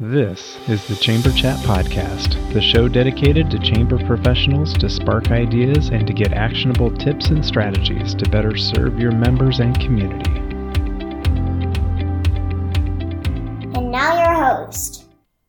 This 0.00 0.56
is 0.70 0.88
the 0.88 0.96
Chamber 0.96 1.30
Chat 1.32 1.58
Podcast, 1.66 2.32
the 2.54 2.62
show 2.62 2.88
dedicated 2.88 3.50
to 3.50 3.58
chamber 3.58 3.98
professionals 4.06 4.72
to 4.78 4.88
spark 4.88 5.30
ideas 5.30 5.90
and 5.90 6.06
to 6.06 6.14
get 6.14 6.32
actionable 6.32 6.90
tips 6.90 7.28
and 7.28 7.44
strategies 7.44 8.14
to 8.14 8.28
better 8.30 8.56
serve 8.56 8.98
your 8.98 9.12
members 9.12 9.60
and 9.60 9.78
community. 9.78 10.30
And 13.74 13.92
now 13.92 14.16
your 14.16 14.32
host. 14.32 15.04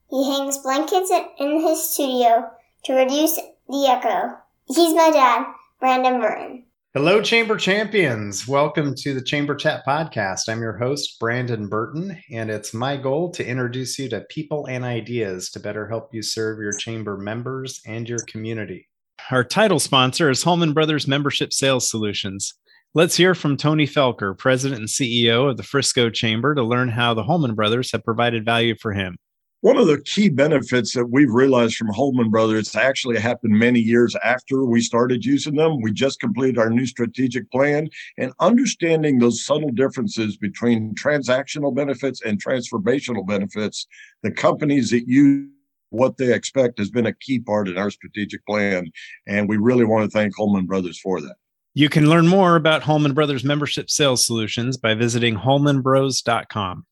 He 0.10 0.30
hangs 0.30 0.58
blankets 0.58 1.10
in 1.40 1.62
his 1.62 1.94
studio 1.94 2.52
to 2.84 2.94
reduce 2.94 3.38
the 3.70 3.88
echo. 3.88 4.38
He's 4.68 4.94
my 4.94 5.10
dad, 5.12 5.46
Brandon 5.80 6.20
Burton. 6.20 6.66
Hello, 6.96 7.24
Chamber 7.24 7.58
Champions. 7.58 8.48
Welcome 8.48 8.94
to 8.98 9.16
the 9.16 9.24
Chamber 9.24 9.56
Chat 9.56 9.84
Podcast. 9.84 10.42
I'm 10.48 10.62
your 10.62 10.78
host, 10.78 11.20
Brandon 11.20 11.68
Burton, 11.68 12.22
and 12.30 12.52
it's 12.52 12.72
my 12.72 12.98
goal 12.98 13.32
to 13.32 13.44
introduce 13.44 13.98
you 13.98 14.08
to 14.10 14.22
people 14.30 14.68
and 14.68 14.86
ideas 14.86 15.50
to 15.50 15.60
better 15.60 15.88
help 15.88 16.14
you 16.14 16.22
serve 16.22 16.60
your 16.60 16.72
chamber 16.72 17.18
members 17.18 17.82
and 17.88 18.08
your 18.08 18.20
community. 18.28 18.88
Our 19.32 19.44
title 19.44 19.80
sponsor 19.80 20.30
is 20.30 20.44
Holman 20.44 20.74
Brothers 20.74 21.08
Membership 21.08 21.52
Sales 21.52 21.90
Solutions. 21.90 22.54
Let's 22.94 23.18
hear 23.18 23.34
from 23.34 23.58
Tony 23.58 23.88
Felker, 23.88 24.38
President 24.38 24.80
and 24.80 24.88
CEO 24.88 25.50
of 25.50 25.58
the 25.58 25.64
Frisco 25.64 26.12
Chamber, 26.12 26.54
to 26.54 26.62
learn 26.62 26.90
how 26.90 27.16
the 27.16 27.24
Holman 27.24 27.56
Brothers 27.56 27.92
have 27.92 28.06
provided 28.06 28.46
value 28.46 28.76
for 28.80 28.94
him. 28.94 29.18
One 29.64 29.78
of 29.78 29.88
the 29.88 30.02
key 30.02 30.28
benefits 30.28 30.94
that 30.94 31.06
we've 31.06 31.32
realized 31.32 31.78
from 31.78 31.88
Holman 31.88 32.30
Brothers 32.30 32.76
actually 32.76 33.18
happened 33.18 33.58
many 33.58 33.80
years 33.80 34.14
after 34.22 34.66
we 34.66 34.82
started 34.82 35.24
using 35.24 35.56
them. 35.56 35.80
We 35.82 35.94
just 35.94 36.20
completed 36.20 36.58
our 36.58 36.70
new 36.70 36.86
strategic 36.86 37.50
plan 37.50 37.88
and 38.18 38.34
understanding 38.42 39.20
those 39.20 39.46
subtle 39.46 39.72
differences 39.72 40.36
between 40.36 40.94
transactional 40.96 41.74
benefits 41.74 42.22
and 42.24 42.44
transformational 42.44 43.26
benefits. 43.26 43.88
The 44.22 44.32
companies 44.32 44.90
that 44.90 45.08
use 45.08 45.48
what 45.92 46.18
they 46.18 46.34
expect 46.34 46.78
has 46.80 46.92
been 46.92 47.06
a 47.06 47.14
key 47.14 47.40
part 47.40 47.70
in 47.70 47.78
our 47.78 47.90
strategic 47.90 48.46
plan. 48.46 48.92
And 49.28 49.48
we 49.48 49.56
really 49.56 49.86
want 49.86 50.04
to 50.04 50.14
thank 50.14 50.36
Holman 50.36 50.66
Brothers 50.66 51.00
for 51.00 51.22
that. 51.22 51.36
You 51.74 51.88
can 51.88 52.10
learn 52.10 52.28
more 52.28 52.58
about 52.58 52.84
Holman 52.84 53.14
Brothers 53.14 53.46
membership 53.46 53.90
sales 53.90 54.26
solutions 54.26 54.76
by 54.76 54.94
visiting 54.94 55.38
holmanbros.com. 55.38 56.86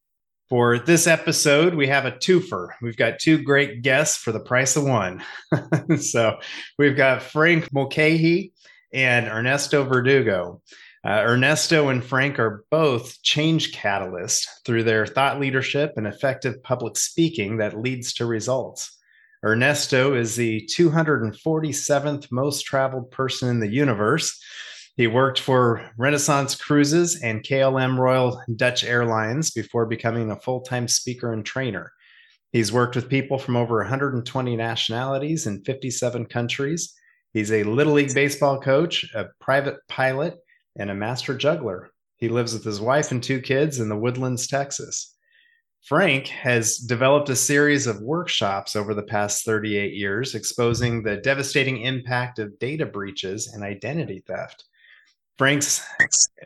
For 0.51 0.79
this 0.79 1.07
episode, 1.07 1.75
we 1.75 1.87
have 1.87 2.03
a 2.03 2.11
twofer. 2.11 2.71
We've 2.81 2.97
got 2.97 3.19
two 3.19 3.41
great 3.41 3.83
guests 3.83 4.17
for 4.17 4.33
the 4.33 4.41
price 4.41 4.75
of 4.75 4.83
one. 4.83 5.23
so 5.97 6.39
we've 6.77 6.97
got 6.97 7.23
Frank 7.23 7.71
Mulcahy 7.71 8.51
and 8.93 9.29
Ernesto 9.29 9.85
Verdugo. 9.85 10.61
Uh, 11.05 11.23
Ernesto 11.25 11.87
and 11.87 12.03
Frank 12.03 12.37
are 12.37 12.65
both 12.69 13.21
change 13.21 13.71
catalysts 13.71 14.45
through 14.65 14.83
their 14.83 15.07
thought 15.07 15.39
leadership 15.39 15.93
and 15.95 16.05
effective 16.05 16.61
public 16.63 16.97
speaking 16.97 17.55
that 17.59 17.79
leads 17.79 18.11
to 18.15 18.25
results. 18.25 18.99
Ernesto 19.45 20.15
is 20.15 20.35
the 20.35 20.69
247th 20.77 22.29
most 22.29 22.63
traveled 22.63 23.09
person 23.09 23.47
in 23.47 23.61
the 23.61 23.71
universe 23.71 24.37
he 24.97 25.07
worked 25.07 25.39
for 25.39 25.89
Renaissance 25.97 26.55
Cruises 26.55 27.21
and 27.21 27.43
KLM 27.43 27.97
Royal 27.97 28.41
Dutch 28.55 28.83
Airlines 28.83 29.51
before 29.51 29.85
becoming 29.85 30.31
a 30.31 30.39
full 30.39 30.61
time 30.61 30.87
speaker 30.87 31.33
and 31.33 31.45
trainer. 31.45 31.91
He's 32.51 32.73
worked 32.73 32.95
with 32.95 33.09
people 33.09 33.37
from 33.37 33.55
over 33.55 33.77
120 33.77 34.55
nationalities 34.57 35.47
in 35.47 35.63
57 35.63 36.25
countries. 36.25 36.93
He's 37.33 37.51
a 37.51 37.63
Little 37.63 37.93
League 37.93 38.13
baseball 38.13 38.59
coach, 38.59 39.09
a 39.15 39.27
private 39.39 39.77
pilot, 39.87 40.35
and 40.75 40.89
a 40.89 40.95
master 40.95 41.35
juggler. 41.35 41.89
He 42.17 42.27
lives 42.27 42.53
with 42.53 42.65
his 42.65 42.81
wife 42.81 43.11
and 43.11 43.23
two 43.23 43.39
kids 43.39 43.79
in 43.79 43.87
the 43.87 43.97
Woodlands, 43.97 44.47
Texas. 44.47 45.15
Frank 45.83 46.27
has 46.27 46.77
developed 46.77 47.29
a 47.29 47.35
series 47.35 47.87
of 47.87 48.01
workshops 48.01 48.75
over 48.75 48.93
the 48.93 49.01
past 49.01 49.45
38 49.45 49.93
years 49.93 50.35
exposing 50.35 51.01
the 51.01 51.17
devastating 51.17 51.81
impact 51.81 52.37
of 52.37 52.59
data 52.59 52.85
breaches 52.85 53.47
and 53.47 53.63
identity 53.63 54.23
theft. 54.27 54.65
Frank's 55.37 55.85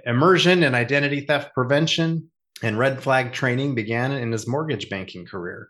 immersion 0.05 0.63
in 0.63 0.75
identity 0.75 1.21
theft 1.21 1.53
prevention 1.53 2.29
and 2.63 2.79
red 2.79 3.01
flag 3.01 3.33
training 3.33 3.75
began 3.75 4.11
in 4.11 4.31
his 4.31 4.47
mortgage 4.47 4.89
banking 4.89 5.25
career. 5.25 5.69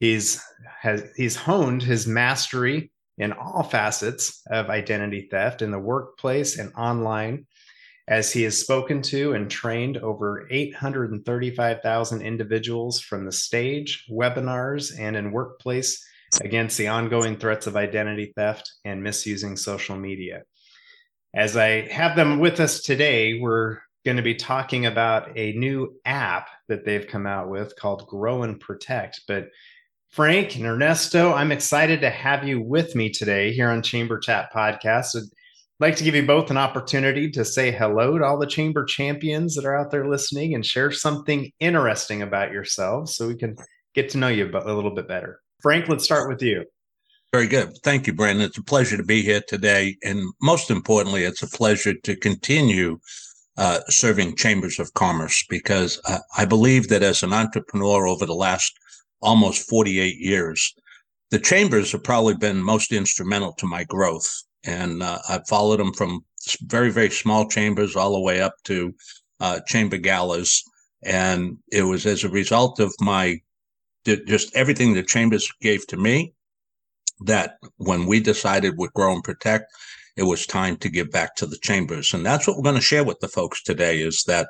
He's 0.00 0.42
has 0.80 1.04
he's 1.16 1.36
honed 1.36 1.82
his 1.82 2.06
mastery 2.06 2.90
in 3.18 3.32
all 3.32 3.62
facets 3.62 4.42
of 4.50 4.70
identity 4.70 5.28
theft 5.30 5.62
in 5.62 5.70
the 5.70 5.78
workplace 5.78 6.58
and 6.58 6.72
online 6.74 7.46
as 8.08 8.32
he 8.32 8.42
has 8.42 8.58
spoken 8.58 9.02
to 9.02 9.34
and 9.34 9.50
trained 9.50 9.98
over 9.98 10.48
835,000 10.50 12.22
individuals 12.22 13.00
from 13.00 13.26
the 13.26 13.32
stage, 13.32 14.04
webinars, 14.10 14.98
and 14.98 15.14
in 15.14 15.30
workplace 15.30 16.02
against 16.40 16.78
the 16.78 16.88
ongoing 16.88 17.36
threats 17.36 17.66
of 17.66 17.76
identity 17.76 18.32
theft 18.34 18.70
and 18.84 19.02
misusing 19.02 19.56
social 19.56 19.96
media. 19.96 20.42
As 21.34 21.56
I 21.56 21.88
have 21.92 22.16
them 22.16 22.38
with 22.38 22.58
us 22.58 22.80
today, 22.80 23.38
we're 23.38 23.78
going 24.04 24.16
to 24.16 24.22
be 24.22 24.34
talking 24.34 24.86
about 24.86 25.36
a 25.36 25.52
new 25.52 25.94
app 26.04 26.48
that 26.68 26.84
they've 26.84 27.06
come 27.06 27.26
out 27.26 27.50
with 27.50 27.76
called 27.76 28.06
Grow 28.06 28.42
and 28.42 28.58
Protect. 28.58 29.20
But 29.28 29.48
Frank 30.08 30.56
and 30.56 30.64
Ernesto, 30.64 31.34
I'm 31.34 31.52
excited 31.52 32.00
to 32.00 32.10
have 32.10 32.48
you 32.48 32.62
with 32.62 32.94
me 32.94 33.10
today 33.10 33.52
here 33.52 33.68
on 33.68 33.82
Chamber 33.82 34.18
Chat 34.18 34.50
Podcast. 34.54 35.16
I'd 35.16 35.28
like 35.80 35.96
to 35.96 36.04
give 36.04 36.14
you 36.14 36.24
both 36.24 36.50
an 36.50 36.56
opportunity 36.56 37.30
to 37.32 37.44
say 37.44 37.70
hello 37.70 38.16
to 38.16 38.24
all 38.24 38.38
the 38.38 38.46
Chamber 38.46 38.86
champions 38.86 39.54
that 39.54 39.66
are 39.66 39.76
out 39.76 39.90
there 39.90 40.08
listening 40.08 40.54
and 40.54 40.64
share 40.64 40.90
something 40.90 41.52
interesting 41.60 42.22
about 42.22 42.52
yourselves 42.52 43.14
so 43.14 43.28
we 43.28 43.36
can 43.36 43.54
get 43.94 44.08
to 44.10 44.18
know 44.18 44.28
you 44.28 44.50
a 44.50 44.72
little 44.72 44.94
bit 44.94 45.06
better. 45.06 45.40
Frank, 45.60 45.88
let's 45.88 46.04
start 46.04 46.30
with 46.30 46.40
you. 46.40 46.64
Very 47.32 47.46
good. 47.46 47.76
Thank 47.84 48.06
you, 48.06 48.14
Brandon. 48.14 48.46
It's 48.46 48.56
a 48.56 48.62
pleasure 48.62 48.96
to 48.96 49.02
be 49.02 49.20
here 49.20 49.42
today. 49.46 49.98
And 50.02 50.32
most 50.40 50.70
importantly, 50.70 51.24
it's 51.24 51.42
a 51.42 51.46
pleasure 51.46 51.92
to 51.92 52.16
continue 52.16 52.98
uh, 53.58 53.80
serving 53.88 54.36
chambers 54.36 54.78
of 54.78 54.94
commerce 54.94 55.44
because 55.50 56.00
uh, 56.08 56.20
I 56.38 56.46
believe 56.46 56.88
that 56.88 57.02
as 57.02 57.22
an 57.22 57.34
entrepreneur 57.34 58.06
over 58.06 58.24
the 58.24 58.34
last 58.34 58.72
almost 59.20 59.68
48 59.68 60.16
years, 60.16 60.72
the 61.30 61.38
chambers 61.38 61.92
have 61.92 62.02
probably 62.02 62.34
been 62.34 62.62
most 62.62 62.92
instrumental 62.92 63.52
to 63.54 63.66
my 63.66 63.84
growth. 63.84 64.28
And 64.64 65.02
uh, 65.02 65.18
I've 65.28 65.46
followed 65.46 65.80
them 65.80 65.92
from 65.92 66.24
very, 66.62 66.90
very 66.90 67.10
small 67.10 67.46
chambers 67.46 67.94
all 67.94 68.12
the 68.12 68.20
way 68.20 68.40
up 68.40 68.54
to 68.64 68.94
uh, 69.40 69.60
chamber 69.66 69.98
galas. 69.98 70.62
And 71.04 71.58
it 71.70 71.82
was 71.82 72.06
as 72.06 72.24
a 72.24 72.30
result 72.30 72.80
of 72.80 72.94
my 73.00 73.40
just 74.06 74.56
everything 74.56 74.94
the 74.94 75.02
chambers 75.02 75.52
gave 75.60 75.86
to 75.88 75.98
me 75.98 76.32
that 77.20 77.58
when 77.76 78.06
we 78.06 78.20
decided 78.20 78.78
with 78.78 78.92
Grow 78.94 79.12
and 79.12 79.24
Protect, 79.24 79.64
it 80.16 80.24
was 80.24 80.46
time 80.46 80.76
to 80.78 80.88
give 80.88 81.10
back 81.10 81.36
to 81.36 81.46
the 81.46 81.58
chambers. 81.58 82.12
And 82.12 82.26
that's 82.26 82.46
what 82.46 82.56
we're 82.56 82.62
going 82.64 82.74
to 82.74 82.80
share 82.80 83.04
with 83.04 83.20
the 83.20 83.28
folks 83.28 83.62
today 83.62 84.00
is 84.00 84.24
that 84.24 84.48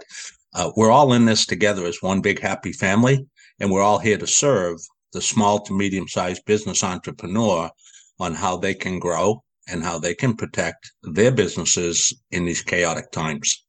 uh, 0.55 0.71
we're 0.77 0.91
all 0.91 1.13
in 1.13 1.27
this 1.27 1.45
together 1.45 1.85
as 1.85 2.03
one 2.03 2.23
big 2.23 2.41
happy 2.41 2.73
family, 2.73 3.27
and 3.61 3.71
we're 3.71 3.83
all 3.83 3.99
here 3.99 4.19
to 4.19 4.27
serve 4.27 4.79
the 5.13 5.21
small 5.21 5.61
to 5.61 5.73
medium 5.73 6.09
sized 6.09 6.45
business 6.47 6.83
entrepreneur 6.83 7.71
on 8.19 8.35
how 8.35 8.57
they 8.57 8.75
can 8.75 8.99
grow 8.99 9.43
and 9.69 9.83
how 9.83 9.99
they 9.99 10.15
can 10.15 10.35
protect 10.35 10.93
their 11.03 11.31
businesses 11.31 12.15
in 12.31 12.45
these 12.45 12.63
chaotic 12.63 13.11
times. 13.11 13.67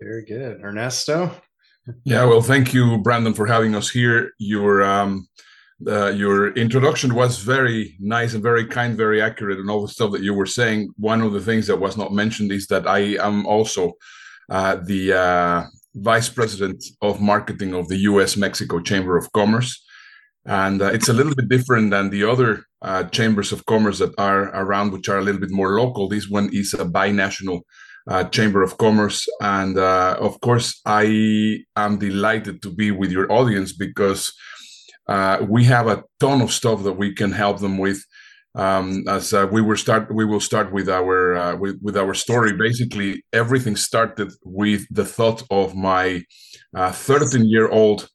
Very 0.00 0.24
good. 0.24 0.60
Ernesto? 0.62 1.30
Yeah, 2.04 2.24
well, 2.24 2.42
thank 2.42 2.74
you, 2.74 2.98
Brandon, 2.98 3.34
for 3.34 3.46
having 3.46 3.74
us 3.74 3.90
here. 3.90 4.32
Your 4.38 4.82
um, 4.84 5.28
uh, 5.86 6.08
your 6.08 6.52
introduction 6.54 7.14
was 7.14 7.38
very 7.38 7.96
nice 8.00 8.32
and 8.32 8.42
very 8.42 8.66
kind, 8.66 8.96
very 8.96 9.20
accurate, 9.20 9.58
and 9.58 9.68
all 9.68 9.82
the 9.82 9.92
stuff 9.92 10.12
that 10.12 10.22
you 10.22 10.32
were 10.32 10.46
saying. 10.46 10.90
One 10.96 11.20
of 11.20 11.32
the 11.32 11.40
things 11.40 11.66
that 11.66 11.78
was 11.78 11.96
not 11.96 12.14
mentioned 12.14 12.50
is 12.50 12.66
that 12.68 12.86
I 12.86 13.16
am 13.20 13.46
also 13.46 13.92
uh, 14.48 14.76
the 14.76 15.12
uh, 15.12 15.64
vice 15.94 16.30
president 16.30 16.82
of 17.02 17.20
marketing 17.20 17.74
of 17.74 17.88
the 17.88 17.98
U.S. 18.10 18.36
Mexico 18.36 18.80
Chamber 18.80 19.18
of 19.18 19.30
Commerce, 19.32 19.84
and 20.46 20.80
uh, 20.80 20.86
it's 20.86 21.10
a 21.10 21.12
little 21.12 21.34
bit 21.34 21.50
different 21.50 21.90
than 21.90 22.08
the 22.08 22.24
other 22.24 22.64
uh, 22.80 23.04
chambers 23.04 23.52
of 23.52 23.66
commerce 23.66 23.98
that 23.98 24.14
are 24.16 24.44
around, 24.56 24.92
which 24.92 25.10
are 25.10 25.18
a 25.18 25.22
little 25.22 25.40
bit 25.40 25.50
more 25.50 25.78
local. 25.78 26.08
This 26.08 26.28
one 26.28 26.48
is 26.52 26.72
a 26.74 26.84
binational. 26.84 27.60
Uh, 28.08 28.22
Chamber 28.22 28.62
of 28.62 28.78
Commerce. 28.78 29.26
And 29.40 29.76
of 29.76 30.40
course, 30.40 30.80
I 30.86 31.64
am 31.74 31.98
delighted 31.98 32.62
to 32.62 32.70
be 32.70 32.92
with 32.92 33.10
your 33.10 33.26
audience 33.32 33.72
because 33.72 34.32
uh, 35.08 35.44
we 35.48 35.64
have 35.64 35.86
a 35.86 36.04
ton 36.20 36.40
of 36.40 36.52
stuff 36.52 36.82
that 36.82 36.94
we 36.94 37.14
can 37.14 37.32
help 37.32 37.60
them 37.60 37.78
with. 37.78 38.04
Um, 38.54 39.04
as 39.06 39.34
uh, 39.34 39.46
we 39.50 39.60
will 39.60 39.76
start, 39.76 40.12
we 40.12 40.24
will 40.24 40.40
start 40.40 40.72
with 40.72 40.88
our 40.88 41.36
uh, 41.36 41.56
with, 41.56 41.78
with 41.82 41.96
our 41.96 42.14
story. 42.14 42.54
Basically, 42.54 43.22
everything 43.32 43.76
started 43.76 44.32
with 44.44 44.86
the 44.90 45.04
thought 45.04 45.42
of 45.50 45.76
my 45.76 46.24
13 46.74 47.40
uh, 47.40 47.44
year 47.44 47.68
old 47.68 48.08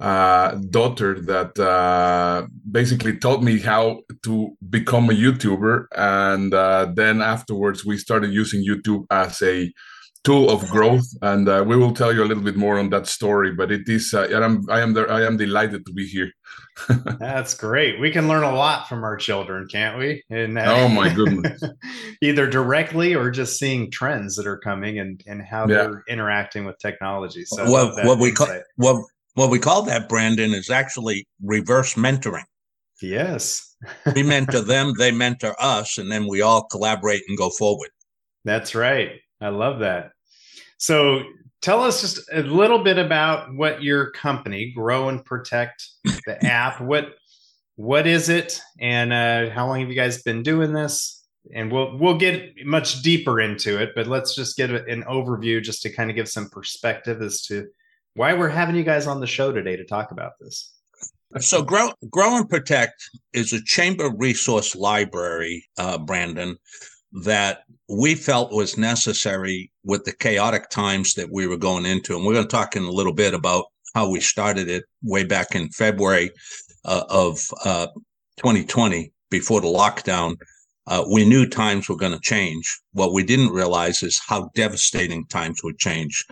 uh, 0.00 0.52
daughter 0.70 1.20
that 1.20 1.58
uh, 1.58 2.46
basically 2.70 3.18
taught 3.18 3.42
me 3.42 3.58
how 3.58 4.00
to 4.24 4.56
become 4.70 5.10
a 5.10 5.12
YouTuber, 5.12 5.86
and 5.94 6.52
then 6.96 7.20
afterwards 7.20 7.84
we 7.84 7.98
started 7.98 8.32
using 8.32 8.64
YouTube 8.66 9.04
as 9.10 9.42
a 9.42 9.70
tool 10.24 10.50
of 10.50 10.68
growth, 10.68 11.06
and 11.22 11.48
uh, 11.48 11.64
we 11.66 11.76
will 11.76 11.92
tell 11.92 12.12
you 12.12 12.22
a 12.22 12.26
little 12.26 12.42
bit 12.42 12.56
more 12.56 12.78
on 12.78 12.90
that 12.90 13.06
story. 13.06 13.52
But 13.52 13.72
it 13.72 13.88
is, 13.88 14.14
uh, 14.14 14.28
and 14.30 14.44
I'm 14.44 14.70
I 14.70 14.80
am 14.80 14.92
there, 14.94 15.10
I 15.10 15.24
am 15.24 15.36
delighted 15.36 15.84
to 15.86 15.92
be 15.92 16.06
here. 16.06 16.30
That's 17.18 17.54
great. 17.54 18.00
We 18.00 18.10
can 18.10 18.28
learn 18.28 18.44
a 18.44 18.54
lot 18.54 18.88
from 18.88 19.04
our 19.04 19.16
children, 19.16 19.66
can't 19.68 19.98
we? 19.98 20.22
And 20.30 20.58
uh, 20.58 20.64
oh 20.66 20.88
my 20.88 21.12
goodness, 21.12 21.62
either 22.22 22.48
directly 22.48 23.14
or 23.14 23.30
just 23.30 23.58
seeing 23.58 23.90
trends 23.90 24.36
that 24.36 24.46
are 24.46 24.58
coming 24.58 24.98
and 24.98 25.22
and 25.26 25.42
how 25.42 25.62
yeah. 25.62 25.74
they're 25.74 26.04
interacting 26.08 26.64
with 26.64 26.78
technology. 26.78 27.44
So 27.44 27.70
what 27.70 28.04
what 28.04 28.18
we 28.18 28.32
call 28.32 28.48
what 28.76 29.04
what 29.34 29.50
we 29.50 29.58
call 29.58 29.82
that, 29.82 30.08
Brandon, 30.08 30.52
is 30.52 30.70
actually 30.70 31.26
reverse 31.42 31.94
mentoring. 31.94 32.44
Yes, 33.00 33.74
we 34.14 34.22
mentor 34.34 34.60
them, 34.60 34.92
they 34.98 35.10
mentor 35.10 35.56
us, 35.58 35.98
and 35.98 36.10
then 36.10 36.28
we 36.28 36.40
all 36.42 36.64
collaborate 36.64 37.22
and 37.28 37.36
go 37.36 37.50
forward. 37.50 37.90
That's 38.44 38.74
right. 38.74 39.20
I 39.40 39.48
love 39.48 39.80
that. 39.80 40.11
So 40.82 41.22
tell 41.60 41.80
us 41.84 42.00
just 42.00 42.28
a 42.32 42.42
little 42.42 42.82
bit 42.82 42.98
about 42.98 43.54
what 43.54 43.84
your 43.84 44.10
company 44.10 44.72
grow 44.74 45.10
and 45.10 45.24
protect 45.24 45.86
the 46.26 46.44
app 46.44 46.80
what 46.80 47.14
what 47.76 48.08
is 48.08 48.28
it? 48.28 48.60
And 48.80 49.12
uh, 49.12 49.50
how 49.50 49.68
long 49.68 49.78
have 49.78 49.88
you 49.88 49.94
guys 49.94 50.22
been 50.22 50.42
doing 50.42 50.72
this? 50.72 51.24
And 51.54 51.70
we'll 51.70 51.96
we'll 51.98 52.18
get 52.18 52.66
much 52.66 53.00
deeper 53.02 53.40
into 53.40 53.80
it 53.80 53.90
but 53.94 54.08
let's 54.08 54.34
just 54.34 54.56
get 54.56 54.70
an 54.70 55.04
overview 55.04 55.62
just 55.62 55.82
to 55.82 55.92
kind 55.92 56.10
of 56.10 56.16
give 56.16 56.28
some 56.28 56.50
perspective 56.50 57.22
as 57.22 57.42
to 57.42 57.68
why 58.14 58.32
we're 58.32 58.48
having 58.48 58.74
you 58.74 58.82
guys 58.82 59.06
on 59.06 59.20
the 59.20 59.26
show 59.28 59.52
today 59.52 59.76
to 59.76 59.84
talk 59.84 60.10
about 60.10 60.32
this. 60.40 60.74
So 61.38 61.62
grow 61.62 61.92
grow 62.10 62.38
and 62.38 62.48
protect 62.48 63.08
is 63.32 63.52
a 63.52 63.62
chamber 63.62 64.10
resource 64.16 64.74
library 64.74 65.64
uh, 65.78 65.98
brandon 65.98 66.58
that 67.12 67.64
we 67.88 68.14
felt 68.14 68.52
was 68.52 68.78
necessary 68.78 69.70
with 69.84 70.04
the 70.04 70.12
chaotic 70.12 70.70
times 70.70 71.14
that 71.14 71.30
we 71.30 71.46
were 71.46 71.56
going 71.56 71.84
into. 71.84 72.16
And 72.16 72.24
we're 72.24 72.34
going 72.34 72.46
to 72.46 72.50
talk 72.50 72.76
in 72.76 72.84
a 72.84 72.90
little 72.90 73.12
bit 73.12 73.34
about 73.34 73.66
how 73.94 74.10
we 74.10 74.20
started 74.20 74.68
it 74.68 74.84
way 75.02 75.24
back 75.24 75.54
in 75.54 75.68
February 75.70 76.30
uh, 76.84 77.04
of 77.08 77.38
uh, 77.64 77.86
2020 78.38 79.12
before 79.30 79.60
the 79.60 79.66
lockdown. 79.66 80.36
Uh, 80.86 81.04
we 81.12 81.24
knew 81.24 81.46
times 81.46 81.88
were 81.88 81.96
going 81.96 82.12
to 82.12 82.20
change. 82.20 82.80
What 82.92 83.12
we 83.12 83.22
didn't 83.22 83.50
realize 83.50 84.02
is 84.02 84.20
how 84.26 84.50
devastating 84.54 85.26
times 85.26 85.60
would 85.62 85.78
change. 85.78 86.24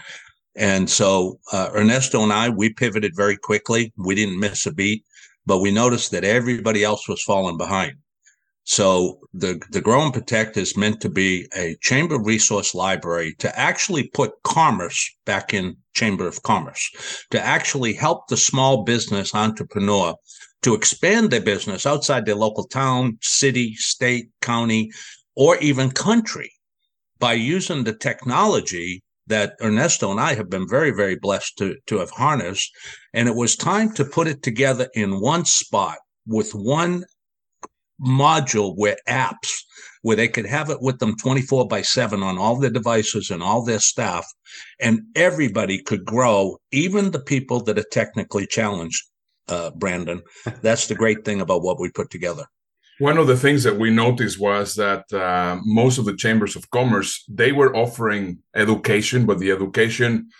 And 0.56 0.90
so 0.90 1.38
uh, 1.52 1.70
Ernesto 1.74 2.22
and 2.22 2.32
I, 2.32 2.48
we 2.48 2.72
pivoted 2.72 3.14
very 3.14 3.36
quickly. 3.36 3.92
We 3.96 4.14
didn't 4.14 4.40
miss 4.40 4.66
a 4.66 4.72
beat, 4.72 5.04
but 5.46 5.58
we 5.58 5.70
noticed 5.70 6.10
that 6.10 6.24
everybody 6.24 6.82
else 6.82 7.08
was 7.08 7.22
falling 7.22 7.56
behind. 7.56 7.92
So 8.70 9.18
the, 9.34 9.60
the 9.72 9.80
Grow 9.80 10.00
and 10.04 10.14
Protect 10.14 10.56
is 10.56 10.76
meant 10.76 11.00
to 11.00 11.08
be 11.08 11.48
a 11.56 11.74
chamber 11.80 12.16
resource 12.22 12.72
library 12.72 13.34
to 13.40 13.58
actually 13.58 14.04
put 14.10 14.44
commerce 14.44 15.12
back 15.26 15.52
in 15.52 15.76
Chamber 15.92 16.28
of 16.28 16.44
Commerce, 16.44 16.88
to 17.32 17.44
actually 17.44 17.94
help 17.94 18.28
the 18.28 18.36
small 18.36 18.84
business 18.84 19.34
entrepreneur 19.34 20.14
to 20.62 20.74
expand 20.74 21.32
their 21.32 21.40
business 21.40 21.84
outside 21.84 22.26
their 22.26 22.36
local 22.36 22.62
town, 22.62 23.18
city, 23.22 23.74
state, 23.74 24.28
county, 24.40 24.92
or 25.34 25.56
even 25.58 25.90
country 25.90 26.52
by 27.18 27.32
using 27.32 27.82
the 27.82 27.96
technology 27.96 29.02
that 29.26 29.56
Ernesto 29.60 30.12
and 30.12 30.20
I 30.20 30.34
have 30.34 30.48
been 30.48 30.68
very, 30.68 30.92
very 30.92 31.16
blessed 31.16 31.58
to, 31.58 31.74
to 31.86 31.98
have 31.98 32.10
harnessed. 32.10 32.70
And 33.12 33.28
it 33.28 33.34
was 33.34 33.56
time 33.56 33.92
to 33.94 34.04
put 34.04 34.28
it 34.28 34.44
together 34.44 34.88
in 34.94 35.20
one 35.20 35.44
spot 35.44 35.98
with 36.24 36.52
one 36.54 37.02
module 38.04 38.74
where 38.76 38.96
apps 39.08 39.50
where 40.02 40.16
they 40.16 40.28
could 40.28 40.46
have 40.46 40.70
it 40.70 40.80
with 40.80 40.98
them 40.98 41.16
24 41.16 41.68
by 41.68 41.82
7 41.82 42.22
on 42.22 42.38
all 42.38 42.56
their 42.56 42.70
devices 42.70 43.30
and 43.30 43.42
all 43.42 43.64
their 43.64 43.78
staff 43.78 44.26
and 44.80 45.00
everybody 45.14 45.82
could 45.82 46.04
grow 46.04 46.56
even 46.72 47.10
the 47.10 47.20
people 47.20 47.62
that 47.64 47.78
are 47.78 47.84
technically 47.92 48.46
challenged 48.46 49.02
uh, 49.48 49.70
brandon. 49.70 50.22
That's 50.62 50.86
the 50.86 50.94
great 50.94 51.24
thing 51.24 51.40
about 51.40 51.62
what 51.62 51.80
we 51.80 51.90
put 51.90 52.10
together. 52.10 52.46
One 52.98 53.16
of 53.16 53.26
the 53.26 53.36
things 53.36 53.62
that 53.64 53.78
we 53.78 53.90
noticed 53.90 54.38
was 54.38 54.74
that 54.74 55.10
uh, 55.12 55.58
most 55.64 55.98
of 55.98 56.04
the 56.04 56.16
chambers 56.16 56.54
of 56.54 56.70
commerce 56.70 57.24
they 57.28 57.52
were 57.52 57.74
offering 57.74 58.38
education 58.54 59.26
but 59.26 59.38
the 59.38 59.50
education 59.50 60.30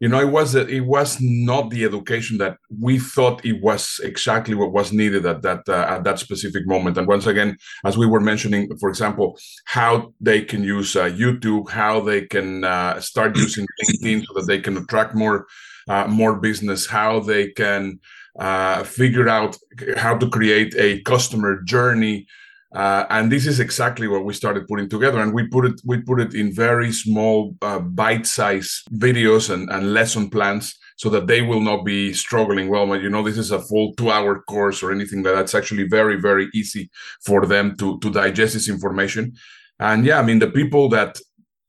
you 0.00 0.08
know 0.08 0.18
it 0.18 0.30
was 0.30 0.54
it 0.54 0.86
was 0.86 1.18
not 1.20 1.70
the 1.70 1.84
education 1.84 2.38
that 2.38 2.56
we 2.80 2.98
thought 2.98 3.44
it 3.44 3.62
was 3.62 4.00
exactly 4.02 4.54
what 4.54 4.72
was 4.72 4.92
needed 4.92 5.26
at 5.26 5.42
that 5.42 5.68
uh, 5.68 5.86
at 5.88 6.04
that 6.04 6.18
specific 6.18 6.66
moment. 6.66 6.96
And 6.96 7.06
once 7.06 7.26
again 7.26 7.56
as 7.84 7.96
we 7.96 8.06
were 8.06 8.20
mentioning 8.20 8.68
for 8.80 8.88
example 8.88 9.38
how 9.66 10.12
they 10.20 10.42
can 10.42 10.64
use 10.64 10.96
uh, 10.96 11.04
youtube 11.04 11.70
how 11.70 12.00
they 12.00 12.22
can 12.26 12.64
uh, 12.64 13.00
start 13.00 13.36
using 13.36 13.66
linkedin 13.84 14.24
so 14.26 14.34
that 14.34 14.46
they 14.46 14.60
can 14.60 14.76
attract 14.76 15.14
more 15.14 15.46
uh, 15.88 16.06
more 16.06 16.40
business 16.40 16.86
how 16.86 17.20
they 17.20 17.48
can 17.48 17.98
uh, 18.38 18.82
figure 18.84 19.28
out 19.28 19.56
how 19.96 20.16
to 20.16 20.28
create 20.28 20.74
a 20.76 21.02
customer 21.02 21.62
journey 21.62 22.26
uh, 22.74 23.04
and 23.10 23.32
this 23.32 23.46
is 23.46 23.58
exactly 23.58 24.06
what 24.06 24.24
we 24.24 24.32
started 24.32 24.68
putting 24.68 24.88
together, 24.88 25.20
and 25.20 25.34
we 25.34 25.46
put 25.48 25.64
it 25.64 25.80
we 25.84 26.00
put 26.00 26.20
it 26.20 26.34
in 26.34 26.54
very 26.54 26.92
small, 26.92 27.56
uh, 27.62 27.80
bite-sized 27.80 28.86
videos 28.92 29.50
and, 29.50 29.68
and 29.70 29.92
lesson 29.92 30.30
plans, 30.30 30.78
so 30.96 31.10
that 31.10 31.26
they 31.26 31.42
will 31.42 31.60
not 31.60 31.84
be 31.84 32.12
struggling. 32.12 32.68
Well, 32.68 32.96
you 32.96 33.10
know, 33.10 33.24
this 33.24 33.38
is 33.38 33.50
a 33.50 33.60
full 33.60 33.92
two-hour 33.94 34.42
course 34.42 34.82
or 34.82 34.92
anything 34.92 35.22
like 35.22 35.34
that. 35.34 35.40
That's 35.40 35.54
actually 35.56 35.88
very 35.88 36.20
very 36.20 36.48
easy 36.54 36.90
for 37.24 37.44
them 37.44 37.76
to 37.78 37.98
to 37.98 38.10
digest 38.10 38.54
this 38.54 38.68
information. 38.68 39.34
And 39.80 40.04
yeah, 40.04 40.20
I 40.20 40.22
mean, 40.22 40.38
the 40.38 40.50
people 40.50 40.88
that 40.90 41.18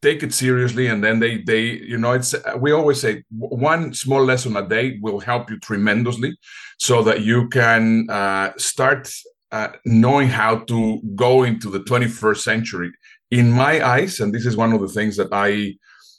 take 0.01 0.23
it 0.23 0.33
seriously 0.33 0.87
and 0.87 1.03
then 1.03 1.19
they 1.19 1.41
they 1.43 1.61
you 1.61 1.97
know 1.97 2.11
it's 2.13 2.33
we 2.57 2.71
always 2.71 2.99
say 2.99 3.23
one 3.29 3.93
small 3.93 4.23
lesson 4.23 4.57
a 4.57 4.67
day 4.67 4.97
will 4.99 5.19
help 5.19 5.49
you 5.49 5.59
tremendously 5.59 6.35
so 6.79 7.03
that 7.03 7.21
you 7.21 7.47
can 7.49 8.09
uh, 8.09 8.51
start 8.57 9.11
uh, 9.51 9.69
knowing 9.85 10.27
how 10.27 10.59
to 10.59 11.01
go 11.15 11.43
into 11.43 11.69
the 11.69 11.79
21st 11.81 12.37
century. 12.37 12.91
In 13.31 13.51
my 13.51 13.85
eyes, 13.85 14.19
and 14.19 14.33
this 14.33 14.45
is 14.45 14.57
one 14.57 14.73
of 14.73 14.81
the 14.81 14.89
things 14.89 15.15
that 15.17 15.29
I 15.31 15.75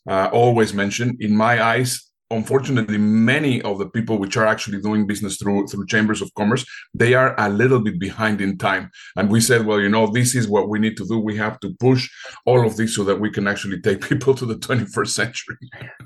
uh, 0.09 0.31
always 0.33 0.73
mention, 0.73 1.17
in 1.21 1.37
my 1.37 1.63
eyes, 1.63 2.11
unfortunately, 2.33 2.99
many 2.99 3.61
of 3.63 3.79
the 3.79 3.89
people 3.89 4.19
which 4.19 4.37
are 4.37 4.47
actually 4.47 4.81
doing 4.81 5.07
business 5.07 5.37
through 5.37 5.67
through 5.67 5.87
chambers 5.87 6.23
of 6.23 6.33
commerce, 6.35 6.65
they 6.95 7.15
are 7.15 7.35
a 7.39 7.49
little 7.49 7.81
bit 7.81 7.99
behind 8.01 8.41
in 8.41 8.59
time. 8.59 8.91
And 9.17 9.31
we 9.31 9.41
said, 9.41 9.67
well, 9.67 9.81
you 9.81 9.89
know, 9.89 10.07
this 10.07 10.35
is 10.35 10.49
what 10.49 10.69
we 10.69 10.79
need 10.79 10.97
to 10.97 11.07
do. 11.07 11.19
We 11.19 11.37
have 11.37 11.61
to 11.61 11.75
push 11.79 12.09
all 12.47 12.67
of 12.67 12.77
this 12.77 12.97
so 12.97 13.05
that 13.05 13.21
we 13.21 13.31
can 13.31 13.47
actually 13.47 13.81
take 13.81 14.01
people 14.09 14.35
to 14.35 14.47
the 14.47 14.57
21st 14.57 15.09
century. 15.09 15.57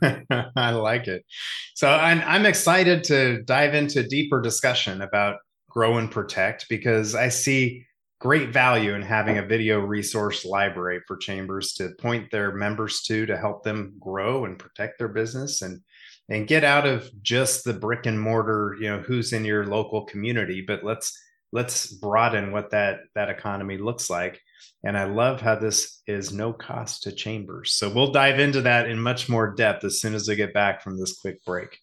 I 0.57 0.71
like 0.71 1.07
it. 1.07 1.25
So 1.75 1.89
I'm, 1.89 2.23
I'm 2.27 2.47
excited 2.47 3.05
to 3.05 3.43
dive 3.43 3.75
into 3.75 4.03
deeper 4.03 4.41
discussion 4.41 5.03
about 5.03 5.37
grow 5.77 5.99
and 5.99 6.11
protect 6.11 6.71
because 6.71 7.15
I 7.15 7.29
see 7.29 7.87
great 8.19 8.49
value 8.49 8.95
in 8.95 9.03
having 9.03 9.37
a 9.37 9.45
video 9.45 9.79
resource 9.79 10.47
library 10.47 11.01
for 11.07 11.19
chambers 11.19 11.75
to 11.75 11.91
point 11.99 12.31
their 12.31 12.51
members 12.53 13.03
to 13.03 13.27
to 13.27 13.37
help 13.37 13.63
them 13.63 13.95
grow 14.01 14.47
and 14.47 14.59
protect 14.59 14.99
their 14.99 15.09
business 15.09 15.61
and 15.61 15.83
and 16.31 16.49
get 16.49 16.65
out 16.65 16.87
of 16.87 17.11
just 17.23 17.63
the 17.63 17.75
brick 17.75 18.07
and 18.07 18.19
mortar 18.19 18.75
you 18.81 18.89
know 18.89 19.01
who's 19.01 19.35
in 19.35 19.45
your 19.45 19.67
local 19.67 20.07
community. 20.07 20.65
But 20.67 20.83
let's 20.83 21.13
let's 21.53 21.93
broaden 21.93 22.53
what 22.53 22.71
that 22.71 23.01
that 23.15 23.29
economy 23.29 23.77
looks 23.77 24.09
like. 24.09 24.41
And 24.83 24.97
i 24.97 25.05
love 25.05 25.43
how 25.43 25.57
this 25.57 26.01
is 26.07 26.33
no 26.33 26.55
cost 26.55 27.03
to 27.03 27.13
chambers. 27.13 27.75
So 27.75 27.93
we'll 27.93 28.13
dive 28.13 28.41
into 28.41 28.63
that 28.63 28.89
in 28.89 28.99
much 28.99 29.29
more 29.29 29.55
depth 29.55 29.85
as 29.85 30.01
soon 30.01 30.15
as 30.15 30.27
we 30.27 30.37
get 30.37 30.55
back 30.55 30.83
from 30.83 30.99
this 30.99 31.19
quick 31.21 31.45
break 31.45 31.79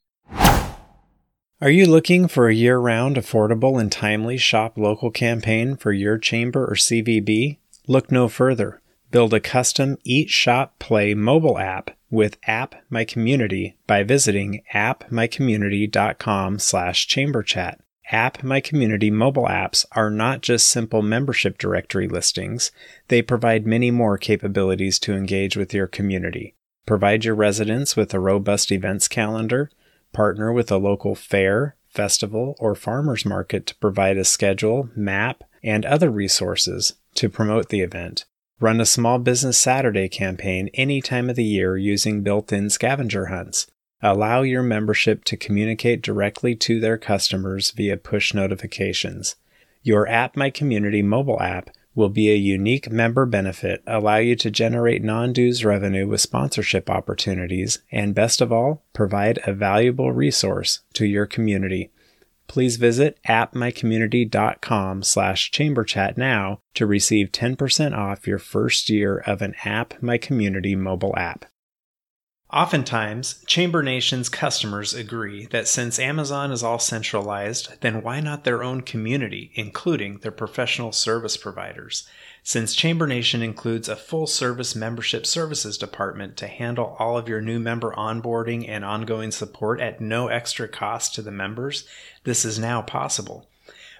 are 1.62 1.70
you 1.70 1.86
looking 1.86 2.28
for 2.28 2.48
a 2.48 2.54
year 2.54 2.78
round, 2.78 3.16
affordable, 3.16 3.80
and 3.80 3.92
timely 3.92 4.38
shop 4.38 4.78
local 4.78 5.12
campaign 5.12 5.76
for 5.76 5.92
your 5.92 6.18
chamber 6.18 6.66
or 6.66 6.76
CVB? 6.76 7.58
Look 7.88 8.12
no 8.12 8.28
further. 8.28 8.82
Build 9.12 9.34
a 9.34 9.40
custom 9.40 9.98
Eat 10.04 10.30
Shop 10.30 10.80
Play 10.80 11.14
mobile 11.14 11.60
app 11.60 11.92
with 12.10 12.38
App 12.48 12.76
My 12.90 13.06
Community 13.06 13.78
by 13.88 14.04
visiting 14.04 14.64
appmycommunity.com 14.74 16.60
slash 16.60 17.08
chamberchat. 17.08 17.78
App 18.12 18.44
My 18.44 18.60
Community 18.60 19.10
mobile 19.10 19.46
apps 19.46 19.86
are 19.94 20.10
not 20.10 20.42
just 20.42 20.68
simple 20.68 21.02
membership 21.02 21.58
directory 21.58 22.08
listings, 22.08 22.72
they 23.08 23.22
provide 23.22 23.66
many 23.66 23.92
more 23.92 24.18
capabilities 24.18 25.00
to 25.00 25.14
engage 25.14 25.56
with 25.56 25.74
your 25.74 25.88
community. 25.88 26.56
Provide 26.86 27.24
your 27.24 27.36
residents 27.36 27.96
with 27.96 28.14
a 28.14 28.20
robust 28.20 28.72
events 28.72 29.08
calendar, 29.08 29.72
Partner 30.14 30.54
with 30.54 30.72
a 30.72 30.78
local 30.78 31.16
fair, 31.16 31.76
festival, 31.90 32.56
or 32.60 32.76
farmers 32.76 33.26
market 33.26 33.66
to 33.66 33.76
provide 33.76 34.16
a 34.16 34.24
schedule, 34.24 34.90
map, 34.96 35.44
and 35.64 35.86
other 35.86 36.10
resources 36.12 36.94
to 37.16 37.30
promote 37.30 37.70
the 37.70 37.82
event. 37.82 38.26
Run 38.60 38.80
a 38.80 38.86
small 38.86 39.20
business 39.20 39.58
Saturday 39.58 40.08
campaign 40.08 40.70
any 40.76 41.02
time 41.02 41.30
of 41.30 41.36
the 41.36 41.44
year 41.44 41.76
using 41.76 42.22
built 42.22 42.54
in 42.54 42.70
scavenger 42.70 43.26
hunts. 43.26 43.68
Allow 44.02 44.44
your 44.44 44.64
membership 44.64 45.24
to 45.26 45.38
communicate 45.38 46.02
directly 46.02 46.56
to 46.58 46.80
their 46.80 46.98
customers 46.98 47.72
via 47.72 47.98
push 47.98 48.34
notifications. 48.34 49.36
Your 49.82 50.08
App 50.08 50.38
My 50.38 50.50
Community 50.50 51.02
mobile 51.02 51.42
app 51.42 51.72
will 51.96 52.10
be 52.10 52.32
a 52.32 52.36
unique 52.36 52.92
member 52.92 53.26
benefit, 53.26 53.84
allow 53.86 54.18
you 54.18 54.36
to 54.36 54.52
generate 54.52 55.04
non 55.04 55.34
dues 55.34 55.64
revenue 55.64 56.08
with 56.08 56.22
sponsorship 56.22 56.90
opportunities, 56.90 57.80
and 57.92 58.16
best 58.16 58.42
of 58.42 58.52
all, 58.52 58.84
provide 58.94 59.40
a 59.46 59.54
valuable 59.54 60.12
resource 60.12 60.82
to 60.94 61.06
your 61.06 61.26
community. 61.26 61.92
Please 62.48 62.76
visit 62.76 63.18
appmycommunity.com 63.28 65.04
slash 65.04 65.52
chamberchat 65.52 66.18
now 66.18 66.60
to 66.74 66.86
receive 66.86 67.32
10% 67.32 67.98
off 67.98 68.28
your 68.28 68.40
first 68.40 68.90
year 68.90 69.18
of 69.20 69.42
an 69.42 69.56
App 69.64 70.02
My 70.02 70.18
Community 70.18 70.76
mobile 70.76 71.16
app. 71.18 71.46
Oftentimes, 72.54 73.44
Chamber 73.48 73.82
Nation's 73.82 74.30
customers 74.30 74.94
agree 74.94 75.48
that 75.48 75.68
since 75.68 75.98
Amazon 75.98 76.52
is 76.52 76.62
all 76.62 76.78
centralized, 76.78 77.82
then 77.82 78.04
why 78.04 78.20
not 78.20 78.44
their 78.44 78.62
own 78.62 78.82
community, 78.82 79.50
including 79.56 80.20
their 80.20 80.32
professional 80.32 80.92
service 80.92 81.36
providers? 81.36 82.08
Since 82.44 82.76
Chamber 82.76 83.08
Nation 83.08 83.42
includes 83.42 83.90
a 83.90 83.96
full 83.96 84.28
service 84.28 84.76
membership 84.76 85.26
services 85.26 85.80
department 85.80 86.38
to 86.38 86.48
handle 86.48 86.96
all 87.00 87.18
of 87.18 87.28
your 87.28 87.42
new 87.42 87.58
member 87.58 87.92
onboarding 87.94 88.70
and 88.70 88.86
ongoing 88.86 89.32
support 89.32 89.82
at 89.82 90.00
no 90.00 90.28
extra 90.28 90.68
cost 90.68 91.16
to 91.16 91.24
the 91.24 91.32
members, 91.32 91.88
this 92.24 92.46
is 92.46 92.60
now 92.60 92.84
possible. 92.84 93.48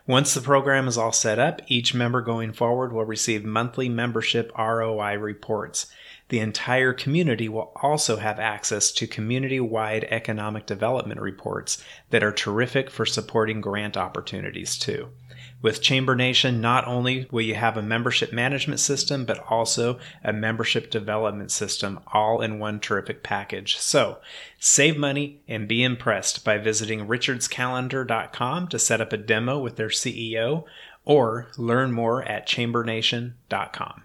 Once 0.06 0.36
the 0.36 0.42
program 0.42 0.88
is 0.88 0.98
all 0.98 1.12
set 1.12 1.40
up, 1.40 1.62
each 1.68 1.96
member 1.96 2.22
going 2.22 2.54
forward 2.54 2.94
will 2.94 3.06
receive 3.06 3.44
monthly 3.44 3.90
membership 3.90 4.52
ROI 4.56 5.16
reports. 5.18 5.88
The 6.30 6.40
entire 6.40 6.94
community 6.94 7.50
will 7.50 7.72
also 7.82 8.18
have 8.18 8.40
access 8.40 8.92
to 8.94 9.08
community 9.08 9.60
wide 9.60 10.06
economic 10.10 10.66
development 10.66 11.20
reports 11.20 11.84
that 12.10 12.24
are 12.24 12.32
terrific 12.32 12.90
for 12.90 13.06
supporting 13.06 13.62
grant 13.62 13.98
opportunities, 13.98 14.78
too. 14.78 15.10
With 15.64 15.82
Chamber 15.82 16.14
Nation, 16.14 16.60
not 16.60 16.86
only 16.88 17.26
will 17.32 17.42
you 17.42 17.56
have 17.56 17.78
a 17.78 17.82
membership 17.82 18.34
management 18.34 18.82
system, 18.82 19.24
but 19.24 19.40
also 19.50 19.98
a 20.22 20.34
membership 20.34 20.92
development 20.92 21.52
system 21.52 22.02
all 22.08 22.42
in 22.42 22.60
one 22.60 22.82
terrific 22.82 23.24
package. 23.24 23.78
So 23.78 24.20
save 24.60 24.98
money 24.98 25.42
and 25.48 25.66
be 25.66 25.82
impressed 25.82 26.44
by 26.44 26.58
visiting 26.58 27.08
richardscalendar.com 27.08 28.68
to 28.68 28.80
set 28.80 29.00
up 29.00 29.14
a 29.14 29.18
demo 29.18 29.58
with 29.58 29.78
their 29.78 29.88
CEO 29.88 30.66
or 31.06 31.48
learn 31.58 31.94
more 31.94 32.24
at 32.24 32.46
chambernation.com. 32.46 34.04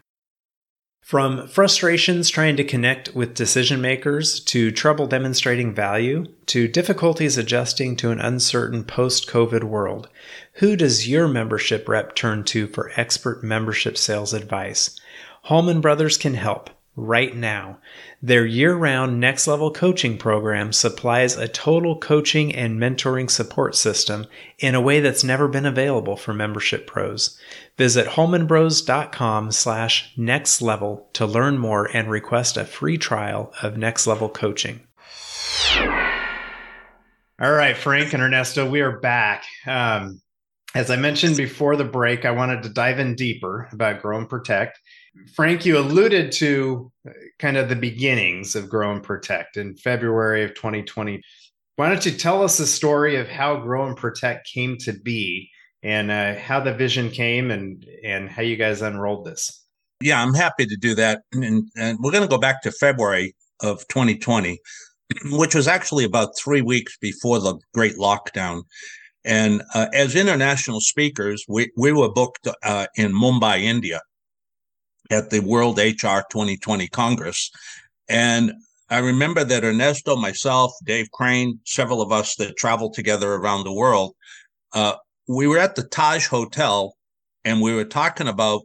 From 1.09 1.49
frustrations 1.49 2.29
trying 2.29 2.59
to 2.59 2.65
connect 2.65 3.15
with 3.15 3.33
decision 3.33 3.81
makers, 3.81 4.41
to 4.41 4.71
trouble 4.71 5.07
demonstrating 5.07 5.75
value, 5.75 6.27
to 6.45 6.69
difficulties 6.69 7.39
adjusting 7.39 7.97
to 7.97 8.11
an 8.11 8.21
uncertain 8.21 8.85
post 8.85 9.27
COVID 9.27 9.65
world, 9.65 10.11
who 10.57 10.77
does 10.77 11.09
your 11.09 11.27
membership 11.27 11.89
rep 11.89 12.15
turn 12.15 12.45
to 12.45 12.67
for 12.67 12.93
expert 12.95 13.43
membership 13.43 13.97
sales 13.97 14.35
advice? 14.35 15.01
Holman 15.45 15.81
Brothers 15.81 16.19
can 16.19 16.35
help 16.35 16.69
right 16.99 17.35
now. 17.35 17.79
Their 18.21 18.45
year 18.45 18.75
round 18.75 19.21
next 19.21 19.47
level 19.47 19.71
coaching 19.71 20.19
program 20.19 20.73
supplies 20.73 21.37
a 21.37 21.49
total 21.49 21.99
coaching 21.99 22.55
and 22.55 22.79
mentoring 22.79 23.31
support 23.31 23.77
system 23.77 24.27
in 24.59 24.75
a 24.75 24.81
way 24.81 25.01
that's 25.01 25.23
never 25.23 25.49
been 25.49 25.67
available 25.67 26.17
for 26.17 26.35
membership 26.35 26.87
pros. 26.87 27.39
Visit 27.77 28.07
holmanbros.com 28.07 29.53
slash 29.53 30.13
next 30.17 30.61
level 30.61 31.09
to 31.13 31.27
learn 31.27 31.59
more 31.59 31.89
and 31.95 32.11
request 32.11 32.57
a 32.57 32.65
free 32.65 32.99
trial 32.99 33.53
of 33.63 33.77
next 33.77 34.07
level 34.07 34.29
coaching. 34.29 34.81
All 37.41 37.53
right, 37.53 37.77
Frank 37.77 38.13
and 38.15 38.23
Ernesto, 38.23 38.69
we 38.69 38.81
are 38.81 38.99
back. 38.99 39.45
Um, 39.65 40.21
as 40.75 40.91
I 40.91 40.97
mentioned 40.97 41.37
before 41.37 41.77
the 41.77 41.85
break, 41.85 42.25
I 42.25 42.33
wanted 42.33 42.65
to 42.65 42.69
dive 42.69 42.99
in 42.99 43.15
deeper 43.15 43.69
about 43.73 44.03
Grow 44.03 44.19
and 44.19 44.29
Protect. 44.29 44.81
Frank, 45.35 45.65
you 45.65 45.79
alluded 45.79 46.33
to 46.33 46.91
kind 47.39 47.57
of 47.57 47.69
the 47.69 47.77
beginnings 47.77 48.57
of 48.57 48.69
Grow 48.69 48.93
and 48.93 49.03
Protect 49.03 49.57
in 49.57 49.77
February 49.77 50.45
of 50.45 50.55
2020. 50.55 51.23
Why 51.77 51.89
don't 51.89 52.05
you 52.05 52.13
tell 52.13 52.43
us 52.43 52.59
the 52.59 52.67
story 52.67 53.17
of 53.17 53.29
how 53.29 53.57
Grow 53.57 53.87
and 53.87 53.97
Protect 53.97 54.49
came 54.53 54.77
to 54.79 54.93
be 54.93 55.51
and 55.83 56.11
uh, 56.11 56.35
how 56.35 56.61
the 56.61 56.75
vision 56.75 57.11
came 57.11 57.51
and 57.53 57.87
and 58.03 58.29
how 58.29 58.43
you 58.43 58.57
guys 58.57 58.83
unrolled 58.83 59.27
this? 59.27 59.65
Yeah, 60.01 60.23
I'm 60.23 60.35
happy 60.35 60.67
to 60.67 60.77
do 60.77 60.95
that. 60.97 61.23
And, 61.33 61.69
and 61.77 61.99
we're 62.01 62.13
going 62.13 62.23
to 62.23 62.29
go 62.29 62.39
back 62.39 62.63
to 62.63 62.73
February 62.73 63.35
of 63.63 63.87
2020, 63.89 64.59
which 65.31 65.55
was 65.55 65.69
actually 65.69 66.05
about 66.05 66.37
three 66.37 66.63
weeks 66.63 66.97
before 67.01 67.41
the 67.41 67.59
great 67.75 67.97
lockdown. 67.97 68.63
And 69.25 69.63
uh, 69.75 69.87
as 69.93 70.15
international 70.15 70.81
speakers, 70.81 71.45
we, 71.49 71.71
we 71.77 71.93
were 71.93 72.11
booked 72.11 72.49
uh, 72.63 72.87
in 72.97 73.13
Mumbai, 73.13 73.63
India 73.63 74.01
at 75.11 75.31
the 75.31 75.41
World 75.41 75.79
HR 75.79 76.23
2020 76.31 76.89
Congress. 76.89 77.51
And 78.09 78.53
I 78.91 78.99
remember 78.99 79.45
that 79.45 79.65
Ernesto, 79.65 80.17
myself, 80.17 80.73
Dave 80.85 81.11
Crane, 81.13 81.61
several 81.65 82.01
of 82.01 82.13
us 82.13 82.37
that 82.37 82.57
traveled 82.57 82.95
together 82.95 83.35
around 83.35 83.65
the 83.65 83.73
world, 83.73 84.15
uh, 84.73 84.95
we 85.27 85.47
were 85.47 85.59
at 85.59 85.75
the 85.75 85.83
Taj 85.83 86.27
Hotel 86.27 86.95
and 87.45 87.61
we 87.61 87.75
were 87.75 87.85
talking 87.85 88.29
about 88.29 88.63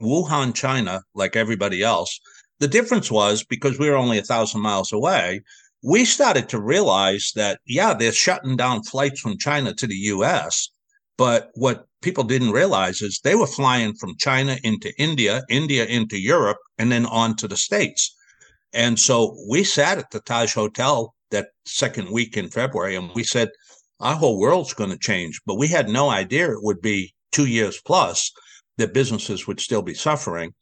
Wuhan, 0.00 0.54
China, 0.54 1.02
like 1.14 1.34
everybody 1.34 1.82
else. 1.82 2.20
The 2.60 2.68
difference 2.68 3.10
was 3.10 3.44
because 3.44 3.78
we 3.78 3.88
were 3.88 3.96
only 3.96 4.18
a 4.18 4.22
thousand 4.22 4.60
miles 4.60 4.92
away, 4.92 5.42
we 5.82 6.04
started 6.04 6.48
to 6.48 6.60
realize 6.60 7.32
that, 7.36 7.60
yeah, 7.64 7.94
they're 7.94 8.12
shutting 8.12 8.56
down 8.56 8.82
flights 8.82 9.20
from 9.20 9.38
China 9.38 9.72
to 9.74 9.86
the 9.86 9.94
US. 9.94 10.70
But 11.18 11.50
what 11.54 11.86
people 12.00 12.24
didn't 12.24 12.52
realize 12.52 13.02
is 13.02 13.20
they 13.22 13.34
were 13.34 13.46
flying 13.46 13.94
from 13.94 14.16
China 14.18 14.56
into 14.62 14.92
India, 14.98 15.42
India 15.50 15.84
into 15.84 16.18
Europe, 16.18 16.58
and 16.78 16.90
then 16.90 17.04
on 17.06 17.36
to 17.36 17.48
the 17.48 17.56
States. 17.56 18.14
And 18.72 18.98
so 18.98 19.36
we 19.50 19.64
sat 19.64 19.98
at 19.98 20.10
the 20.10 20.20
Taj 20.20 20.54
Hotel 20.54 21.14
that 21.30 21.48
second 21.66 22.10
week 22.10 22.36
in 22.36 22.48
February 22.48 22.94
and 22.94 23.10
we 23.14 23.24
said, 23.24 23.48
our 24.00 24.14
whole 24.14 24.38
world's 24.38 24.74
going 24.74 24.90
to 24.90 24.98
change. 24.98 25.40
But 25.44 25.56
we 25.56 25.68
had 25.68 25.88
no 25.88 26.08
idea 26.08 26.52
it 26.52 26.62
would 26.62 26.80
be 26.80 27.14
two 27.32 27.46
years 27.46 27.80
plus 27.84 28.30
that 28.76 28.94
businesses 28.94 29.46
would 29.46 29.60
still 29.60 29.82
be 29.82 29.94
suffering. 29.94 30.52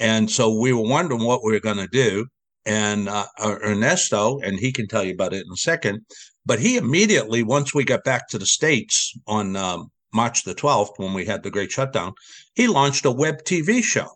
And 0.00 0.30
so 0.30 0.58
we 0.58 0.72
were 0.72 0.88
wondering 0.88 1.24
what 1.24 1.44
we 1.44 1.52
were 1.52 1.60
going 1.60 1.76
to 1.76 1.88
do. 1.88 2.26
And 2.66 3.08
uh, 3.08 3.26
Ernesto, 3.40 4.40
and 4.40 4.58
he 4.58 4.72
can 4.72 4.88
tell 4.88 5.04
you 5.04 5.12
about 5.14 5.32
it 5.32 5.46
in 5.46 5.52
a 5.52 5.56
second, 5.56 6.00
but 6.44 6.58
he 6.58 6.76
immediately, 6.76 7.42
once 7.42 7.72
we 7.72 7.84
got 7.84 8.04
back 8.04 8.28
to 8.28 8.38
the 8.38 8.46
States 8.46 9.14
on 9.26 9.56
um, 9.56 9.90
March 10.12 10.44
the 10.44 10.54
12th, 10.54 10.98
when 10.98 11.14
we 11.14 11.24
had 11.24 11.42
the 11.42 11.50
great 11.50 11.70
shutdown, 11.70 12.14
he 12.54 12.66
launched 12.66 13.04
a 13.04 13.10
web 13.10 13.42
TV 13.44 13.82
show 13.82 14.08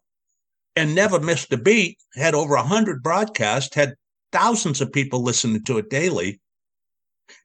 and 0.76 0.94
never 0.94 1.20
missed 1.20 1.52
a 1.52 1.56
beat, 1.56 1.98
had 2.14 2.34
over 2.34 2.56
100 2.56 3.02
broadcasts, 3.02 3.74
had 3.74 3.94
thousands 4.32 4.80
of 4.80 4.92
people 4.92 5.22
listening 5.22 5.62
to 5.64 5.78
it 5.78 5.88
daily. 5.88 6.40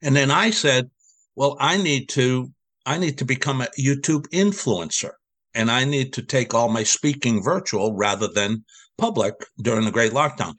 And 0.02 0.16
then 0.16 0.30
I 0.30 0.50
said, 0.50 0.90
well, 1.36 1.56
I 1.60 1.76
need 1.76 2.08
to 2.10 2.52
I 2.86 2.98
need 2.98 3.18
to 3.18 3.24
become 3.24 3.60
a 3.60 3.68
YouTube 3.78 4.26
influencer 4.28 5.12
and 5.54 5.70
I 5.70 5.84
need 5.84 6.12
to 6.14 6.22
take 6.22 6.54
all 6.54 6.68
my 6.68 6.82
speaking 6.82 7.42
virtual 7.42 7.94
rather 7.94 8.26
than 8.26 8.64
public 8.98 9.34
during 9.60 9.84
the 9.84 9.90
great 9.90 10.12
lockdown. 10.12 10.54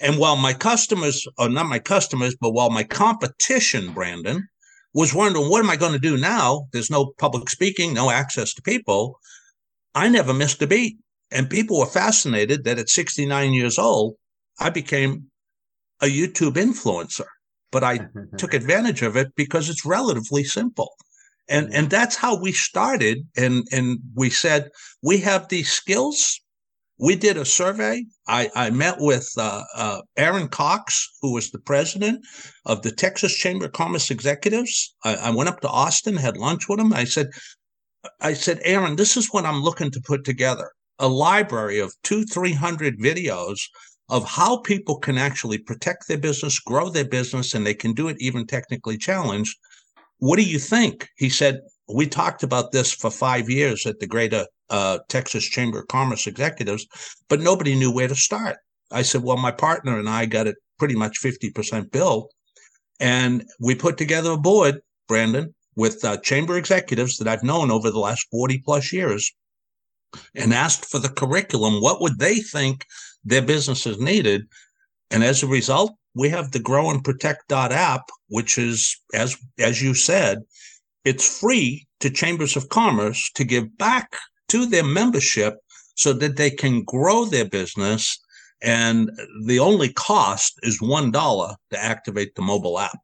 And 0.00 0.18
while 0.18 0.36
my 0.36 0.52
customers, 0.52 1.26
or 1.38 1.48
not 1.48 1.66
my 1.66 1.78
customers, 1.78 2.36
but 2.40 2.52
while 2.52 2.70
my 2.70 2.84
competition, 2.84 3.92
Brandon, 3.92 4.48
was 4.94 5.12
wondering, 5.12 5.50
what 5.50 5.62
am 5.62 5.70
I 5.70 5.76
going 5.76 5.92
to 5.92 5.98
do 5.98 6.16
now? 6.16 6.68
There's 6.72 6.90
no 6.90 7.12
public 7.18 7.50
speaking, 7.50 7.92
no 7.92 8.10
access 8.10 8.54
to 8.54 8.62
people. 8.62 9.18
I 9.94 10.08
never 10.08 10.32
missed 10.32 10.62
a 10.62 10.66
beat. 10.66 10.96
And 11.32 11.50
people 11.50 11.80
were 11.80 11.86
fascinated 11.86 12.64
that 12.64 12.78
at 12.78 12.88
69 12.88 13.52
years 13.52 13.76
old, 13.76 14.14
I 14.60 14.70
became 14.70 15.30
a 16.00 16.06
YouTube 16.06 16.54
influencer. 16.54 17.26
But 17.72 17.82
I 17.82 18.06
took 18.38 18.54
advantage 18.54 19.02
of 19.02 19.16
it 19.16 19.34
because 19.34 19.68
it's 19.68 19.84
relatively 19.84 20.44
simple. 20.44 20.92
And, 21.48 21.66
mm-hmm. 21.66 21.74
and 21.74 21.90
that's 21.90 22.14
how 22.14 22.40
we 22.40 22.52
started. 22.52 23.26
And, 23.36 23.66
and 23.72 23.98
we 24.14 24.30
said, 24.30 24.70
we 25.02 25.18
have 25.18 25.48
these 25.48 25.72
skills 25.72 26.40
we 26.98 27.16
did 27.16 27.36
a 27.36 27.44
survey. 27.44 28.04
I, 28.28 28.50
I 28.54 28.70
met 28.70 28.96
with 29.00 29.28
uh, 29.36 29.64
uh, 29.74 30.02
Aaron 30.16 30.48
Cox, 30.48 31.08
who 31.20 31.32
was 31.32 31.50
the 31.50 31.58
president 31.58 32.24
of 32.64 32.82
the 32.82 32.92
Texas 32.92 33.34
Chamber 33.34 33.66
of 33.66 33.72
Commerce 33.72 34.10
Executives. 34.10 34.94
I, 35.04 35.16
I, 35.16 35.30
went 35.30 35.48
up 35.48 35.60
to 35.60 35.68
Austin, 35.68 36.16
had 36.16 36.36
lunch 36.36 36.68
with 36.68 36.78
him. 36.78 36.92
I 36.92 37.04
said, 37.04 37.30
I 38.20 38.34
said, 38.34 38.60
Aaron, 38.64 38.96
this 38.96 39.16
is 39.16 39.32
what 39.32 39.44
I'm 39.44 39.62
looking 39.62 39.90
to 39.90 40.00
put 40.00 40.24
together: 40.24 40.70
a 40.98 41.08
library 41.08 41.80
of 41.80 41.94
two, 42.04 42.24
three 42.24 42.52
hundred 42.52 43.00
videos 43.00 43.60
of 44.08 44.24
how 44.24 44.58
people 44.58 44.98
can 44.98 45.18
actually 45.18 45.58
protect 45.58 46.06
their 46.06 46.18
business, 46.18 46.60
grow 46.60 46.90
their 46.90 47.08
business, 47.08 47.54
and 47.54 47.66
they 47.66 47.74
can 47.74 47.92
do 47.92 48.08
it 48.08 48.16
even 48.20 48.46
technically 48.46 48.98
challenged. 48.98 49.56
What 50.18 50.36
do 50.36 50.42
you 50.42 50.58
think? 50.58 51.08
He 51.16 51.28
said, 51.28 51.60
we 51.88 52.06
talked 52.06 52.42
about 52.42 52.72
this 52.72 52.92
for 52.92 53.10
five 53.10 53.50
years 53.50 53.86
at 53.86 54.00
the 54.00 54.06
Greater 54.06 54.46
uh, 54.70 54.98
Texas 55.08 55.44
Chamber 55.44 55.80
of 55.80 55.88
Commerce 55.88 56.26
executives, 56.26 56.86
but 57.28 57.40
nobody 57.40 57.74
knew 57.74 57.92
where 57.92 58.08
to 58.08 58.14
start. 58.14 58.56
I 58.90 59.02
said, 59.02 59.22
well, 59.22 59.36
my 59.36 59.50
partner 59.50 59.98
and 59.98 60.08
I 60.08 60.26
got 60.26 60.46
it 60.46 60.56
pretty 60.78 60.94
much 60.94 61.20
50% 61.22 61.90
built. 61.90 62.32
And 63.00 63.44
we 63.60 63.74
put 63.74 63.98
together 63.98 64.32
a 64.32 64.38
board, 64.38 64.80
Brandon, 65.08 65.54
with 65.76 66.04
uh, 66.04 66.16
chamber 66.18 66.56
executives 66.56 67.18
that 67.18 67.28
I've 67.28 67.42
known 67.42 67.70
over 67.70 67.90
the 67.90 67.98
last 67.98 68.26
40 68.30 68.58
plus 68.64 68.92
years. 68.92 69.30
and 70.34 70.54
asked 70.54 70.84
for 70.84 71.00
the 71.00 71.08
curriculum, 71.08 71.82
what 71.82 72.00
would 72.00 72.18
they 72.20 72.36
think 72.36 72.86
their 73.24 73.42
businesses 73.42 73.98
needed? 73.98 74.46
And 75.10 75.24
as 75.24 75.42
a 75.42 75.48
result, 75.48 75.92
we 76.14 76.28
have 76.28 76.52
the 76.52 76.60
Grow 76.60 76.90
and 76.90 77.02
Protect 77.02 77.50
app, 77.50 78.08
which 78.28 78.56
is, 78.56 78.96
as 79.12 79.36
as 79.58 79.82
you 79.82 79.94
said, 79.94 80.38
it's 81.04 81.38
free 81.38 81.86
to 82.00 82.10
chambers 82.10 82.56
of 82.56 82.68
commerce 82.68 83.30
to 83.34 83.44
give 83.44 83.76
back 83.78 84.16
to 84.48 84.66
their 84.66 84.84
membership 84.84 85.58
so 85.96 86.12
that 86.12 86.36
they 86.36 86.50
can 86.50 86.82
grow 86.84 87.24
their 87.24 87.44
business. 87.44 88.18
And 88.62 89.10
the 89.44 89.58
only 89.58 89.92
cost 89.92 90.58
is 90.62 90.80
one 90.80 91.10
dollar 91.10 91.54
to 91.70 91.82
activate 91.82 92.34
the 92.34 92.42
mobile 92.42 92.78
app. 92.78 92.98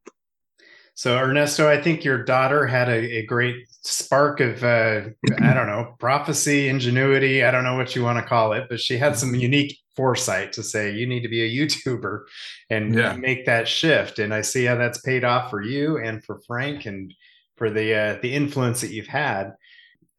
So 0.94 1.16
Ernesto, 1.16 1.68
I 1.68 1.80
think 1.80 2.04
your 2.04 2.22
daughter 2.24 2.66
had 2.66 2.88
a, 2.88 3.18
a 3.18 3.26
great 3.26 3.66
spark 3.82 4.40
of 4.40 4.62
uh, 4.62 5.02
I 5.40 5.54
don't 5.54 5.66
know 5.66 5.94
prophecy, 5.98 6.68
ingenuity. 6.68 7.42
I 7.42 7.50
don't 7.50 7.64
know 7.64 7.76
what 7.76 7.96
you 7.96 8.02
want 8.02 8.18
to 8.18 8.28
call 8.28 8.52
it, 8.52 8.66
but 8.68 8.80
she 8.80 8.98
had 8.98 9.16
some 9.16 9.34
unique 9.34 9.78
foresight 9.96 10.52
to 10.54 10.62
say 10.62 10.92
you 10.92 11.06
need 11.06 11.22
to 11.22 11.28
be 11.28 11.42
a 11.42 11.66
YouTuber 11.66 12.24
and 12.70 12.94
yeah. 12.94 13.14
make 13.14 13.46
that 13.46 13.66
shift. 13.66 14.18
And 14.18 14.34
I 14.34 14.42
see 14.42 14.64
how 14.64 14.76
that's 14.76 15.00
paid 15.00 15.24
off 15.24 15.50
for 15.50 15.62
you 15.62 15.98
and 15.98 16.22
for 16.24 16.40
Frank 16.46 16.86
and 16.86 17.12
for 17.60 17.68
the 17.68 17.94
uh, 17.94 18.18
the 18.22 18.34
influence 18.34 18.80
that 18.80 18.90
you've 18.90 19.06
had. 19.06 19.52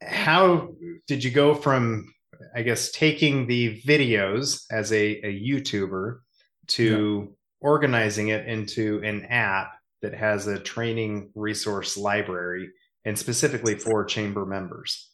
How 0.03 0.69
did 1.07 1.23
you 1.23 1.31
go 1.31 1.55
from 1.55 2.13
I 2.55 2.61
guess 2.61 2.91
taking 2.91 3.47
the 3.47 3.81
videos 3.81 4.63
as 4.71 4.93
a, 4.93 5.19
a 5.25 5.41
YouTuber 5.41 6.19
to 6.67 7.27
yeah. 7.27 7.35
organizing 7.59 8.27
it 8.27 8.47
into 8.47 9.01
an 9.03 9.25
app 9.25 9.71
that 10.03 10.13
has 10.13 10.45
a 10.45 10.59
training 10.59 11.31
resource 11.33 11.97
library 11.97 12.69
and 13.05 13.17
specifically 13.17 13.75
for 13.75 14.05
chamber 14.05 14.45
members? 14.45 15.09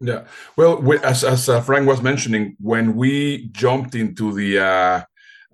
Yeah. 0.00 0.26
Well, 0.56 0.80
we, 0.80 0.98
as, 0.98 1.24
as 1.24 1.48
uh, 1.48 1.60
Frank 1.62 1.88
was 1.88 2.00
mentioning, 2.00 2.56
when 2.60 2.94
we 2.94 3.48
jumped 3.52 3.94
into 3.94 4.32
the 4.32 4.58
uh, 4.58 5.02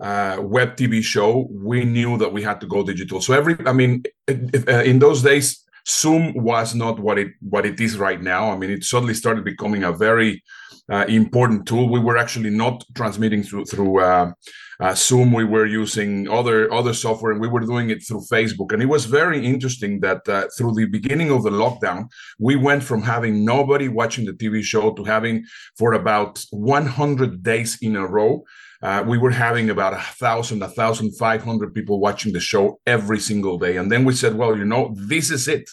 uh, 0.01 0.43
web 0.43 0.77
TV 0.77 1.03
show, 1.03 1.49
we 1.51 1.85
knew 1.85 2.19
that 2.19 2.33
we 2.33 2.43
had 2.43 2.61
to 2.61 2.67
go 2.67 2.83
digital. 2.83 3.21
So 3.21 3.35
every, 3.35 3.57
I 3.67 3.73
mean, 3.73 4.05
if, 4.27 4.67
uh, 4.69 4.83
in 4.83 4.99
those 4.99 5.23
days, 5.23 5.68
Zoom 5.89 6.35
was 6.35 6.75
not 6.75 6.99
what 6.99 7.19
it 7.19 7.29
what 7.41 7.65
it 7.65 7.81
is 7.81 7.99
right 7.99 8.21
now. 8.21 8.51
I 8.51 8.57
mean, 8.57 8.71
it 8.71 8.85
suddenly 8.85 9.15
started 9.15 9.45
becoming 9.45 9.85
a 9.85 9.93
very 9.93 10.43
uh, 10.91 11.05
important 11.09 11.67
tool. 11.67 11.89
We 11.89 12.01
were 12.01 12.17
actually 12.17 12.51
not 12.51 12.85
transmitting 12.95 13.43
through 13.43 13.65
through 13.67 14.01
uh, 14.01 14.33
uh, 14.81 14.95
Zoom. 14.95 15.33
We 15.33 15.45
were 15.45 15.67
using 15.67 16.29
other 16.29 16.73
other 16.73 16.93
software, 16.93 17.33
and 17.33 17.41
we 17.41 17.49
were 17.49 17.61
doing 17.61 17.91
it 17.91 18.07
through 18.07 18.25
Facebook. 18.31 18.73
And 18.73 18.83
it 18.83 18.87
was 18.87 19.07
very 19.07 19.45
interesting 19.45 20.01
that 20.01 20.29
uh, 20.29 20.49
through 20.57 20.75
the 20.75 20.87
beginning 20.87 21.31
of 21.31 21.43
the 21.43 21.51
lockdown, 21.51 22.09
we 22.39 22.57
went 22.57 22.83
from 22.83 23.03
having 23.03 23.45
nobody 23.45 23.89
watching 23.89 24.25
the 24.25 24.33
TV 24.33 24.63
show 24.63 24.93
to 24.93 25.05
having 25.05 25.45
for 25.79 25.95
about 25.95 26.45
100 26.51 27.43
days 27.43 27.79
in 27.81 27.97
a 27.97 28.07
row. 28.07 28.45
Uh, 28.83 29.05
we 29.07 29.19
were 29.19 29.31
having 29.31 29.71
about 29.71 29.93
a 29.93 30.01
thousand, 30.01 30.63
a 30.63 30.69
thousand 30.69 31.17
five 31.17 31.43
hundred 31.43 31.75
people 31.75 31.99
watching 31.99 32.33
the 32.33 32.41
show 32.41 32.81
every 32.87 33.19
single 33.19 33.59
day. 33.59 33.77
And 33.77 33.91
then 33.91 34.05
we 34.05 34.13
said, 34.13 34.37
well, 34.37 34.57
you 34.57 34.65
know, 34.65 34.95
this 34.97 35.31
is 35.31 35.49
it. 35.49 35.69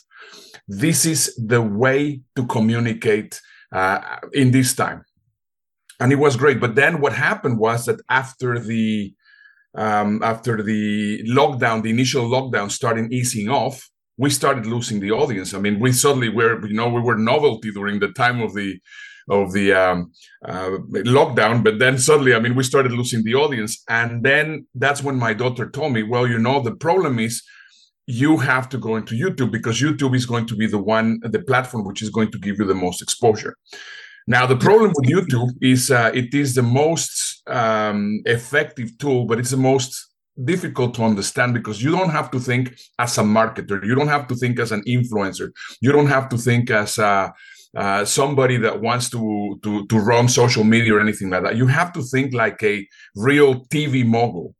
This 0.67 1.05
is 1.05 1.35
the 1.35 1.61
way 1.61 2.21
to 2.35 2.45
communicate 2.47 3.39
uh, 3.71 3.99
in 4.33 4.51
this 4.51 4.73
time 4.73 5.05
and 5.99 6.11
it 6.11 6.17
was 6.17 6.35
great. 6.35 6.59
But 6.59 6.75
then 6.75 7.01
what 7.01 7.13
happened 7.13 7.59
was 7.59 7.85
that 7.85 8.01
after 8.09 8.59
the 8.59 9.13
um, 9.75 10.23
after 10.23 10.61
the 10.61 11.23
lockdown, 11.27 11.83
the 11.83 11.89
initial 11.89 12.29
lockdown 12.29 12.71
started 12.71 13.11
easing 13.11 13.49
off, 13.49 13.89
we 14.17 14.29
started 14.29 14.65
losing 14.65 15.01
the 15.01 15.11
audience. 15.11 15.53
I 15.53 15.59
mean, 15.59 15.81
we 15.81 15.91
suddenly 15.91 16.29
were, 16.29 16.65
you 16.65 16.73
know, 16.73 16.87
we 16.87 17.01
were 17.01 17.17
novelty 17.17 17.71
during 17.71 17.99
the 17.99 18.13
time 18.13 18.41
of 18.41 18.53
the 18.53 18.79
of 19.29 19.53
the 19.53 19.73
um, 19.73 20.11
uh, 20.43 20.77
lockdown, 21.17 21.63
but 21.63 21.79
then 21.79 21.97
suddenly, 21.97 22.35
I 22.35 22.39
mean, 22.39 22.55
we 22.55 22.63
started 22.63 22.91
losing 22.91 23.23
the 23.23 23.35
audience, 23.35 23.83
and 23.89 24.23
then 24.23 24.67
that's 24.75 25.03
when 25.03 25.15
my 25.15 25.33
daughter 25.33 25.69
told 25.69 25.93
me, 25.93 26.03
well, 26.03 26.27
you 26.27 26.39
know, 26.39 26.61
the 26.61 26.75
problem 26.75 27.19
is 27.19 27.43
you 28.07 28.37
have 28.37 28.69
to 28.69 28.77
go 28.77 28.95
into 28.95 29.15
YouTube 29.15 29.51
because 29.51 29.81
YouTube 29.81 30.15
is 30.15 30.25
going 30.25 30.45
to 30.45 30.55
be 30.55 30.67
the 30.67 30.77
one, 30.77 31.19
the 31.23 31.39
platform 31.39 31.85
which 31.85 32.01
is 32.01 32.09
going 32.09 32.31
to 32.31 32.37
give 32.37 32.59
you 32.59 32.65
the 32.65 32.75
most 32.75 33.01
exposure. 33.01 33.57
Now, 34.27 34.45
the 34.45 34.57
problem 34.57 34.91
with 34.95 35.09
YouTube 35.09 35.51
is 35.61 35.91
uh, 35.91 36.11
it 36.13 36.33
is 36.33 36.55
the 36.55 36.63
most 36.63 37.41
um, 37.47 38.21
effective 38.25 38.97
tool, 38.97 39.25
but 39.25 39.39
it's 39.39 39.51
the 39.51 39.57
most 39.57 40.09
difficult 40.43 40.95
to 40.95 41.03
understand 41.03 41.53
because 41.53 41.81
you 41.81 41.91
don't 41.91 42.09
have 42.09 42.29
to 42.31 42.39
think 42.39 42.75
as 42.99 43.17
a 43.17 43.21
marketer. 43.21 43.85
You 43.85 43.95
don't 43.95 44.07
have 44.07 44.27
to 44.27 44.35
think 44.35 44.59
as 44.59 44.71
an 44.71 44.83
influencer. 44.83 45.51
You 45.79 45.91
don't 45.91 46.07
have 46.07 46.27
to 46.29 46.37
think 46.37 46.71
as 46.71 46.99
uh, 46.99 47.29
uh, 47.75 48.05
somebody 48.05 48.57
that 48.57 48.81
wants 48.81 49.09
to, 49.09 49.59
to, 49.63 49.85
to 49.87 49.99
run 49.99 50.27
social 50.29 50.63
media 50.63 50.95
or 50.95 50.99
anything 50.99 51.29
like 51.29 51.43
that. 51.43 51.55
You 51.55 51.67
have 51.67 51.91
to 51.93 52.01
think 52.01 52.33
like 52.33 52.61
a 52.63 52.87
real 53.15 53.65
TV 53.65 54.05
mogul. 54.05 54.55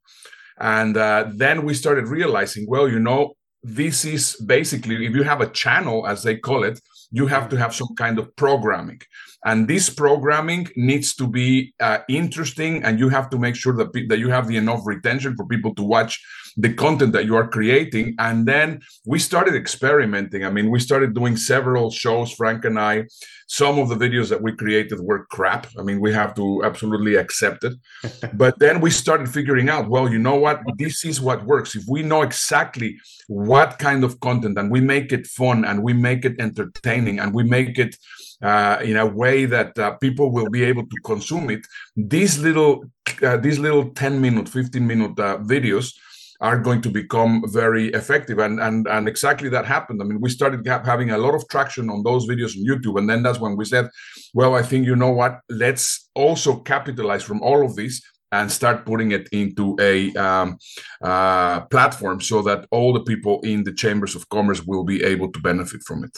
And 0.60 0.96
uh, 0.98 1.30
then 1.34 1.66
we 1.66 1.74
started 1.74 2.08
realizing, 2.08 2.66
well, 2.68 2.88
you 2.88 3.00
know, 3.00 3.34
this 3.64 4.06
is 4.06 4.36
basically 4.46 5.06
if 5.06 5.16
you 5.16 5.24
have 5.24 5.42
a 5.42 5.50
channel, 5.50 6.08
as 6.08 6.24
they 6.24 6.38
call 6.38 6.64
it, 6.64 6.80
you 7.12 7.28
have 7.28 7.50
to 7.50 7.58
have 7.58 7.74
some 7.74 7.90
kind 7.98 8.20
of 8.20 8.36
programming 8.36 9.02
and 9.46 9.68
this 9.68 9.90
programming 9.92 10.68
needs 10.76 11.16
to 11.16 11.28
be 11.28 11.74
uh, 11.80 12.00
interesting 12.10 12.84
and 12.84 13.00
you 13.00 13.10
have 13.10 13.30
to 13.30 13.38
make 13.38 13.56
sure 13.56 13.76
that, 13.78 13.94
that 14.10 14.18
you 14.18 14.30
have 14.30 14.48
the 14.48 14.58
enough 14.58 14.82
retention 14.86 15.36
for 15.36 15.46
people 15.46 15.74
to 15.76 15.84
watch 15.84 16.20
the 16.58 16.74
content 16.74 17.14
that 17.14 17.26
you 17.26 17.36
are 17.36 17.48
creating. 17.48 18.16
And 18.18 18.48
then 18.48 18.82
we 19.06 19.20
started 19.20 19.56
experimenting. 19.56 20.46
I 20.46 20.50
mean 20.50 20.72
we 20.72 20.80
started 20.80 21.14
doing 21.14 21.38
several 21.38 21.92
shows 21.92 22.32
frank 22.32 22.66
and 22.66 22.80
i. 22.80 23.06
Some 23.48 23.78
of 23.78 23.90
the 23.90 23.96
videos 23.96 24.30
that 24.30 24.42
we 24.42 24.52
created 24.54 25.00
were 25.00 25.26
crap. 25.28 25.68
I 25.78 25.84
mean 25.84 26.00
we 26.00 26.12
have 26.14 26.34
to 26.36 26.64
absolutely 26.64 27.16
accept 27.16 27.64
it. 27.64 27.74
But 28.34 28.58
then 28.58 28.82
we 28.82 28.90
started 28.90 29.30
figuring 29.30 29.70
out 29.70 29.90
well 29.90 30.10
you 30.10 30.20
know 30.20 30.36
what? 30.36 30.62
This 30.78 31.06
is 31.06 31.22
what 31.22 31.46
works. 31.46 31.76
If 31.76 31.84
we 31.88 32.02
know 32.02 32.24
exactly 32.24 32.98
what 33.28 33.78
kind 33.78 34.04
of 34.04 34.20
content 34.22 34.58
and 34.58 34.72
we 34.72 34.82
make 34.82 35.12
it 35.12 35.28
fun 35.28 35.66
and 35.66 35.84
we 35.84 35.94
make 35.94 36.26
it 36.26 36.36
entertaining 36.40 37.20
and 37.20 37.34
we 37.34 37.44
make 37.44 37.78
it 37.78 37.96
uh, 38.42 38.78
in 38.84 38.98
a 38.98 39.06
way 39.06 39.46
that 39.46 39.78
uh, 39.80 39.92
people 39.98 40.32
will 40.32 40.50
be 40.50 40.64
able 40.64 40.84
to 40.84 40.98
consume 41.04 41.50
it. 41.50 41.66
These 41.96 42.40
little, 42.40 42.86
uh, 43.22 43.38
these 43.38 43.60
little 43.60 43.90
10 43.92 44.22
minute, 44.22 44.50
15 44.50 44.86
minute 44.86 45.20
uh, 45.20 45.38
videos 45.40 45.94
are 46.42 46.60
going 46.60 46.82
to 46.82 46.90
become 46.90 47.44
very 47.48 47.88
effective. 47.90 48.40
And, 48.40 48.60
and, 48.60 48.88
and 48.88 49.08
exactly 49.08 49.50
that 49.50 49.66
happened. 49.66 50.02
I 50.02 50.06
mean, 50.06 50.20
we 50.20 50.30
started 50.30 50.66
having 50.68 51.12
a 51.12 51.18
lot 51.18 51.34
of 51.34 51.48
traction 51.48 51.90
on 51.90 52.04
those 52.04 52.28
videos 52.28 52.58
on 52.58 52.66
YouTube. 52.66 52.98
And 53.00 53.10
then 53.10 53.24
that's 53.24 53.40
when 53.40 53.56
we 53.56 53.66
said, 53.66 53.90
well, 54.34 54.56
I 54.56 54.62
think, 54.62 54.86
you 54.86 54.96
know 54.96 55.12
what, 55.12 55.40
let's 55.50 56.10
also 56.14 56.58
capitalize 56.58 57.24
from 57.24 57.42
all 57.42 57.66
of 57.66 57.76
this 57.76 58.02
and 58.32 58.52
start 58.52 58.86
putting 58.86 59.12
it 59.12 59.30
into 59.32 59.78
a 59.80 60.14
um, 60.16 60.58
uh, 61.02 61.62
platform 61.62 62.20
so 62.20 62.42
that 62.42 62.68
all 62.70 62.92
the 62.92 63.04
people 63.04 63.40
in 63.42 63.64
the 63.64 63.74
chambers 63.74 64.16
of 64.16 64.28
commerce 64.30 64.62
will 64.64 64.84
be 64.84 65.04
able 65.04 65.32
to 65.32 65.40
benefit 65.40 65.82
from 65.84 66.04
it. 66.04 66.18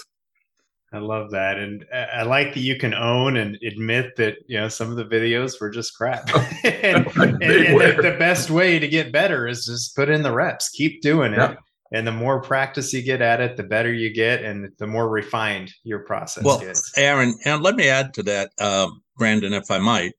I 0.94 1.00
love 1.00 1.32
that, 1.32 1.58
and 1.58 1.86
I 1.94 2.24
like 2.24 2.54
that 2.54 2.62
you 2.62 2.78
can 2.78 2.94
own 2.94 3.36
and 3.36 3.58
admit 3.62 4.16
that 4.16 4.38
you 4.48 4.58
know 4.58 4.70
some 4.70 4.90
of 4.90 4.96
the 4.96 5.04
videos 5.04 5.60
were 5.60 5.70
just 5.70 5.96
crap. 5.96 6.30
and, 6.64 7.06
and, 7.08 7.18
and 7.18 7.42
the, 7.42 8.00
the, 8.02 8.16
best 8.18 8.50
way 8.50 8.80
to 8.80 8.88
get 8.88 9.12
better 9.12 9.48
is 9.48 9.66
just 9.66 9.96
put 9.98 10.10
in 10.10 10.24
the 10.24 10.32
reps, 10.32 10.70
keep 10.70 11.02
doing 11.02 11.34
it, 11.34 11.38
yeah. 11.38 11.56
and 11.92 12.08
the 12.08 12.12
more 12.14 12.42
practice 12.42 12.94
you 12.94 13.02
get 13.02 13.22
at 13.22 13.42
it, 13.42 13.58
the 13.58 13.64
better 13.64 13.92
you 13.92 14.14
get, 14.14 14.46
and 14.46 14.72
the 14.78 14.88
more 14.88 15.10
refined 15.10 15.74
your 15.84 16.00
process 16.00 16.46
well, 16.46 16.60
gets. 16.60 16.98
Aaron, 16.98 17.38
and 17.44 17.62
let 17.62 17.76
me 17.76 17.90
add 17.90 18.14
to 18.14 18.24
that, 18.24 18.52
uh, 18.60 18.88
Brandon, 19.18 19.52
if 19.52 19.70
I 19.70 19.80
might. 19.80 20.14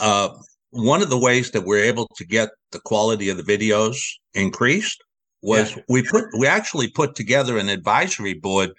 Uh, 0.00 0.30
one 0.70 1.00
of 1.00 1.10
the 1.10 1.18
ways 1.18 1.52
that 1.52 1.64
we're 1.64 1.84
able 1.84 2.08
to 2.16 2.26
get 2.26 2.50
the 2.72 2.80
quality 2.80 3.28
of 3.28 3.36
the 3.36 3.42
videos 3.42 3.96
increased 4.34 5.02
was 5.42 5.76
yeah. 5.76 5.82
we 5.88 6.02
put 6.02 6.24
we 6.38 6.46
actually 6.48 6.90
put 6.90 7.14
together 7.14 7.56
an 7.56 7.68
advisory 7.68 8.34
board 8.34 8.72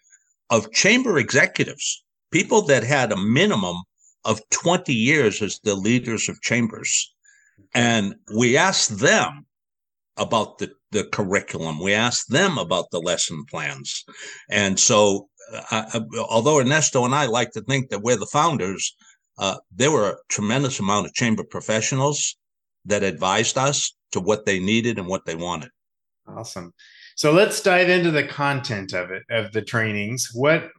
of 0.50 0.72
chamber 0.72 1.18
executives, 1.18 2.04
people 2.32 2.62
that 2.64 2.84
had 2.84 3.12
a 3.12 3.18
minimum 3.18 3.78
of 4.26 4.42
20 4.50 4.94
years 4.94 5.42
as 5.42 5.60
the 5.64 5.76
leaders 5.76 6.30
of 6.30 6.42
chambers. 6.42 7.14
And 7.74 8.16
we 8.36 8.58
asked 8.58 9.00
them 9.00 9.46
about 10.18 10.58
the, 10.58 10.72
the 10.92 11.06
curriculum. 11.06 11.80
We 11.80 11.94
asked 11.94 12.30
them 12.30 12.58
about 12.58 12.92
the 12.92 13.00
lesson 13.00 13.46
plans. 13.50 14.04
And 14.50 14.80
so, 14.80 15.30
uh, 15.72 16.02
although 16.30 16.60
Ernesto 16.60 17.06
and 17.06 17.16
I 17.16 17.26
like 17.26 17.52
to 17.52 17.62
think 17.62 17.90
that 17.90 18.02
we're 18.02 18.18
the 18.18 18.26
founders, 18.26 18.96
uh, 19.38 19.58
there 19.74 19.92
were 19.92 20.10
a 20.10 20.18
tremendous 20.28 20.80
amount 20.80 21.06
of 21.06 21.14
chamber 21.14 21.44
professionals 21.44 22.36
that 22.86 23.04
advised 23.04 23.58
us 23.58 23.94
to 24.12 24.20
what 24.20 24.46
they 24.46 24.60
needed 24.60 24.98
and 24.98 25.08
what 25.08 25.26
they 25.26 25.36
wanted. 25.36 25.70
Awesome. 26.28 26.74
So 27.20 27.34
let's 27.34 27.60
dive 27.60 27.90
into 27.90 28.12
the 28.12 28.24
content 28.24 28.94
of 28.94 29.12
it, 29.12 29.24
of 29.30 29.52
the 29.52 29.62
trainings. 29.62 30.30
What, 30.34 30.70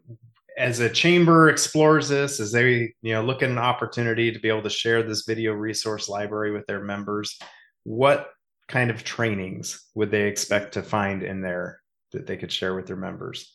as 0.56 0.80
a 0.80 0.88
chamber 0.88 1.50
explores 1.50 2.08
this, 2.08 2.40
as 2.40 2.50
they 2.50 2.94
you 3.02 3.12
know 3.12 3.22
look 3.22 3.42
at 3.42 3.50
an 3.50 3.58
opportunity 3.58 4.32
to 4.32 4.38
be 4.38 4.48
able 4.48 4.62
to 4.62 4.70
share 4.70 5.02
this 5.02 5.26
video 5.26 5.52
resource 5.52 6.08
library 6.08 6.50
with 6.50 6.66
their 6.66 6.82
members, 6.82 7.38
what 7.84 8.30
kind 8.68 8.90
of 8.90 9.04
trainings 9.04 9.88
would 9.94 10.10
they 10.10 10.22
expect 10.22 10.72
to 10.72 10.82
find 10.82 11.22
in 11.22 11.42
there 11.42 11.82
that 12.12 12.26
they 12.26 12.38
could 12.38 12.50
share 12.50 12.74
with 12.74 12.86
their 12.86 12.96
members? 12.96 13.54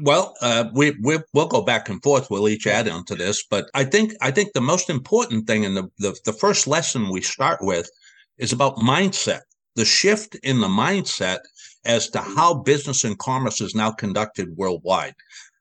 Well, 0.00 0.34
uh, 0.40 0.70
we, 0.72 0.96
we 1.02 1.18
will 1.34 1.48
go 1.48 1.60
back 1.60 1.90
and 1.90 2.02
forth. 2.02 2.30
We'll 2.30 2.48
each 2.48 2.66
add 2.66 2.88
onto 2.88 3.14
this, 3.14 3.44
but 3.50 3.66
I 3.74 3.84
think 3.84 4.14
I 4.22 4.30
think 4.30 4.54
the 4.54 4.62
most 4.62 4.88
important 4.88 5.46
thing 5.46 5.66
and 5.66 5.76
the, 5.76 5.90
the 5.98 6.18
the 6.24 6.32
first 6.32 6.66
lesson 6.66 7.10
we 7.10 7.20
start 7.20 7.58
with 7.60 7.90
is 8.38 8.54
about 8.54 8.76
mindset. 8.76 9.42
The 9.74 9.84
shift 9.84 10.34
in 10.42 10.60
the 10.60 10.68
mindset 10.68 11.38
as 11.84 12.10
to 12.10 12.20
how 12.20 12.54
business 12.54 13.04
and 13.04 13.18
commerce 13.18 13.60
is 13.60 13.74
now 13.74 13.90
conducted 13.90 14.56
worldwide, 14.56 15.14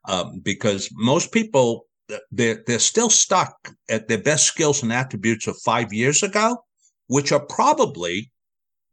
um, 0.08 0.39
because 0.43 0.89
most 0.93 1.32
people 1.32 1.86
they're 2.32 2.63
they're 2.67 2.80
still 2.80 3.10
stuck 3.10 3.74
at 3.89 4.08
their 4.08 4.21
best 4.21 4.45
skills 4.45 4.84
and 4.84 4.91
attributes 4.91 5.47
of 5.47 5.58
five 5.60 5.93
years 5.93 6.24
ago, 6.24 6.63
which 7.08 7.32
are 7.32 7.45
probably 7.45 8.32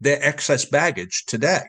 their 0.00 0.22
excess 0.22 0.64
baggage 0.64 1.24
today. 1.26 1.62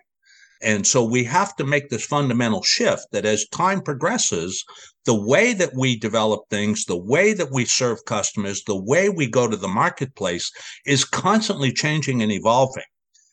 And 0.61 0.85
so 0.85 1.03
we 1.03 1.23
have 1.23 1.55
to 1.55 1.63
make 1.63 1.89
this 1.89 2.05
fundamental 2.05 2.61
shift 2.63 3.07
that 3.11 3.25
as 3.25 3.47
time 3.47 3.81
progresses, 3.81 4.63
the 5.05 5.15
way 5.15 5.53
that 5.53 5.73
we 5.73 5.97
develop 5.97 6.41
things, 6.49 6.85
the 6.85 6.97
way 6.97 7.33
that 7.33 7.51
we 7.51 7.65
serve 7.65 8.03
customers, 8.05 8.63
the 8.63 8.75
way 8.79 9.09
we 9.09 9.27
go 9.27 9.47
to 9.47 9.55
the 9.55 9.69
marketplace 9.69 10.51
is 10.85 11.05
constantly 11.05 11.71
changing 11.71 12.21
and 12.21 12.31
evolving. 12.31 12.83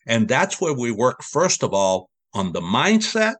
And 0.06 0.28
that's 0.28 0.60
where 0.60 0.74
we 0.74 0.90
work, 0.90 1.22
first 1.22 1.62
of 1.62 1.74
all, 1.74 2.10
on 2.34 2.52
the 2.52 2.60
mindset 2.60 3.34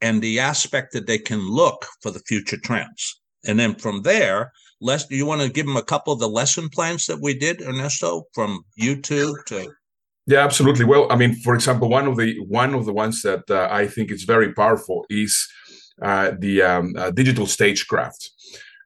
and 0.00 0.22
the 0.22 0.40
aspect 0.40 0.92
that 0.92 1.06
they 1.06 1.18
can 1.18 1.40
look 1.48 1.86
for 2.00 2.10
the 2.10 2.20
future 2.20 2.56
trends. 2.56 3.20
And 3.46 3.58
then 3.58 3.74
from 3.74 4.02
there, 4.02 4.52
Les, 4.80 5.06
do 5.06 5.16
you 5.16 5.26
want 5.26 5.42
to 5.42 5.50
give 5.50 5.66
them 5.66 5.76
a 5.76 5.82
couple 5.82 6.12
of 6.12 6.20
the 6.20 6.28
lesson 6.28 6.68
plans 6.68 7.06
that 7.06 7.20
we 7.20 7.34
did, 7.34 7.60
Ernesto, 7.60 8.24
from 8.32 8.64
YouTube 8.80 9.34
to 9.46 9.70
yeah, 10.26 10.44
absolutely. 10.44 10.84
Well, 10.84 11.10
I 11.10 11.16
mean, 11.16 11.34
for 11.34 11.56
example, 11.56 11.88
one 11.88 12.06
of 12.06 12.16
the 12.16 12.38
one 12.46 12.72
of 12.72 12.84
the 12.84 12.92
ones 12.92 13.22
that 13.22 13.50
uh, 13.50 13.66
I 13.68 13.88
think 13.88 14.12
is 14.12 14.22
very 14.22 14.52
powerful 14.52 15.04
is 15.10 15.48
uh, 16.02 16.32
the 16.38 16.62
um, 16.62 16.94
uh, 16.96 17.10
digital 17.10 17.46
stagecraft. 17.46 18.30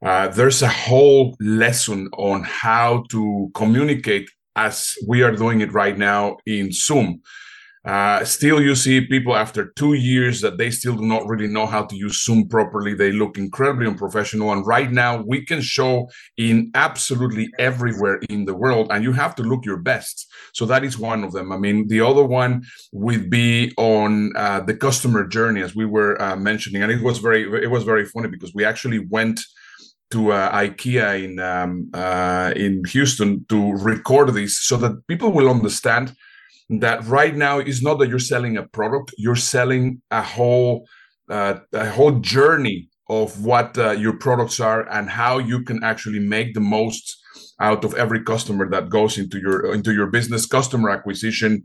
Uh, 0.03 0.29
there's 0.29 0.63
a 0.63 0.69
whole 0.69 1.37
lesson 1.41 2.09
on 2.17 2.45
how 2.45 3.05
to 3.11 3.51
communicate 3.55 4.31
as 4.57 4.95
we 5.07 5.23
are 5.23 5.33
doing 5.33 5.61
it 5.61 5.73
right 5.73 5.97
now 5.97 6.37
in 6.47 6.73
Zoom. 6.73 7.23
Uh, 7.85 8.25
still, 8.25 8.63
you 8.63 8.75
see 8.75 9.03
people 9.03 9.37
after 9.37 9.67
two 9.77 9.93
years 9.93 10.41
that 10.41 10.57
they 10.57 10.71
still 10.71 10.97
do 10.97 11.05
not 11.05 11.27
really 11.27 11.47
know 11.47 11.67
how 11.67 11.85
to 11.85 11.95
use 11.95 12.25
Zoom 12.25 12.49
properly. 12.49 12.95
They 12.95 13.13
look 13.13 13.37
incredibly 13.37 13.87
unprofessional. 13.87 14.53
And 14.53 14.67
right 14.67 14.91
now, 14.91 15.23
we 15.23 15.45
can 15.45 15.61
show 15.61 16.09
in 16.39 16.71
absolutely 16.75 17.51
everywhere 17.59 18.21
in 18.31 18.47
the 18.47 18.55
world, 18.55 18.89
and 18.91 19.05
you 19.05 19.13
have 19.13 19.35
to 19.35 19.43
look 19.43 19.67
your 19.67 19.77
best. 19.77 20.33
So 20.55 20.65
that 20.65 20.83
is 20.83 20.99
one 20.99 21.25
of 21.25 21.33
them. 21.33 21.53
I 21.53 21.59
mean, 21.59 21.87
the 21.89 22.01
other 22.01 22.25
one 22.25 22.63
would 22.93 23.29
be 23.29 23.75
on 23.77 24.35
uh, 24.35 24.61
the 24.61 24.75
customer 24.75 25.27
journey, 25.27 25.61
as 25.61 25.77
we 25.77 25.85
were 25.85 26.21
uh, 26.23 26.37
mentioning, 26.37 26.83
and 26.83 26.91
it 26.91 27.03
was 27.03 27.19
very 27.19 27.43
it 27.63 27.71
was 27.71 27.85
very 27.85 28.07
funny 28.07 28.29
because 28.29 28.55
we 28.55 28.65
actually 28.65 29.01
went 29.01 29.41
to 30.15 30.31
uh, 30.31 30.53
IKEA 30.65 31.25
in 31.25 31.41
um, 31.41 31.91
uh, 31.93 32.53
in 32.55 32.83
Houston 32.95 33.45
to 33.49 33.59
record 33.93 34.29
this 34.33 34.53
so 34.69 34.77
that 34.77 34.93
people 35.09 35.31
will 35.33 35.51
understand 35.51 36.15
that 36.85 37.05
right 37.19 37.35
now 37.35 37.59
is 37.59 37.83
not 37.83 37.99
that 37.99 38.09
you're 38.09 38.31
selling 38.33 38.57
a 38.57 38.63
product 38.79 39.13
you're 39.19 39.45
selling 39.55 40.01
a 40.11 40.23
whole 40.23 40.87
uh, 41.29 41.55
a 41.73 41.91
whole 41.91 42.15
journey 42.35 42.89
of 43.09 43.45
what 43.45 43.77
uh, 43.77 43.91
your 44.05 44.17
products 44.27 44.61
are 44.61 44.83
and 44.97 45.11
how 45.11 45.39
you 45.39 45.59
can 45.69 45.83
actually 45.83 46.23
make 46.37 46.55
the 46.55 46.67
most 46.75 47.05
out 47.61 47.85
of 47.85 47.93
every 47.95 48.23
customer 48.23 48.65
that 48.71 48.89
goes 48.89 49.19
into 49.19 49.39
your 49.39 49.75
into 49.75 49.93
your 49.93 50.07
business 50.07 50.47
customer 50.47 50.91
acquisition 50.91 51.65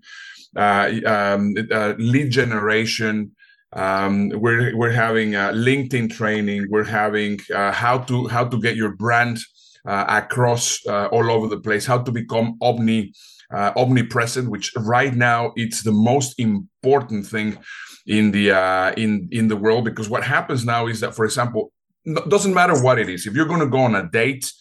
uh, 0.56 0.88
um, 1.06 1.54
uh, 1.72 1.94
lead 2.14 2.32
generation 2.32 3.32
um, 3.74 4.30
we're 4.30 4.76
we're 4.76 4.92
having 4.92 5.32
linkedin 5.32 6.10
training 6.10 6.66
we're 6.70 6.84
having 6.84 7.40
uh, 7.54 7.72
how 7.72 7.98
to 8.00 8.28
how 8.28 8.44
to 8.44 8.60
get 8.60 8.76
your 8.76 8.96
brand 8.96 9.38
uh, 9.86 10.06
across 10.08 10.86
all 10.88 11.32
over 11.32 11.48
the 11.48 11.60
place 11.60 11.86
how 11.86 11.98
to 11.98 12.12
become 12.12 12.58
omni 12.62 13.12
uh, 13.54 13.72
omnipresent, 13.76 14.50
which 14.50 14.72
right 14.78 15.16
now 15.16 15.52
it's 15.56 15.84
the 15.84 15.92
most 15.92 16.40
important 16.40 17.26
thing 17.26 17.58
in 18.06 18.32
the 18.32 18.52
uh, 18.52 18.92
in 18.98 19.28
in 19.32 19.48
the 19.48 19.56
world 19.56 19.86
because 19.86 20.10
what 20.10 20.24
happens 20.24 20.66
now 20.66 20.88
is 20.88 21.00
that, 21.00 21.16
for 21.16 21.26
example, 21.26 21.72
doesn't 22.28 22.54
matter 22.54 22.82
what 22.82 23.00
it 23.00 23.10
is. 23.10 23.26
If 23.26 23.34
you're 23.34 23.46
going 23.46 23.60
to 23.60 23.68
go 23.68 23.80
on 23.80 23.96
a 23.96 24.10
date, 24.10 24.52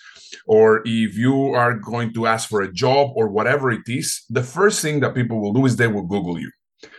or 0.46 0.82
if 0.84 1.16
you 1.16 1.54
are 1.54 1.74
going 1.74 2.12
to 2.14 2.26
ask 2.26 2.48
for 2.48 2.62
a 2.62 2.72
job 2.72 3.12
or 3.14 3.28
whatever 3.28 3.70
it 3.70 3.86
is, 3.86 4.24
the 4.30 4.42
first 4.42 4.80
thing 4.82 5.00
that 5.00 5.14
people 5.14 5.40
will 5.40 5.52
do 5.52 5.66
is 5.66 5.76
they 5.76 5.86
will 5.86 6.06
Google 6.06 6.38
you. 6.38 6.50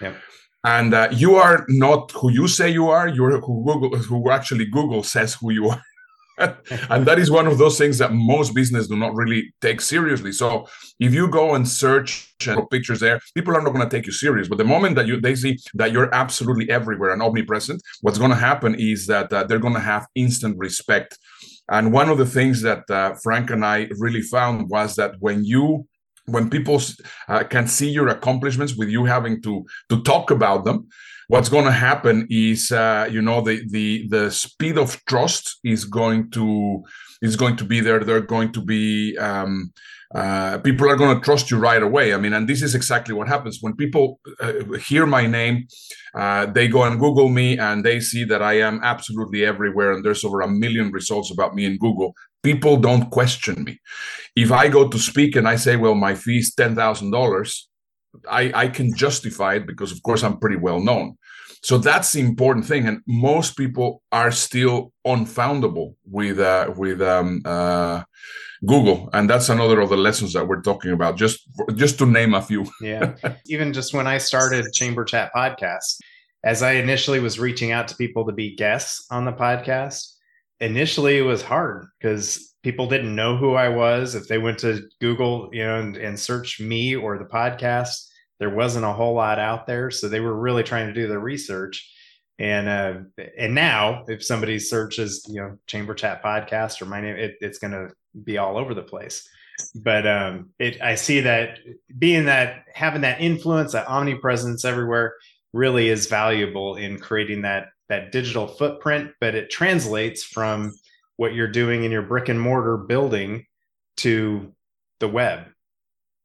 Yep. 0.01 0.15
And 0.63 0.93
uh, 0.93 1.07
you 1.11 1.35
are 1.35 1.65
not 1.69 2.11
who 2.11 2.31
you 2.31 2.47
say 2.47 2.69
you 2.69 2.89
are. 2.89 3.07
You're 3.07 3.39
who 3.39 3.63
Google, 3.65 3.97
who 3.97 4.29
actually 4.29 4.65
Google 4.65 5.03
says 5.03 5.35
who 5.35 5.51
you 5.51 5.69
are. 5.69 5.83
and 6.89 7.05
that 7.05 7.19
is 7.19 7.29
one 7.29 7.47
of 7.47 7.57
those 7.57 7.77
things 7.77 7.97
that 7.97 8.13
most 8.13 8.53
business 8.53 8.87
do 8.87 8.95
not 8.95 9.13
really 9.13 9.53
take 9.61 9.81
seriously. 9.81 10.31
So 10.31 10.67
if 10.99 11.13
you 11.13 11.27
go 11.27 11.55
and 11.55 11.67
search 11.67 12.33
and 12.47 12.69
pictures 12.69 13.01
there, 13.01 13.19
people 13.35 13.55
are 13.55 13.61
not 13.61 13.73
going 13.73 13.87
to 13.87 13.95
take 13.95 14.05
you 14.05 14.11
serious. 14.11 14.47
But 14.47 14.57
the 14.57 14.63
moment 14.63 14.95
that 14.95 15.07
you 15.07 15.19
they 15.19 15.35
see 15.35 15.57
that 15.75 15.91
you're 15.91 16.13
absolutely 16.13 16.69
everywhere 16.69 17.11
and 17.11 17.21
omnipresent, 17.21 17.81
what's 18.01 18.17
going 18.17 18.31
to 18.31 18.37
happen 18.37 18.75
is 18.75 19.07
that 19.07 19.31
uh, 19.33 19.43
they're 19.43 19.59
going 19.59 19.73
to 19.73 19.79
have 19.79 20.07
instant 20.15 20.57
respect. 20.57 21.17
And 21.69 21.93
one 21.93 22.09
of 22.09 22.17
the 22.17 22.25
things 22.25 22.61
that 22.61 22.89
uh, 22.89 23.15
Frank 23.21 23.51
and 23.51 23.63
I 23.63 23.89
really 23.97 24.21
found 24.21 24.69
was 24.69 24.95
that 24.95 25.15
when 25.19 25.43
you 25.43 25.87
when 26.31 26.49
people 26.49 26.81
uh, 27.27 27.43
can 27.43 27.67
see 27.67 27.89
your 27.89 28.07
accomplishments 28.07 28.75
with 28.75 28.89
you 28.89 29.05
having 29.05 29.41
to 29.41 29.65
to 29.89 30.01
talk 30.03 30.31
about 30.31 30.65
them 30.65 30.87
what's 31.29 31.47
going 31.47 31.65
to 31.65 31.71
happen 31.71 32.27
is 32.29 32.71
uh, 32.71 33.07
you 33.09 33.21
know 33.21 33.39
the 33.41 33.61
the 33.69 34.07
the 34.09 34.29
speed 34.29 34.77
of 34.77 34.99
trust 35.05 35.59
is 35.63 35.85
going 35.85 36.29
to 36.31 36.83
is 37.21 37.35
going 37.35 37.55
to 37.55 37.63
be 37.63 37.79
there. 37.79 38.03
They're 38.03 38.21
going 38.21 38.51
to 38.53 38.61
be 38.61 39.17
um, 39.17 39.71
uh, 40.13 40.57
people 40.57 40.89
are 40.89 40.95
going 40.95 41.15
to 41.15 41.23
trust 41.23 41.51
you 41.51 41.57
right 41.57 41.83
away. 41.83 42.13
I 42.13 42.17
mean 42.17 42.33
and 42.33 42.49
this 42.49 42.61
is 42.61 42.75
exactly 42.75 43.13
what 43.13 43.27
happens. 43.27 43.59
When 43.61 43.75
people 43.75 44.19
uh, 44.41 44.53
hear 44.87 45.05
my 45.05 45.27
name 45.27 45.67
uh, 46.15 46.45
they 46.47 46.67
go 46.67 46.83
and 46.83 46.99
google 46.99 47.29
me 47.29 47.57
and 47.57 47.83
they 47.83 47.99
see 47.99 48.23
that 48.23 48.41
i 48.41 48.53
am 48.53 48.79
absolutely 48.83 49.45
everywhere 49.45 49.91
and 49.91 50.03
there's 50.03 50.23
over 50.23 50.41
a 50.41 50.47
million 50.47 50.91
results 50.91 51.31
about 51.31 51.53
me 51.53 51.65
in 51.65 51.77
google 51.77 52.13
people 52.43 52.77
don't 52.77 53.09
question 53.09 53.63
me. 53.63 53.79
If 54.35 54.51
i 54.51 54.67
go 54.67 54.87
to 54.87 54.99
speak 54.99 55.35
and 55.35 55.47
i 55.47 55.55
say 55.55 55.75
well 55.75 55.95
my 55.95 56.15
fee 56.15 56.39
is 56.39 56.53
$10000 56.55 57.63
I, 58.29 58.51
I 58.55 58.67
can 58.67 58.95
justify 58.95 59.55
it 59.55 59.67
because 59.67 59.91
of 59.91 60.01
course 60.03 60.23
i'm 60.23 60.39
pretty 60.39 60.57
well 60.57 60.79
known. 60.79 61.17
So 61.61 61.77
that's 61.77 62.13
the 62.13 62.21
important 62.21 62.65
thing. 62.65 62.87
And 62.87 63.01
most 63.05 63.57
people 63.57 64.01
are 64.11 64.31
still 64.31 64.93
unfoundable 65.05 65.95
with 66.05 66.39
uh, 66.39 66.73
with 66.75 67.01
um, 67.01 67.41
uh, 67.43 68.03
google. 68.65 69.09
And 69.13 69.29
that's 69.29 69.49
another 69.49 69.79
of 69.81 69.89
the 69.89 69.97
lessons 69.97 70.33
that 70.33 70.47
we're 70.47 70.61
talking 70.61 70.91
about 70.91 71.17
just 71.17 71.47
just 71.75 71.97
to 71.99 72.05
name 72.05 72.33
a 72.33 72.41
few. 72.41 72.65
Yeah. 72.81 73.15
Even 73.47 73.73
just 73.73 73.93
when 73.93 74.07
i 74.07 74.17
started 74.17 74.65
chamber 74.73 75.03
chat 75.03 75.31
podcast 75.35 75.97
as 76.43 76.63
i 76.63 76.73
initially 76.73 77.19
was 77.19 77.39
reaching 77.39 77.71
out 77.71 77.87
to 77.89 77.95
people 77.95 78.25
to 78.25 78.33
be 78.33 78.55
guests 78.55 79.05
on 79.11 79.25
the 79.25 79.33
podcast 79.33 80.13
initially 80.61 81.17
it 81.17 81.23
was 81.23 81.41
hard 81.41 81.87
because 81.99 82.53
people 82.63 82.87
didn't 82.87 83.15
know 83.15 83.37
who 83.37 83.53
i 83.53 83.69
was 83.69 84.15
if 84.15 84.27
they 84.27 84.37
went 84.37 84.59
to 84.59 84.81
google 84.99 85.49
you 85.53 85.63
know 85.63 85.79
and, 85.79 85.95
and 85.97 86.19
search 86.19 86.59
me 86.59 86.95
or 86.95 87.17
the 87.17 87.25
podcast 87.25 88.09
there 88.39 88.49
wasn't 88.49 88.85
a 88.85 88.93
whole 88.93 89.13
lot 89.13 89.37
out 89.37 89.67
there, 89.67 89.91
so 89.91 90.07
they 90.07 90.21
were 90.21 90.35
really 90.35 90.63
trying 90.63 90.87
to 90.87 90.93
do 90.93 91.07
their 91.07 91.19
research. 91.19 91.93
And 92.39 92.69
uh, 92.69 93.23
and 93.37 93.53
now, 93.53 94.05
if 94.07 94.23
somebody 94.23 94.59
searches, 94.59 95.25
you 95.27 95.41
know, 95.41 95.57
Chamber 95.67 95.93
Chat 95.93 96.23
podcast 96.23 96.81
or 96.81 96.85
my 96.85 97.01
name, 97.01 97.17
it, 97.17 97.35
it's 97.41 97.59
going 97.59 97.73
to 97.73 97.89
be 98.23 98.37
all 98.37 98.57
over 98.57 98.73
the 98.73 98.81
place. 98.81 99.27
But 99.75 100.07
um, 100.07 100.51
it, 100.57 100.81
I 100.81 100.95
see 100.95 101.19
that 101.21 101.59
being 101.97 102.25
that 102.25 102.63
having 102.73 103.01
that 103.01 103.19
influence, 103.19 103.73
that 103.73 103.89
omnipresence 103.89 104.63
everywhere, 104.63 105.15
really 105.51 105.89
is 105.89 106.07
valuable 106.07 106.77
in 106.77 106.97
creating 106.97 107.41
that 107.41 107.67
that 107.89 108.11
digital 108.11 108.47
footprint. 108.47 109.11
But 109.19 109.35
it 109.35 109.49
translates 109.49 110.23
from 110.23 110.73
what 111.17 111.33
you're 111.33 111.51
doing 111.51 111.83
in 111.83 111.91
your 111.91 112.03
brick 112.03 112.29
and 112.29 112.39
mortar 112.39 112.77
building 112.77 113.45
to 113.97 114.53
the 114.99 115.07
web. 115.07 115.47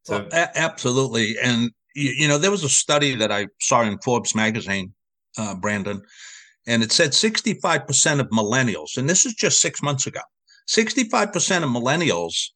So 0.05 0.18
well, 0.18 0.29
a- 0.33 0.59
absolutely, 0.59 1.37
and 1.42 1.70
you, 1.94 2.11
you, 2.16 2.29
know, 2.29 2.38
there 2.38 2.50
was 2.50 2.64
a 2.64 2.68
study 2.68 3.14
that 3.16 3.33
I 3.33 3.48
saw 3.61 3.83
in 3.83 3.98
Forbes 3.98 4.35
magazine, 4.35 4.92
uh, 5.38 5.55
Brandon, 5.55 6.03
and 6.66 6.83
it 6.83 6.92
said 6.92 7.11
65% 7.11 8.20
of 8.20 8.29
millennials, 8.29 8.96
and 8.96 9.09
this 9.09 9.27
is 9.27 9.35
just 9.35 9.61
six 9.61 9.83
months 9.83 10.07
ago, 10.07 10.20
65% 10.68 11.62
of 11.62 11.70
millennials 11.70 12.50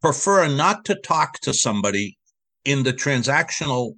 prefer 0.00 0.48
not 0.48 0.84
to 0.86 0.94
talk 0.96 1.38
to 1.40 1.54
somebody 1.54 2.18
in 2.64 2.82
the 2.82 2.92
transactional 2.92 3.94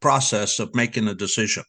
process 0.00 0.58
of 0.58 0.74
making 0.74 1.08
a 1.08 1.14
decision. 1.14 1.64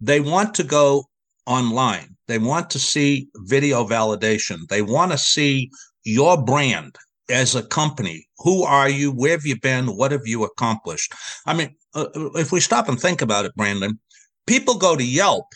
They 0.00 0.20
want 0.20 0.54
to 0.54 0.64
go 0.64 1.04
online. 1.46 2.16
They 2.28 2.38
want 2.38 2.70
to 2.70 2.78
see 2.78 3.28
video 3.44 3.84
validation. 3.84 4.66
They 4.68 4.82
want 4.82 5.12
to 5.12 5.18
see 5.18 5.70
your 6.04 6.42
brand 6.42 6.96
as 7.28 7.54
a 7.54 7.62
company. 7.62 8.26
Who 8.38 8.62
are 8.62 8.88
you? 8.88 9.12
Where 9.12 9.32
have 9.32 9.46
you 9.46 9.58
been? 9.60 9.96
What 9.96 10.12
have 10.12 10.26
you 10.26 10.44
accomplished? 10.44 11.12
I 11.46 11.54
mean, 11.54 11.74
uh, 11.94 12.06
if 12.34 12.52
we 12.52 12.60
stop 12.60 12.88
and 12.88 13.00
think 13.00 13.22
about 13.22 13.44
it, 13.44 13.54
Brandon, 13.56 13.98
people 14.46 14.74
go 14.74 14.96
to 14.96 15.04
Yelp 15.04 15.46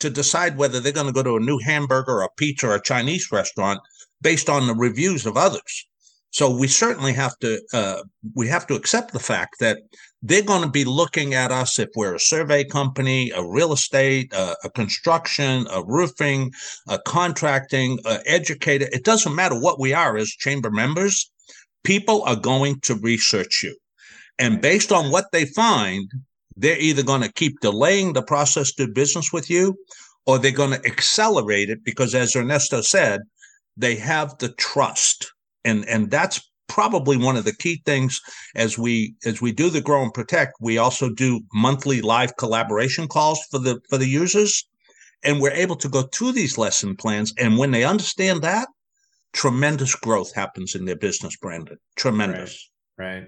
to 0.00 0.10
decide 0.10 0.56
whether 0.56 0.80
they're 0.80 0.92
going 0.92 1.06
to 1.06 1.12
go 1.12 1.22
to 1.22 1.36
a 1.36 1.40
new 1.40 1.58
hamburger 1.58 2.12
or 2.12 2.22
a 2.22 2.28
pizza 2.36 2.68
or 2.68 2.74
a 2.74 2.82
Chinese 2.82 3.30
restaurant 3.30 3.80
based 4.20 4.48
on 4.48 4.66
the 4.66 4.74
reviews 4.74 5.26
of 5.26 5.36
others. 5.36 5.86
So 6.30 6.50
we 6.50 6.66
certainly 6.66 7.12
have 7.12 7.38
to 7.38 7.60
uh, 7.72 8.02
we 8.34 8.48
have 8.48 8.66
to 8.66 8.74
accept 8.74 9.12
the 9.12 9.20
fact 9.20 9.56
that 9.60 9.78
they're 10.22 10.42
going 10.42 10.62
to 10.62 10.70
be 10.70 10.84
looking 10.84 11.34
at 11.34 11.50
us 11.50 11.78
if 11.78 11.88
we're 11.96 12.14
a 12.14 12.20
survey 12.20 12.64
company, 12.64 13.30
a 13.30 13.42
real 13.44 13.72
estate, 13.72 14.32
a, 14.32 14.56
a 14.64 14.70
construction, 14.70 15.66
a 15.70 15.82
roofing, 15.84 16.52
a 16.88 16.98
contracting, 17.00 17.98
a 18.06 18.20
educator. 18.26 18.88
It 18.92 19.04
doesn't 19.04 19.34
matter 19.34 19.58
what 19.58 19.80
we 19.80 19.92
are 19.92 20.16
as 20.16 20.30
chamber 20.30 20.70
members. 20.70 21.30
People 21.84 22.22
are 22.22 22.36
going 22.36 22.80
to 22.80 22.94
research 22.94 23.62
you, 23.62 23.76
and 24.38 24.60
based 24.60 24.92
on 24.92 25.10
what 25.10 25.26
they 25.32 25.44
find, 25.44 26.10
they're 26.56 26.78
either 26.78 27.02
going 27.02 27.22
to 27.22 27.32
keep 27.32 27.58
delaying 27.60 28.12
the 28.12 28.22
process 28.22 28.72
to 28.74 28.86
business 28.86 29.32
with 29.32 29.50
you, 29.50 29.76
or 30.26 30.38
they're 30.38 30.52
going 30.52 30.70
to 30.70 30.86
accelerate 30.86 31.70
it 31.70 31.84
because, 31.84 32.14
as 32.14 32.36
Ernesto 32.36 32.82
said, 32.82 33.20
they 33.76 33.96
have 33.96 34.38
the 34.38 34.50
trust 34.50 35.32
and 35.64 35.86
and 35.88 36.10
that's 36.10 36.40
probably 36.72 37.18
one 37.18 37.36
of 37.36 37.44
the 37.44 37.54
key 37.54 37.82
things 37.84 38.18
as 38.56 38.78
we 38.78 39.14
as 39.26 39.42
we 39.42 39.52
do 39.52 39.68
the 39.68 39.80
grow 39.80 40.02
and 40.02 40.14
protect 40.14 40.54
we 40.58 40.78
also 40.78 41.10
do 41.10 41.42
monthly 41.52 42.00
live 42.00 42.34
collaboration 42.38 43.06
calls 43.06 43.44
for 43.50 43.58
the 43.58 43.78
for 43.90 43.98
the 43.98 44.08
users. 44.08 44.66
And 45.22 45.40
we're 45.40 45.52
able 45.52 45.76
to 45.76 45.88
go 45.88 46.02
through 46.02 46.32
these 46.32 46.58
lesson 46.58 46.96
plans. 46.96 47.32
And 47.38 47.56
when 47.58 47.70
they 47.70 47.84
understand 47.84 48.42
that 48.42 48.68
tremendous 49.34 49.94
growth 49.94 50.34
happens 50.34 50.74
in 50.74 50.86
their 50.86 50.96
business 50.96 51.36
brandon. 51.36 51.78
Tremendous. 51.96 52.70
Right, 52.96 53.18
right. 53.18 53.26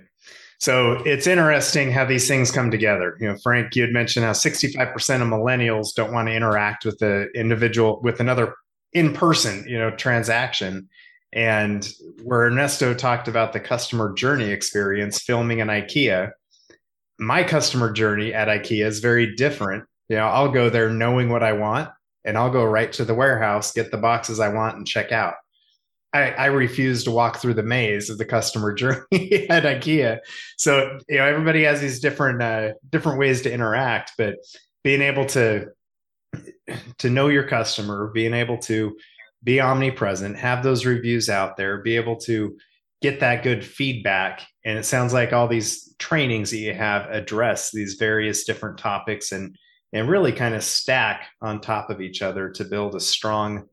so 0.58 0.94
it's 1.04 1.26
interesting 1.26 1.92
how 1.92 2.06
these 2.06 2.26
things 2.26 2.50
come 2.50 2.70
together. 2.70 3.18
You 3.20 3.28
know 3.28 3.36
frank 3.42 3.76
you 3.76 3.82
had 3.82 3.92
mentioned 3.92 4.24
how 4.24 4.32
65% 4.32 5.20
of 5.20 5.28
millennials 5.28 5.94
don't 5.94 6.14
want 6.14 6.28
to 6.28 6.34
interact 6.34 6.86
with 6.86 6.98
the 6.98 7.28
individual 7.34 8.00
with 8.02 8.20
another 8.20 8.54
in 8.94 9.12
person 9.12 9.64
you 9.68 9.78
know 9.78 9.90
transaction 9.90 10.88
and 11.34 11.92
where 12.22 12.46
Ernesto 12.46 12.94
talked 12.94 13.26
about 13.26 13.52
the 13.52 13.60
customer 13.60 14.12
journey 14.12 14.50
experience 14.50 15.20
filming 15.20 15.58
in 15.58 15.66
IKEA, 15.68 16.30
my 17.18 17.42
customer 17.42 17.92
journey 17.92 18.32
at 18.32 18.48
IKEA 18.48 18.86
is 18.86 19.00
very 19.00 19.34
different. 19.34 19.84
You 20.08 20.16
know, 20.16 20.26
I'll 20.26 20.50
go 20.50 20.70
there 20.70 20.90
knowing 20.90 21.28
what 21.28 21.42
I 21.42 21.52
want 21.52 21.90
and 22.24 22.38
I'll 22.38 22.50
go 22.50 22.64
right 22.64 22.92
to 22.94 23.04
the 23.04 23.14
warehouse, 23.14 23.72
get 23.72 23.90
the 23.90 23.96
boxes 23.98 24.38
I 24.38 24.48
want, 24.48 24.76
and 24.76 24.86
check 24.86 25.10
out. 25.10 25.34
I, 26.12 26.30
I 26.30 26.46
refuse 26.46 27.02
to 27.04 27.10
walk 27.10 27.38
through 27.38 27.54
the 27.54 27.64
maze 27.64 28.08
of 28.08 28.18
the 28.18 28.24
customer 28.24 28.72
journey 28.74 29.48
at 29.50 29.64
IKEA. 29.64 30.20
So 30.56 30.98
you 31.08 31.16
know, 31.18 31.26
everybody 31.26 31.64
has 31.64 31.80
these 31.80 31.98
different 31.98 32.40
uh, 32.40 32.74
different 32.90 33.18
ways 33.18 33.42
to 33.42 33.52
interact, 33.52 34.12
but 34.16 34.36
being 34.84 35.02
able 35.02 35.26
to 35.26 35.66
to 36.98 37.10
know 37.10 37.28
your 37.28 37.46
customer, 37.48 38.10
being 38.14 38.34
able 38.34 38.58
to 38.58 38.96
be 39.44 39.60
omnipresent, 39.60 40.36
have 40.36 40.62
those 40.62 40.86
reviews 40.86 41.28
out 41.28 41.56
there, 41.56 41.82
be 41.82 41.96
able 41.96 42.16
to 42.16 42.56
get 43.02 43.20
that 43.20 43.42
good 43.42 43.64
feedback. 43.64 44.46
And 44.64 44.78
it 44.78 44.84
sounds 44.84 45.12
like 45.12 45.32
all 45.32 45.46
these 45.46 45.94
trainings 45.98 46.50
that 46.50 46.56
you 46.56 46.72
have 46.74 47.10
address 47.10 47.70
these 47.70 47.94
various 47.94 48.44
different 48.44 48.78
topics 48.78 49.30
and 49.30 49.56
and 49.92 50.08
really 50.08 50.32
kind 50.32 50.56
of 50.56 50.64
stack 50.64 51.28
on 51.40 51.60
top 51.60 51.88
of 51.88 52.00
each 52.00 52.20
other 52.20 52.50
to 52.50 52.64
build 52.64 52.96
a 52.96 53.00
strong 53.00 53.68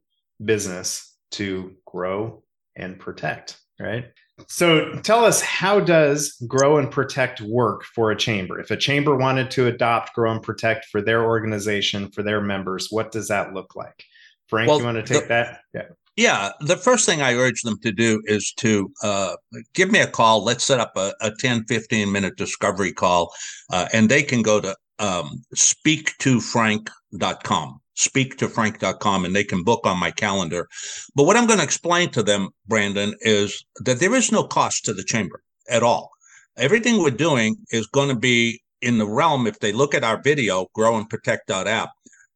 business 0.45 1.17
to 1.31 1.75
grow 1.85 2.43
and 2.75 2.99
protect, 2.99 3.57
right? 3.79 4.05
So 4.47 4.99
tell 4.99 5.25
us 5.25 5.41
how 5.41 5.79
does 5.79 6.33
grow 6.47 6.77
and 6.77 6.91
protect 6.91 7.41
work 7.41 7.83
for 7.83 8.11
a 8.11 8.17
chamber? 8.17 8.59
If 8.59 8.69
a 8.69 8.77
chamber 8.77 9.15
wanted 9.15 9.49
to 9.51 9.67
adopt 9.67 10.13
grow 10.13 10.31
and 10.31 10.43
protect 10.43 10.85
for 10.85 11.01
their 11.01 11.23
organization, 11.25 12.11
for 12.11 12.21
their 12.21 12.41
members, 12.41 12.89
what 12.91 13.11
does 13.11 13.27
that 13.29 13.53
look 13.53 13.75
like? 13.75 14.03
Frank, 14.51 14.67
well, 14.67 14.79
you 14.79 14.85
want 14.85 14.97
to 14.97 15.03
take 15.13 15.23
the, 15.23 15.29
that? 15.29 15.61
Yeah. 15.73 15.87
Yeah, 16.17 16.49
the 16.59 16.75
first 16.75 17.05
thing 17.05 17.21
I 17.21 17.35
urge 17.35 17.61
them 17.61 17.79
to 17.83 17.91
do 17.93 18.21
is 18.25 18.51
to 18.57 18.91
uh, 19.01 19.37
give 19.73 19.89
me 19.89 19.99
a 19.99 20.07
call. 20.07 20.43
Let's 20.43 20.65
set 20.65 20.81
up 20.81 20.91
a, 20.97 21.13
a 21.21 21.31
10, 21.39 21.63
15 21.69 22.11
minute 22.11 22.35
discovery 22.35 22.91
call, 22.91 23.33
uh, 23.71 23.87
and 23.93 24.09
they 24.09 24.21
can 24.21 24.41
go 24.41 24.59
to 24.59 24.75
um, 24.99 25.41
speaktofrank.com, 25.55 27.79
speaktofrank.com, 27.97 29.25
and 29.25 29.33
they 29.33 29.45
can 29.45 29.63
book 29.63 29.87
on 29.87 29.97
my 29.97 30.11
calendar. 30.11 30.67
But 31.15 31.23
what 31.23 31.37
I'm 31.37 31.47
going 31.47 31.59
to 31.59 31.65
explain 31.65 32.09
to 32.09 32.21
them, 32.21 32.49
Brandon, 32.67 33.15
is 33.21 33.63
that 33.77 34.01
there 34.01 34.13
is 34.13 34.33
no 34.33 34.43
cost 34.43 34.83
to 34.85 34.93
the 34.93 35.05
chamber 35.05 35.41
at 35.69 35.81
all. 35.81 36.11
Everything 36.57 37.01
we're 37.01 37.11
doing 37.11 37.55
is 37.71 37.87
going 37.87 38.09
to 38.09 38.19
be 38.19 38.59
in 38.81 38.97
the 38.97 39.07
realm, 39.07 39.47
if 39.47 39.59
they 39.59 39.71
look 39.71 39.93
at 39.93 40.03
our 40.03 40.21
video, 40.21 40.67
growandprotect.app, 40.75 41.89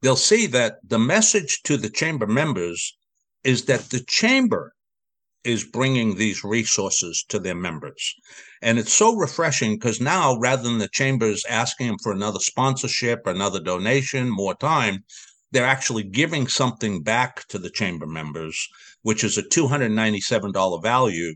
they'll 0.06 0.16
see 0.16 0.46
that 0.46 0.78
the 0.88 1.00
message 1.00 1.64
to 1.64 1.78
the 1.78 1.90
chamber 1.90 2.28
members 2.28 2.96
is 3.44 3.66
that 3.66 3.90
the 3.90 4.02
chamber 4.02 4.76
is 5.44 5.64
bringing 5.64 6.16
these 6.16 6.44
resources 6.44 7.26
to 7.28 7.40
their 7.40 7.56
members. 7.56 8.14
And 8.62 8.78
it's 8.78 8.94
so 8.94 9.16
refreshing 9.16 9.74
because 9.76 10.00
now, 10.00 10.38
rather 10.38 10.62
than 10.62 10.78
the 10.78 10.90
chambers 10.90 11.44
asking 11.50 11.88
them 11.88 11.98
for 12.04 12.12
another 12.12 12.38
sponsorship, 12.38 13.26
another 13.26 13.60
donation, 13.60 14.30
more 14.30 14.54
time, 14.54 15.04
they're 15.52 15.66
actually 15.66 16.04
giving 16.04 16.48
something 16.48 17.02
back 17.02 17.48
to 17.48 17.58
the 17.58 17.72
chamber 17.72 18.06
members, 18.06 18.68
which 19.02 19.24
is 19.24 19.40
a 19.40 19.44
$297 19.44 20.84
value. 20.84 21.34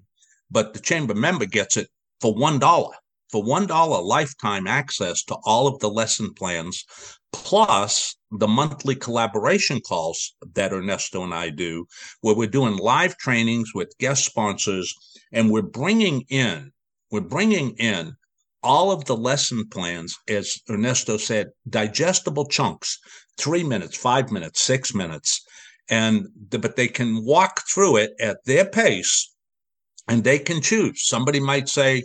But 0.51 0.73
the 0.73 0.79
chamber 0.79 1.15
member 1.15 1.47
gets 1.47 1.75
it 1.75 1.87
for 2.21 2.35
$1 2.35 2.91
for 3.31 3.43
$1 3.43 4.03
lifetime 4.03 4.67
access 4.67 5.23
to 5.23 5.35
all 5.43 5.67
of 5.67 5.79
the 5.79 5.89
lesson 5.89 6.33
plans, 6.33 6.85
plus 7.31 8.15
the 8.31 8.47
monthly 8.47 8.95
collaboration 8.95 9.79
calls 9.81 10.35
that 10.53 10.73
Ernesto 10.73 11.23
and 11.23 11.33
I 11.33 11.49
do, 11.49 11.87
where 12.21 12.35
we're 12.35 12.47
doing 12.47 12.77
live 12.77 13.17
trainings 13.17 13.73
with 13.73 13.97
guest 13.99 14.25
sponsors, 14.25 14.93
and 15.31 15.51
we're 15.51 15.61
bringing 15.61 16.25
in, 16.29 16.71
we're 17.11 17.21
bringing 17.21 17.71
in 17.77 18.15
all 18.63 18.91
of 18.91 19.05
the 19.05 19.15
lesson 19.15 19.67
plans, 19.69 20.17
as 20.27 20.59
Ernesto 20.69 21.17
said, 21.17 21.51
digestible 21.69 22.45
chunks, 22.45 22.99
three 23.37 23.63
minutes, 23.63 23.95
five 23.95 24.31
minutes, 24.31 24.61
six 24.61 24.93
minutes, 24.93 25.45
and 25.89 26.27
but 26.49 26.75
they 26.75 26.87
can 26.87 27.23
walk 27.25 27.61
through 27.67 27.97
it 27.97 28.13
at 28.19 28.43
their 28.45 28.65
pace, 28.65 29.33
and 30.07 30.23
they 30.23 30.39
can 30.39 30.61
choose. 30.61 31.07
Somebody 31.07 31.39
might 31.39 31.69
say, 31.69 32.03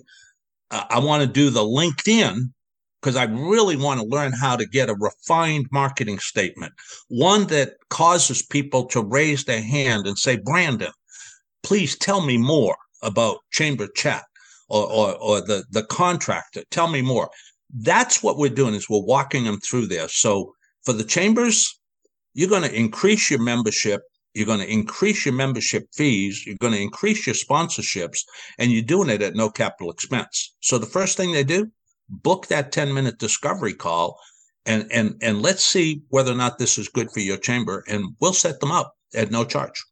I 0.70 0.98
want 0.98 1.22
to 1.22 1.28
do 1.28 1.50
the 1.50 1.62
LinkedIn 1.62 2.52
because 3.00 3.16
I 3.16 3.24
really 3.24 3.76
want 3.76 4.00
to 4.00 4.06
learn 4.06 4.32
how 4.32 4.56
to 4.56 4.64
get 4.64 4.88
a 4.88 4.94
refined 4.94 5.66
marketing 5.70 6.18
statement, 6.18 6.72
one 7.08 7.46
that 7.48 7.74
causes 7.90 8.42
people 8.42 8.86
to 8.86 9.02
raise 9.02 9.44
their 9.44 9.60
hand 9.60 10.06
and 10.06 10.18
say, 10.18 10.38
Brandon, 10.38 10.92
please 11.62 11.98
tell 11.98 12.22
me 12.22 12.38
more 12.38 12.76
about 13.02 13.38
Chamber 13.52 13.88
Chat 13.94 14.24
or, 14.70 14.86
or, 14.90 15.16
or 15.16 15.40
the, 15.42 15.64
the 15.70 15.84
contractor. 15.84 16.62
Tell 16.70 16.88
me 16.88 17.02
more. 17.02 17.28
That's 17.76 18.22
what 18.22 18.38
we're 18.38 18.48
doing 18.48 18.74
is 18.74 18.88
we're 18.88 19.04
walking 19.04 19.44
them 19.44 19.60
through 19.60 19.88
there. 19.88 20.08
So 20.08 20.54
for 20.84 20.94
the 20.94 21.04
chambers, 21.04 21.78
you're 22.32 22.48
going 22.48 22.62
to 22.62 22.74
increase 22.74 23.30
your 23.30 23.42
membership 23.42 24.00
you're 24.34 24.46
going 24.46 24.60
to 24.60 24.70
increase 24.70 25.24
your 25.24 25.34
membership 25.34 25.86
fees. 25.94 26.44
You're 26.44 26.56
going 26.56 26.72
to 26.72 26.80
increase 26.80 27.26
your 27.26 27.34
sponsorships, 27.34 28.18
and 28.58 28.72
you're 28.72 28.82
doing 28.82 29.08
it 29.08 29.22
at 29.22 29.34
no 29.34 29.48
capital 29.48 29.90
expense. 29.90 30.54
So 30.60 30.76
the 30.78 30.86
first 30.86 31.16
thing 31.16 31.32
they 31.32 31.44
do, 31.44 31.70
book 32.08 32.48
that 32.48 32.72
10 32.72 32.92
minute 32.92 33.18
discovery 33.18 33.74
call, 33.74 34.18
and 34.66 34.86
and 34.90 35.14
and 35.22 35.42
let's 35.42 35.64
see 35.64 36.02
whether 36.08 36.32
or 36.32 36.36
not 36.36 36.58
this 36.58 36.78
is 36.78 36.88
good 36.88 37.10
for 37.10 37.20
your 37.20 37.36
chamber, 37.36 37.84
and 37.88 38.14
we'll 38.20 38.32
set 38.32 38.60
them 38.60 38.72
up 38.72 38.94
at 39.14 39.30
no 39.30 39.44
charge. 39.44 39.82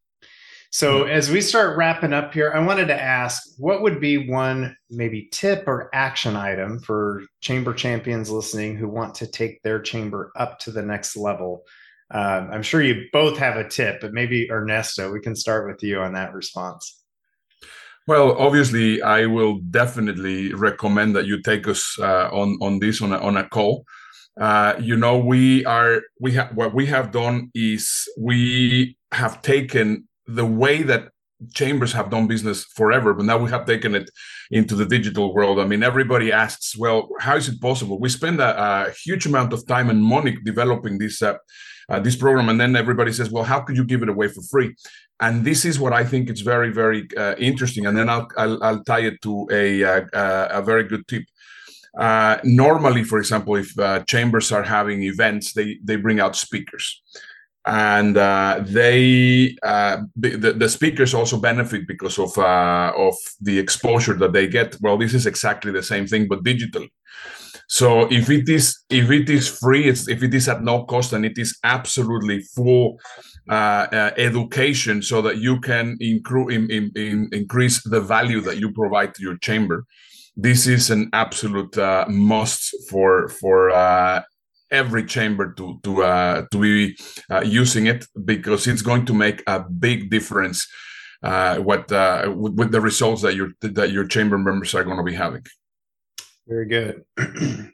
So 0.74 1.04
as 1.04 1.30
we 1.30 1.42
start 1.42 1.76
wrapping 1.76 2.14
up 2.14 2.32
here, 2.32 2.50
I 2.54 2.64
wanted 2.64 2.86
to 2.86 2.98
ask 3.00 3.42
what 3.58 3.82
would 3.82 4.00
be 4.00 4.30
one 4.30 4.74
maybe 4.88 5.28
tip 5.30 5.64
or 5.68 5.90
action 5.92 6.34
item 6.34 6.80
for 6.80 7.24
chamber 7.42 7.74
champions 7.74 8.30
listening 8.30 8.76
who 8.76 8.88
want 8.88 9.14
to 9.16 9.26
take 9.26 9.62
their 9.62 9.80
chamber 9.80 10.32
up 10.34 10.58
to 10.60 10.70
the 10.70 10.80
next 10.80 11.14
level 11.14 11.64
um, 12.12 12.50
I'm 12.52 12.62
sure 12.62 12.82
you 12.82 13.06
both 13.12 13.38
have 13.38 13.56
a 13.56 13.68
tip, 13.68 14.00
but 14.00 14.12
maybe 14.12 14.50
Ernesto, 14.50 15.10
we 15.10 15.20
can 15.20 15.34
start 15.34 15.66
with 15.66 15.82
you 15.82 16.00
on 16.00 16.12
that 16.12 16.34
response. 16.34 17.02
Well, 18.06 18.36
obviously, 18.36 19.00
I 19.00 19.26
will 19.26 19.60
definitely 19.70 20.52
recommend 20.52 21.16
that 21.16 21.26
you 21.26 21.40
take 21.40 21.68
us 21.68 21.96
uh, 21.98 22.28
on 22.32 22.58
on 22.60 22.80
this 22.80 23.00
on 23.00 23.12
a, 23.12 23.18
on 23.18 23.36
a 23.36 23.48
call. 23.48 23.84
Uh, 24.38 24.74
you 24.80 24.96
know, 24.96 25.18
we 25.18 25.64
are 25.64 26.02
we 26.20 26.32
have 26.32 26.54
what 26.54 26.74
we 26.74 26.86
have 26.86 27.12
done 27.12 27.50
is 27.54 28.08
we 28.18 28.96
have 29.12 29.40
taken 29.40 30.08
the 30.26 30.46
way 30.46 30.82
that 30.82 31.11
chambers 31.54 31.92
have 31.92 32.10
done 32.10 32.26
business 32.26 32.64
forever, 32.64 33.14
but 33.14 33.26
now 33.26 33.38
we 33.38 33.50
have 33.50 33.64
taken 33.66 33.94
it 33.94 34.10
into 34.50 34.74
the 34.76 34.86
digital 34.86 35.34
world. 35.34 35.58
I 35.58 35.64
mean, 35.64 35.82
everybody 35.82 36.32
asks, 36.32 36.76
well, 36.76 37.08
how 37.20 37.36
is 37.36 37.48
it 37.48 37.60
possible? 37.60 37.98
We 37.98 38.08
spend 38.08 38.40
a, 38.40 38.50
a 38.62 38.90
huge 39.04 39.26
amount 39.26 39.52
of 39.52 39.66
time 39.66 39.90
and 39.90 40.02
money 40.02 40.36
developing 40.44 40.98
this 40.98 41.22
uh, 41.22 41.36
uh, 41.88 42.00
this 42.00 42.16
program, 42.16 42.48
and 42.48 42.60
then 42.60 42.76
everybody 42.76 43.12
says, 43.12 43.30
well, 43.30 43.44
how 43.44 43.60
could 43.60 43.76
you 43.76 43.84
give 43.84 44.02
it 44.02 44.08
away 44.08 44.28
for 44.28 44.42
free? 44.50 44.74
And 45.20 45.44
this 45.44 45.64
is 45.64 45.78
what 45.78 45.92
I 45.92 46.04
think 46.04 46.30
it's 46.30 46.40
very, 46.40 46.72
very 46.72 47.06
uh, 47.16 47.34
interesting. 47.38 47.86
And 47.86 47.96
then 47.96 48.08
I'll, 48.08 48.28
I'll, 48.36 48.62
I'll 48.62 48.84
tie 48.84 49.00
it 49.00 49.20
to 49.22 49.46
a, 49.50 49.84
uh, 49.84 50.00
uh, 50.12 50.48
a 50.50 50.62
very 50.62 50.84
good 50.84 51.06
tip. 51.06 51.24
uh, 51.98 52.38
normally, 52.44 53.04
for 53.04 53.18
example, 53.18 53.56
if 53.56 53.74
chambers 54.06 54.50
are 54.52 54.62
having 54.62 55.02
events, 55.02 55.52
they 55.52 55.78
they 55.84 55.96
bring 55.96 56.20
out 56.20 56.36
speakers, 56.36 57.02
and 57.66 58.16
uh, 58.16 58.60
they 58.64 59.56
uh, 59.62 59.98
the, 60.16 60.52
the 60.52 60.68
speakers 60.68 61.14
also 61.14 61.38
benefit 61.38 61.86
because 61.86 62.18
of 62.18 62.36
uh, 62.38 62.92
of 62.96 63.14
the 63.40 63.58
exposure 63.58 64.14
that 64.14 64.32
they 64.32 64.48
get. 64.48 64.76
Well, 64.80 64.98
this 64.98 65.14
is 65.14 65.26
exactly 65.26 65.72
the 65.72 65.82
same 65.82 66.06
thing, 66.06 66.28
but 66.28 66.42
digital. 66.42 66.86
So 67.68 68.12
if 68.12 68.28
it 68.30 68.48
is 68.48 68.82
if 68.90 69.10
it 69.10 69.30
is 69.30 69.48
free, 69.48 69.88
if 69.88 70.22
it 70.22 70.34
is 70.34 70.48
at 70.48 70.62
no 70.62 70.84
cost, 70.84 71.12
and 71.12 71.24
it 71.24 71.38
is 71.38 71.58
absolutely 71.62 72.40
full 72.40 72.98
uh, 73.48 73.86
uh, 73.92 74.10
education, 74.16 75.00
so 75.00 75.22
that 75.22 75.38
you 75.38 75.60
can 75.60 75.96
incru- 76.02 76.52
in, 76.52 76.70
in, 76.70 76.90
in 76.96 77.28
increase 77.32 77.82
the 77.88 78.00
value 78.00 78.40
that 78.40 78.58
you 78.58 78.72
provide 78.72 79.14
to 79.14 79.22
your 79.22 79.36
chamber 79.38 79.84
this 80.34 80.66
is 80.66 80.90
an 80.90 81.10
absolute 81.12 81.76
uh, 81.76 82.06
must 82.08 82.74
for 82.88 83.28
for 83.28 83.70
every 84.72 85.04
chamber 85.04 85.52
to 85.52 85.78
to 85.84 86.02
uh, 86.02 86.46
to 86.50 86.58
be 86.58 86.96
uh, 87.30 87.42
using 87.42 87.86
it 87.86 88.06
because 88.24 88.66
it's 88.66 88.82
going 88.82 89.06
to 89.06 89.14
make 89.14 89.42
a 89.46 89.60
big 89.60 90.10
difference 90.10 90.66
uh, 91.22 91.58
what 91.58 91.92
uh, 91.92 92.32
with, 92.34 92.54
with, 92.54 92.72
the 92.72 92.80
results 92.80 93.22
that 93.22 93.36
your 93.36 93.50
that 93.60 93.92
your 93.92 94.06
chamber 94.06 94.38
members 94.38 94.74
are 94.74 94.84
going 94.84 94.96
to 94.96 95.04
be 95.04 95.14
having. 95.14 95.44
Very 96.48 96.66
good. 96.66 97.04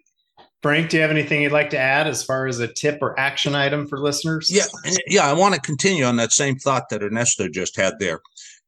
Frank, 0.61 0.91
do 0.91 0.97
you 0.97 1.03
have 1.03 1.13
anything 1.13 1.43
you'd 1.43 1.53
like 1.53 1.71
to 1.71 1.79
add 1.79 2.09
as 2.09 2.25
far 2.25 2.49
as 2.49 2.59
a 2.59 2.67
tip 2.67 2.99
or 3.01 3.19
action 3.19 3.55
item 3.55 3.87
for 3.87 3.99
listeners? 3.99 4.51
Yeah, 4.51 4.65
yeah, 5.07 5.23
I 5.23 5.33
want 5.33 5.55
to 5.55 5.61
continue 5.61 6.05
on 6.05 6.17
that 6.17 6.33
same 6.33 6.57
thought 6.57 6.89
that 6.91 7.03
Ernesto 7.03 7.49
just 7.49 7.77
had 7.77 7.95
there. 8.01 8.21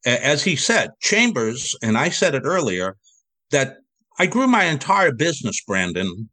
As 0.06 0.44
he 0.44 0.54
said, 0.54 0.90
chambers, 1.00 1.74
and 1.82 1.98
I 1.98 2.08
said 2.08 2.36
it 2.36 2.44
earlier, 2.44 2.96
that 3.50 3.78
I 4.20 4.26
grew 4.26 4.46
my 4.46 4.64
entire 4.64 5.12
business, 5.12 5.60
Brandon, 5.66 6.30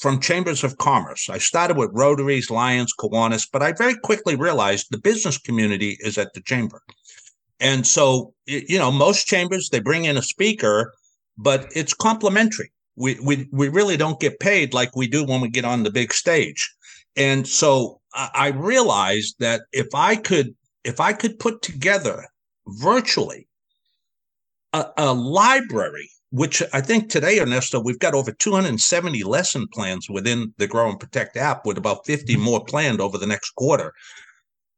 from 0.00 0.18
chambers 0.18 0.64
of 0.64 0.78
commerce. 0.78 1.28
I 1.28 1.38
started 1.38 1.76
with 1.76 1.90
Rotaries, 1.92 2.50
Lions, 2.50 2.94
Kiwanis, 2.98 3.46
but 3.52 3.62
I 3.62 3.72
very 3.72 3.94
quickly 3.96 4.34
realized 4.34 4.86
the 4.90 4.98
business 4.98 5.36
community 5.36 5.98
is 6.00 6.16
at 6.16 6.32
the 6.32 6.40
chamber. 6.40 6.82
And 7.60 7.86
so, 7.86 8.32
you 8.46 8.78
know, 8.78 8.90
most 8.90 9.26
chambers, 9.26 9.68
they 9.68 9.80
bring 9.80 10.06
in 10.06 10.16
a 10.16 10.22
speaker, 10.22 10.94
but 11.36 11.70
it's 11.76 11.92
complimentary. 11.92 12.72
We, 12.96 13.18
we, 13.22 13.46
we 13.52 13.68
really 13.68 13.98
don't 13.98 14.18
get 14.18 14.40
paid 14.40 14.72
like 14.72 14.96
we 14.96 15.06
do 15.06 15.24
when 15.24 15.42
we 15.42 15.50
get 15.50 15.66
on 15.66 15.82
the 15.82 15.90
big 15.90 16.14
stage. 16.14 16.74
And 17.16 17.46
so 17.46 18.00
I 18.14 18.48
realized 18.48 19.36
that 19.40 19.62
if 19.72 19.88
I 19.94 20.16
could, 20.16 20.54
if 20.84 21.00
I 21.00 21.12
could 21.12 21.38
put 21.38 21.60
together 21.60 22.24
virtually 22.66 23.48
a, 24.72 24.86
a 24.96 25.12
library 25.12 26.10
which 26.30 26.62
I 26.72 26.80
think 26.80 27.10
today, 27.10 27.40
Ernesto, 27.40 27.80
we've 27.80 27.98
got 27.98 28.14
over 28.14 28.32
270 28.32 29.22
lesson 29.24 29.66
plans 29.72 30.08
within 30.08 30.54
the 30.58 30.66
Grow 30.66 30.88
and 30.88 31.00
Protect 31.00 31.36
app 31.36 31.66
with 31.66 31.76
about 31.76 32.06
50 32.06 32.32
mm-hmm. 32.32 32.42
more 32.42 32.64
planned 32.64 33.00
over 33.00 33.18
the 33.18 33.26
next 33.26 33.50
quarter. 33.56 33.92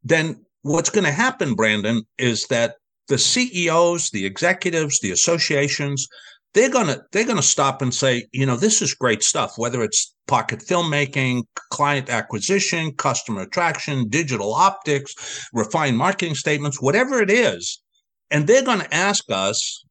Then 0.03 0.45
what's 0.63 0.91
going 0.91 1.05
to 1.05 1.13
happen, 1.13 1.55
Brandon, 1.55 2.03
is 2.19 2.47
that 2.47 2.77
the 3.09 3.19
CEOs, 3.19 4.11
the 4.11 4.25
executives, 4.25 5.01
the 5.01 5.11
associations, 5.11 6.09
they're 6.55 6.71
gonna 6.71 6.99
they're 7.13 7.27
gonna 7.27 7.43
stop 7.43 7.81
and 7.81 7.95
say, 7.95 8.27
you 8.33 8.45
know, 8.45 8.57
this 8.57 8.83
is 8.83 8.95
great 8.95 9.23
stuff. 9.23 9.55
Whether 9.57 9.83
it's 9.83 10.15
pocket 10.27 10.61
filmmaking, 10.61 11.45
client 11.71 12.11
acquisition, 12.11 12.93
customer 12.93 13.43
attraction, 13.43 14.09
digital 14.09 14.53
optics, 14.53 15.15
refined 15.53 15.97
marketing 15.97 16.35
statements, 16.35 16.81
whatever 16.81 17.21
it 17.21 17.31
is, 17.31 17.83
and 18.31 18.47
they're 18.47 18.65
going 18.65 18.81
to 18.81 18.95
ask 18.95 19.25
us 19.31 19.83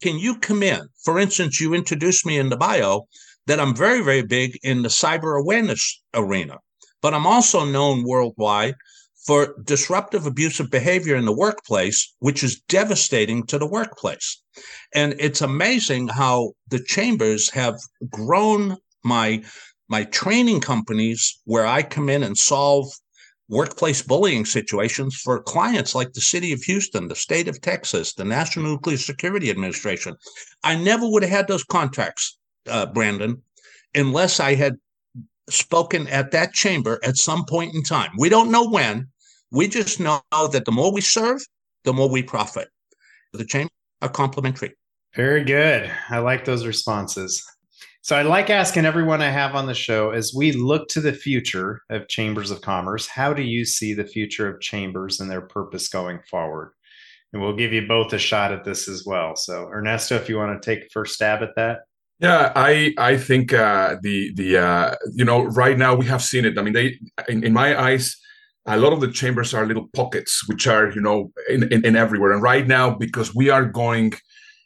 can 0.00 0.18
you 0.18 0.36
come 0.36 0.62
in? 0.62 0.88
For 1.04 1.18
instance, 1.18 1.60
you 1.60 1.74
introduced 1.74 2.24
me 2.24 2.38
in 2.38 2.48
the 2.48 2.56
bio 2.56 3.08
that 3.46 3.60
I'm 3.60 3.74
very, 3.74 4.02
very 4.02 4.22
big 4.22 4.58
in 4.62 4.82
the 4.82 4.88
cyber 4.88 5.40
awareness 5.40 6.00
arena, 6.14 6.58
but 7.00 7.14
I'm 7.14 7.26
also 7.26 7.64
known 7.64 8.04
worldwide 8.04 8.74
for 9.26 9.54
disruptive 9.64 10.26
abusive 10.26 10.70
behavior 10.70 11.16
in 11.16 11.24
the 11.24 11.36
workplace, 11.36 12.14
which 12.18 12.42
is 12.42 12.60
devastating 12.68 13.44
to 13.46 13.58
the 13.58 13.66
workplace. 13.66 14.40
And 14.94 15.14
it's 15.18 15.42
amazing 15.42 16.08
how 16.08 16.52
the 16.68 16.82
chambers 16.82 17.50
have 17.50 17.78
grown 18.10 18.76
my 19.04 19.42
my 19.90 20.04
training 20.04 20.60
companies 20.60 21.40
where 21.44 21.66
I 21.66 21.82
come 21.82 22.10
in 22.10 22.22
and 22.22 22.36
solve 22.36 22.90
workplace 23.48 24.02
bullying 24.02 24.44
situations 24.44 25.16
for 25.16 25.42
clients 25.42 25.94
like 25.94 26.12
the 26.12 26.20
city 26.20 26.52
of 26.52 26.62
Houston, 26.62 27.08
the 27.08 27.14
state 27.14 27.48
of 27.48 27.60
Texas, 27.60 28.14
the 28.14 28.24
National 28.24 28.66
Nuclear 28.66 28.98
Security 28.98 29.50
Administration. 29.50 30.14
I 30.62 30.76
never 30.76 31.08
would 31.08 31.22
have 31.22 31.32
had 31.32 31.48
those 31.48 31.64
contracts, 31.64 32.38
uh, 32.68 32.86
Brandon, 32.86 33.42
unless 33.94 34.38
I 34.38 34.54
had 34.54 34.76
spoken 35.48 36.06
at 36.08 36.30
that 36.32 36.52
chamber 36.52 37.00
at 37.02 37.16
some 37.16 37.44
point 37.46 37.74
in 37.74 37.82
time. 37.82 38.10
We 38.18 38.28
don't 38.28 38.50
know 38.50 38.68
when. 38.68 39.08
We 39.50 39.66
just 39.66 39.98
know 39.98 40.20
that 40.30 40.64
the 40.66 40.72
more 40.72 40.92
we 40.92 41.00
serve, 41.00 41.40
the 41.84 41.94
more 41.94 42.08
we 42.08 42.22
profit. 42.22 42.68
The 43.32 43.46
chamber 43.46 43.72
are 44.02 44.10
complementary. 44.10 44.74
Very 45.14 45.42
good. 45.42 45.90
I 46.10 46.18
like 46.18 46.44
those 46.44 46.66
responses. 46.66 47.42
So 48.02 48.16
I 48.16 48.22
like 48.22 48.48
asking 48.48 48.86
everyone 48.86 49.20
I 49.20 49.30
have 49.30 49.54
on 49.54 49.66
the 49.66 49.74
show 49.74 50.10
as 50.10 50.32
we 50.34 50.52
look 50.52 50.88
to 50.88 51.00
the 51.00 51.12
future 51.12 51.82
of 51.90 52.08
chambers 52.08 52.50
of 52.50 52.60
commerce, 52.60 53.06
how 53.06 53.34
do 53.34 53.42
you 53.42 53.64
see 53.64 53.92
the 53.92 54.06
future 54.06 54.48
of 54.48 54.60
chambers 54.60 55.20
and 55.20 55.30
their 55.30 55.42
purpose 55.42 55.88
going 55.88 56.20
forward? 56.30 56.72
And 57.32 57.42
we'll 57.42 57.56
give 57.56 57.72
you 57.72 57.86
both 57.86 58.12
a 58.12 58.18
shot 58.18 58.52
at 58.52 58.64
this 58.64 58.88
as 58.88 59.04
well. 59.04 59.36
So 59.36 59.68
Ernesto, 59.68 60.14
if 60.14 60.28
you 60.28 60.38
want 60.38 60.62
to 60.62 60.74
take 60.74 60.90
first 60.92 61.14
stab 61.14 61.42
at 61.42 61.54
that. 61.56 61.80
Yeah, 62.20 62.52
I 62.56 62.94
I 62.98 63.16
think 63.16 63.52
uh, 63.52 63.96
the 64.02 64.32
the 64.34 64.58
uh, 64.58 64.94
you 65.14 65.24
know 65.24 65.44
right 65.44 65.78
now 65.78 65.94
we 65.94 66.06
have 66.06 66.22
seen 66.22 66.44
it. 66.44 66.58
I 66.58 66.62
mean, 66.62 66.72
they 66.72 66.98
in, 67.28 67.44
in 67.44 67.52
my 67.52 67.80
eyes, 67.80 68.16
a 68.66 68.76
lot 68.76 68.92
of 68.92 69.00
the 69.00 69.12
chambers 69.12 69.54
are 69.54 69.66
little 69.66 69.88
pockets 69.94 70.42
which 70.48 70.66
are 70.66 70.90
you 70.90 71.00
know 71.00 71.30
in, 71.48 71.72
in, 71.72 71.84
in 71.84 71.94
everywhere. 71.94 72.32
And 72.32 72.42
right 72.42 72.66
now, 72.66 72.90
because 72.90 73.36
we 73.36 73.50
are 73.50 73.64
going 73.64 74.14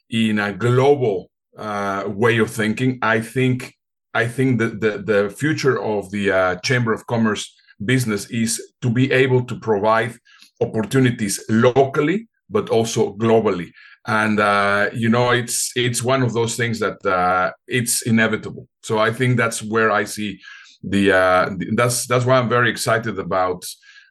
in 0.09 0.39
a 0.39 0.51
global 0.51 1.29
uh, 1.57 2.03
way 2.07 2.37
of 2.39 2.49
thinking. 2.49 2.99
I 3.01 3.21
think 3.21 3.75
I 4.13 4.27
think 4.27 4.59
that 4.59 4.81
the 4.81 4.97
the 4.97 5.29
future 5.29 5.81
of 5.81 6.11
the 6.11 6.31
uh, 6.31 6.55
Chamber 6.57 6.93
of 6.93 7.05
Commerce 7.07 7.53
business 7.83 8.29
is 8.29 8.61
to 8.81 8.89
be 8.89 9.11
able 9.11 9.43
to 9.45 9.59
provide 9.59 10.15
opportunities 10.61 11.43
locally, 11.49 12.27
but 12.49 12.69
also 12.69 13.15
globally. 13.15 13.71
And 14.05 14.39
uh, 14.39 14.89
you 14.93 15.09
know, 15.09 15.31
it's 15.31 15.71
it's 15.75 16.03
one 16.03 16.23
of 16.23 16.33
those 16.33 16.55
things 16.55 16.79
that 16.79 17.05
uh, 17.05 17.51
it's 17.67 18.01
inevitable. 18.03 18.67
So 18.83 18.99
I 18.99 19.11
think 19.11 19.37
that's 19.37 19.63
where 19.63 19.91
I 19.91 20.03
see 20.05 20.39
the, 20.83 21.13
uh, 21.13 21.49
that's 21.75 22.05
that's 22.07 22.25
why 22.25 22.37
I'm 22.37 22.49
very 22.49 22.69
excited 22.69 23.17
about 23.17 23.65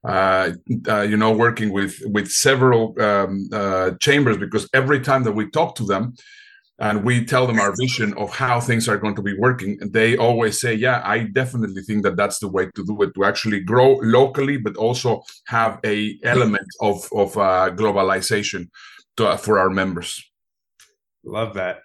uh, 0.04 0.52
uh, 0.88 1.02
you 1.02 1.16
know, 1.16 1.30
working 1.30 1.70
with 1.72 1.94
with 2.06 2.28
several 2.28 3.00
um, 3.00 3.48
uh, 3.52 3.92
chambers 4.00 4.36
because 4.36 4.68
every 4.74 5.00
time 5.00 5.22
that 5.22 5.32
we 5.32 5.48
talk 5.50 5.76
to 5.76 5.84
them, 5.84 6.14
and 6.78 7.04
we 7.04 7.24
tell 7.24 7.46
them 7.46 7.60
our 7.60 7.74
vision 7.76 8.14
of 8.14 8.30
how 8.30 8.58
things 8.58 8.88
are 8.88 8.96
going 8.96 9.14
to 9.14 9.22
be 9.22 9.36
working. 9.38 9.78
And 9.80 9.92
they 9.92 10.16
always 10.16 10.60
say 10.60 10.74
yeah 10.74 11.02
i 11.04 11.18
definitely 11.24 11.82
think 11.82 12.02
that 12.02 12.16
that's 12.16 12.38
the 12.38 12.48
way 12.48 12.66
to 12.74 12.84
do 12.84 13.02
it 13.02 13.14
to 13.14 13.24
actually 13.24 13.60
grow 13.60 13.92
locally 14.02 14.56
but 14.56 14.76
also 14.76 15.22
have 15.46 15.78
a 15.84 16.18
element 16.24 16.68
of 16.80 17.08
of 17.14 17.36
uh, 17.36 17.70
globalization 17.74 18.68
to, 19.16 19.28
uh, 19.28 19.36
for 19.36 19.58
our 19.58 19.70
members. 19.70 20.22
Love 21.24 21.54
that. 21.54 21.80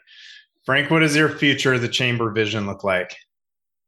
Frank 0.66 0.90
what 0.92 1.00
does 1.00 1.16
your 1.16 1.30
future 1.30 1.74
of 1.74 1.82
the 1.82 1.88
chamber 1.88 2.32
vision 2.32 2.66
look 2.66 2.84
like? 2.84 3.16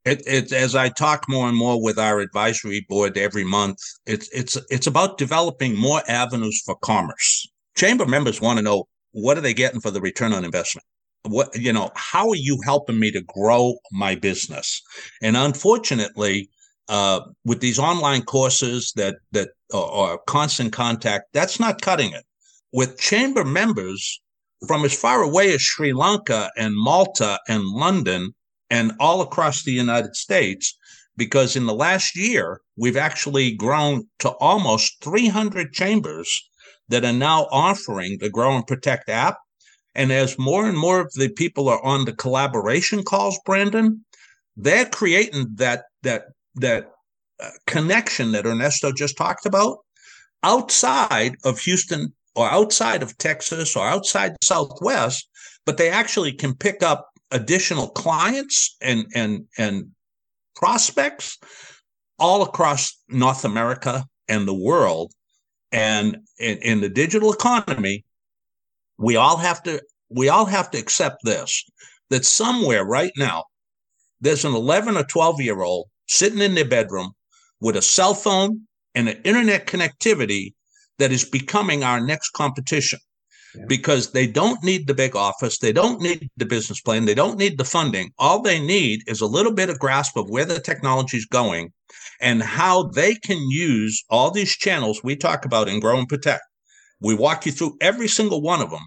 It, 0.05 0.23
it, 0.25 0.53
as 0.53 0.75
I 0.75 0.89
talk 0.89 1.25
more 1.27 1.49
and 1.49 1.57
more 1.57 1.81
with 1.81 1.99
our 1.99 2.19
advisory 2.19 2.85
board 2.88 3.17
every 3.17 3.43
month, 3.43 3.79
it's 4.05 4.29
it's 4.33 4.57
it's 4.69 4.88
about 4.88 5.17
developing 5.17 5.75
more 5.77 6.01
avenues 6.07 6.62
for 6.65 6.75
commerce. 6.81 7.47
Chamber 7.75 8.05
members 8.05 8.39
want 8.39 8.57
to 8.57 8.63
know 8.63 8.88
what 9.11 9.37
are 9.37 9.41
they 9.41 9.53
getting 9.53 9.81
for 9.81 9.91
the 9.91 10.01
return 10.01 10.33
on 10.33 10.45
investment? 10.45 10.85
What 11.23 11.55
you 11.57 11.73
know 11.73 11.91
how 11.95 12.29
are 12.29 12.35
you 12.35 12.59
helping 12.63 12.99
me 12.99 13.11
to 13.11 13.21
grow 13.21 13.75
my 13.91 14.15
business? 14.15 14.81
And 15.21 15.35
unfortunately 15.35 16.49
uh, 16.87 17.21
with 17.45 17.59
these 17.61 17.77
online 17.77 18.23
courses 18.23 18.93
that 18.95 19.17
that 19.31 19.49
are, 19.73 19.91
are 19.91 20.19
constant 20.27 20.73
contact 20.73 21.25
that's 21.33 21.59
not 21.59 21.81
cutting 21.81 22.13
it. 22.13 22.25
With 22.71 22.99
chamber 22.99 23.43
members 23.43 24.21
from 24.67 24.83
as 24.83 24.93
far 24.93 25.21
away 25.21 25.53
as 25.53 25.61
sri 25.61 25.93
lanka 25.93 26.51
and 26.57 26.75
malta 26.75 27.39
and 27.47 27.63
london 27.63 28.33
and 28.69 28.91
all 28.99 29.21
across 29.21 29.63
the 29.63 29.71
united 29.71 30.15
states 30.15 30.77
because 31.15 31.55
in 31.55 31.65
the 31.65 31.73
last 31.73 32.15
year 32.15 32.62
we've 32.75 32.97
actually 32.97 33.51
grown 33.51 34.07
to 34.19 34.29
almost 34.39 35.01
300 35.03 35.71
chambers 35.71 36.48
that 36.90 37.06
are 37.06 37.13
now 37.13 37.48
offering 37.52 38.17
the 38.19 38.29
grow 38.29 38.56
and 38.56 38.67
protect 38.67 39.10
app 39.10 39.37
and 39.96 40.12
as 40.12 40.37
more 40.37 40.67
and 40.67 40.77
more 40.77 41.02
of 41.02 41.12
the 41.13 41.29
people 41.29 41.67
are 41.67 41.83
on 41.83 42.06
the 42.06 42.13
collaboration 42.13 43.04
calls, 43.04 43.40
Brandon, 43.46 44.06
they're 44.56 44.85
creating 44.85 45.48
that 45.56 45.85
that 46.04 46.23
that 46.56 46.92
uh, 47.40 47.50
connection 47.67 48.31
that 48.31 48.46
Ernesto 48.46 48.92
just 48.92 49.17
talked 49.17 49.46
about 49.46 49.79
outside 50.44 51.35
of 51.44 51.60
Houston 51.60 52.13
or 52.35 52.50
outside 52.50 53.04
of 53.04 53.17
Texas 53.17 53.75
or 53.75 53.85
outside 53.85 54.33
the 54.33 54.46
Southwest, 54.46 55.27
but 55.65 55.77
they 55.77 55.90
actually 55.90 56.31
can 56.31 56.56
pick 56.56 56.83
up 56.83 57.10
additional 57.31 57.90
clients 57.90 58.75
and 58.81 59.06
and 59.15 59.46
and 59.58 59.92
prospects 60.56 61.37
all 62.19 62.42
across 62.42 62.98
North 63.08 63.44
America 63.44 64.06
and 64.27 64.48
the 64.48 64.54
world. 64.54 65.12
And 65.71 66.17
in, 66.39 66.57
in 66.57 66.81
the 66.81 66.89
digital 66.89 67.31
economy, 67.31 68.05
we 68.97 69.15
all 69.15 69.37
have 69.37 69.63
to 69.63 69.81
we 70.09 70.29
all 70.29 70.45
have 70.45 70.71
to 70.71 70.77
accept 70.77 71.23
this 71.23 71.63
that 72.09 72.25
somewhere 72.25 72.83
right 72.83 73.11
now 73.17 73.45
there's 74.21 74.45
an 74.45 74.53
11 74.53 74.97
or 74.97 75.03
12 75.03 75.41
year 75.41 75.61
old 75.61 75.87
sitting 76.07 76.39
in 76.39 76.55
their 76.55 76.67
bedroom 76.67 77.13
with 77.61 77.75
a 77.75 77.81
cell 77.81 78.13
phone 78.13 78.61
and 78.95 79.07
an 79.07 79.21
internet 79.23 79.67
connectivity 79.67 80.53
that 80.97 81.11
is 81.11 81.23
becoming 81.23 81.83
our 81.83 81.99
next 81.99 82.31
competition 82.31 82.99
because 83.67 84.12
they 84.12 84.27
don't 84.27 84.63
need 84.63 84.87
the 84.87 84.93
big 84.93 85.15
office 85.15 85.58
they 85.58 85.71
don't 85.71 86.02
need 86.02 86.29
the 86.37 86.45
business 86.45 86.81
plan 86.81 87.06
they 87.06 87.15
don't 87.15 87.37
need 87.37 87.58
the 87.58 87.65
funding. 87.65 88.12
All 88.17 88.41
they 88.41 88.60
need 88.60 89.02
is 89.08 89.21
a 89.21 89.25
little 89.25 89.54
bit 89.54 89.69
of 89.69 89.79
grasp 89.79 90.17
of 90.17 90.29
where 90.29 90.45
the 90.45 90.60
technology 90.60 91.17
is 91.17 91.25
going 91.25 91.71
and 92.21 92.43
how 92.43 92.83
they 92.83 93.15
can 93.15 93.39
use 93.50 94.04
all 94.10 94.31
these 94.31 94.56
channels 94.56 95.04
we 95.04 95.15
talk 95.15 95.45
about 95.45 95.69
in 95.69 95.79
grow 95.79 95.97
and 95.97 96.08
protect. 96.08 96.43
We 97.02 97.15
walk 97.15 97.45
you 97.45 97.52
through 97.52 97.77
every 97.81 98.08
single 98.08 98.41
one 98.41 98.62
of 98.62 98.71
them 98.71 98.85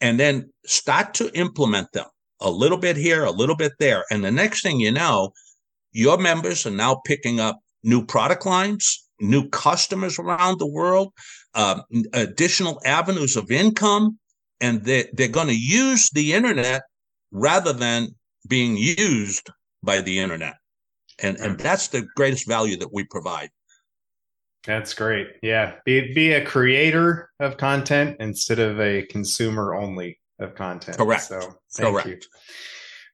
and 0.00 0.20
then 0.20 0.50
start 0.66 1.14
to 1.14 1.36
implement 1.36 1.92
them 1.92 2.06
a 2.40 2.50
little 2.50 2.78
bit 2.78 2.96
here, 2.96 3.24
a 3.24 3.30
little 3.30 3.56
bit 3.56 3.72
there. 3.78 4.04
And 4.10 4.24
the 4.24 4.30
next 4.30 4.62
thing 4.62 4.80
you 4.80 4.92
know, 4.92 5.32
your 5.92 6.18
members 6.18 6.66
are 6.66 6.70
now 6.70 7.00
picking 7.06 7.40
up 7.40 7.58
new 7.82 8.04
product 8.04 8.46
lines, 8.46 9.04
new 9.20 9.48
customers 9.48 10.18
around 10.18 10.58
the 10.58 10.70
world, 10.70 11.12
uh, 11.54 11.80
additional 12.12 12.80
avenues 12.84 13.36
of 13.36 13.50
income, 13.50 14.18
and 14.60 14.84
they're, 14.84 15.06
they're 15.12 15.28
going 15.28 15.48
to 15.48 15.58
use 15.58 16.10
the 16.10 16.32
internet 16.34 16.82
rather 17.30 17.72
than 17.72 18.08
being 18.48 18.76
used 18.76 19.50
by 19.82 20.00
the 20.00 20.18
internet. 20.18 20.54
And, 21.20 21.36
and 21.38 21.58
that's 21.58 21.88
the 21.88 22.06
greatest 22.16 22.46
value 22.46 22.76
that 22.78 22.92
we 22.92 23.04
provide. 23.04 23.50
That's 24.64 24.94
great. 24.94 25.28
Yeah. 25.42 25.74
Be, 25.84 26.12
be 26.14 26.32
a 26.32 26.44
creator 26.44 27.30
of 27.40 27.56
content 27.56 28.16
instead 28.20 28.58
of 28.58 28.80
a 28.80 29.02
consumer 29.06 29.74
only 29.74 30.20
of 30.38 30.54
content. 30.54 30.96
Correct. 30.96 31.22
So 31.22 31.40
thank 31.72 31.92
Correct. 31.92 32.08
you. 32.08 32.18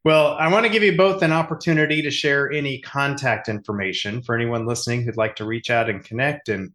Well, 0.04 0.34
I 0.34 0.52
want 0.52 0.66
to 0.66 0.72
give 0.72 0.82
you 0.82 0.96
both 0.96 1.22
an 1.22 1.32
opportunity 1.32 2.02
to 2.02 2.10
share 2.10 2.52
any 2.52 2.80
contact 2.80 3.48
information 3.48 4.22
for 4.22 4.34
anyone 4.34 4.66
listening 4.66 5.02
who'd 5.02 5.16
like 5.16 5.36
to 5.36 5.46
reach 5.46 5.70
out 5.70 5.88
and 5.88 6.04
connect 6.04 6.50
and 6.50 6.72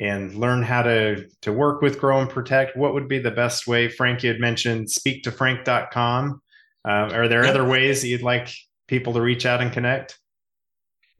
and 0.00 0.34
learn 0.34 0.62
how 0.62 0.82
to 0.82 1.28
to 1.42 1.52
work 1.52 1.82
with 1.82 2.00
Grow 2.00 2.20
and 2.20 2.30
Protect. 2.30 2.76
What 2.76 2.94
would 2.94 3.06
be 3.06 3.18
the 3.18 3.30
best 3.30 3.66
way? 3.66 3.88
Frank, 3.88 4.22
you 4.22 4.30
had 4.30 4.40
mentioned 4.40 4.88
speaktofrank.com. 4.88 6.42
Uh, 6.84 7.10
are 7.12 7.28
there 7.28 7.44
other 7.44 7.68
ways 7.68 8.00
that 8.00 8.08
you'd 8.08 8.22
like 8.22 8.50
people 8.88 9.12
to 9.12 9.20
reach 9.20 9.44
out 9.44 9.60
and 9.60 9.70
connect? 9.70 10.18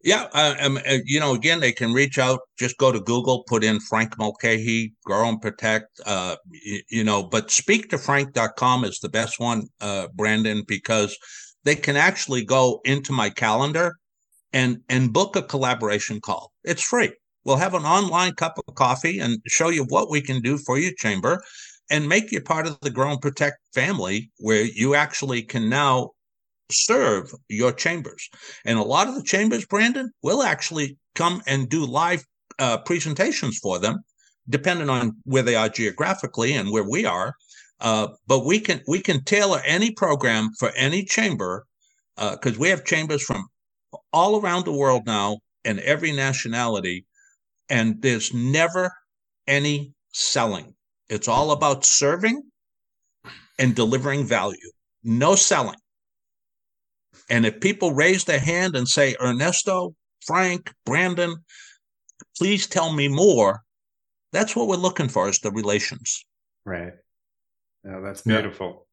Yeah, 0.02 0.28
uh, 0.32 0.54
um, 0.60 0.78
uh, 0.78 0.96
you 1.04 1.20
know, 1.20 1.34
again, 1.34 1.60
they 1.60 1.72
can 1.72 1.92
reach 1.92 2.18
out. 2.18 2.40
Just 2.58 2.78
go 2.78 2.90
to 2.90 3.00
Google, 3.00 3.44
put 3.46 3.62
in 3.62 3.80
Frank 3.80 4.16
Mulcahy, 4.18 4.94
Grow 5.04 5.28
and 5.28 5.42
Protect. 5.42 5.88
Uh, 6.06 6.36
you, 6.50 6.80
you 6.88 7.04
know, 7.04 7.22
but 7.22 7.48
speaktofrank.com 7.48 8.84
is 8.84 8.98
the 9.00 9.10
best 9.10 9.38
one, 9.38 9.64
uh, 9.82 10.08
Brandon, 10.14 10.64
because 10.66 11.18
they 11.64 11.76
can 11.76 11.96
actually 11.96 12.46
go 12.46 12.80
into 12.84 13.12
my 13.12 13.28
calendar 13.28 13.98
and 14.54 14.78
and 14.88 15.12
book 15.12 15.36
a 15.36 15.42
collaboration 15.42 16.18
call. 16.18 16.52
It's 16.64 16.82
free. 16.82 17.12
We'll 17.44 17.56
have 17.56 17.74
an 17.74 17.84
online 17.84 18.34
cup 18.34 18.58
of 18.58 18.74
coffee 18.74 19.18
and 19.18 19.40
show 19.46 19.68
you 19.68 19.84
what 19.84 20.10
we 20.10 20.20
can 20.20 20.40
do 20.40 20.58
for 20.58 20.78
your 20.78 20.92
chamber 20.98 21.42
and 21.90 22.08
make 22.08 22.30
you 22.30 22.40
part 22.40 22.66
of 22.66 22.78
the 22.80 22.90
Grow 22.90 23.10
and 23.10 23.20
Protect 23.20 23.58
family 23.74 24.30
where 24.38 24.62
you 24.62 24.94
actually 24.94 25.42
can 25.42 25.68
now 25.68 26.10
serve 26.70 27.32
your 27.48 27.72
chambers. 27.72 28.28
And 28.64 28.78
a 28.78 28.82
lot 28.82 29.08
of 29.08 29.16
the 29.16 29.22
chambers, 29.22 29.66
Brandon, 29.66 30.10
will 30.22 30.42
actually 30.42 30.96
come 31.14 31.42
and 31.46 31.68
do 31.68 31.84
live 31.84 32.24
uh, 32.58 32.78
presentations 32.78 33.58
for 33.58 33.78
them, 33.78 34.00
depending 34.48 34.88
on 34.88 35.16
where 35.24 35.42
they 35.42 35.56
are 35.56 35.68
geographically 35.68 36.52
and 36.52 36.70
where 36.70 36.88
we 36.88 37.04
are. 37.04 37.34
Uh, 37.80 38.08
but 38.26 38.44
we 38.44 38.60
can 38.60 38.82
we 38.86 39.00
can 39.00 39.24
tailor 39.24 39.62
any 39.64 39.90
program 39.90 40.50
for 40.58 40.70
any 40.76 41.02
chamber 41.02 41.66
because 42.16 42.56
uh, 42.56 42.60
we 42.60 42.68
have 42.68 42.84
chambers 42.84 43.22
from 43.22 43.46
all 44.12 44.40
around 44.40 44.64
the 44.64 44.72
world 44.72 45.06
now 45.06 45.38
and 45.64 45.78
every 45.80 46.12
nationality, 46.12 47.06
and 47.70 48.02
there's 48.02 48.34
never 48.34 48.92
any 49.46 49.94
selling. 50.12 50.74
It's 51.08 51.28
all 51.28 51.52
about 51.52 51.84
serving 51.84 52.42
and 53.58 53.74
delivering 53.74 54.26
value. 54.26 54.70
No 55.02 55.34
selling. 55.34 55.78
And 57.30 57.46
if 57.46 57.60
people 57.60 57.92
raise 57.92 58.24
their 58.24 58.40
hand 58.40 58.76
and 58.76 58.88
say, 58.88 59.14
Ernesto, 59.22 59.94
Frank, 60.26 60.72
Brandon, 60.84 61.36
please 62.36 62.66
tell 62.66 62.92
me 62.92 63.08
more, 63.08 63.62
that's 64.32 64.54
what 64.54 64.68
we're 64.68 64.76
looking 64.76 65.08
for 65.08 65.28
is 65.28 65.38
the 65.38 65.50
relations. 65.50 66.24
Right. 66.64 66.92
Oh, 67.88 68.02
that's 68.02 68.22
beautiful. 68.22 68.86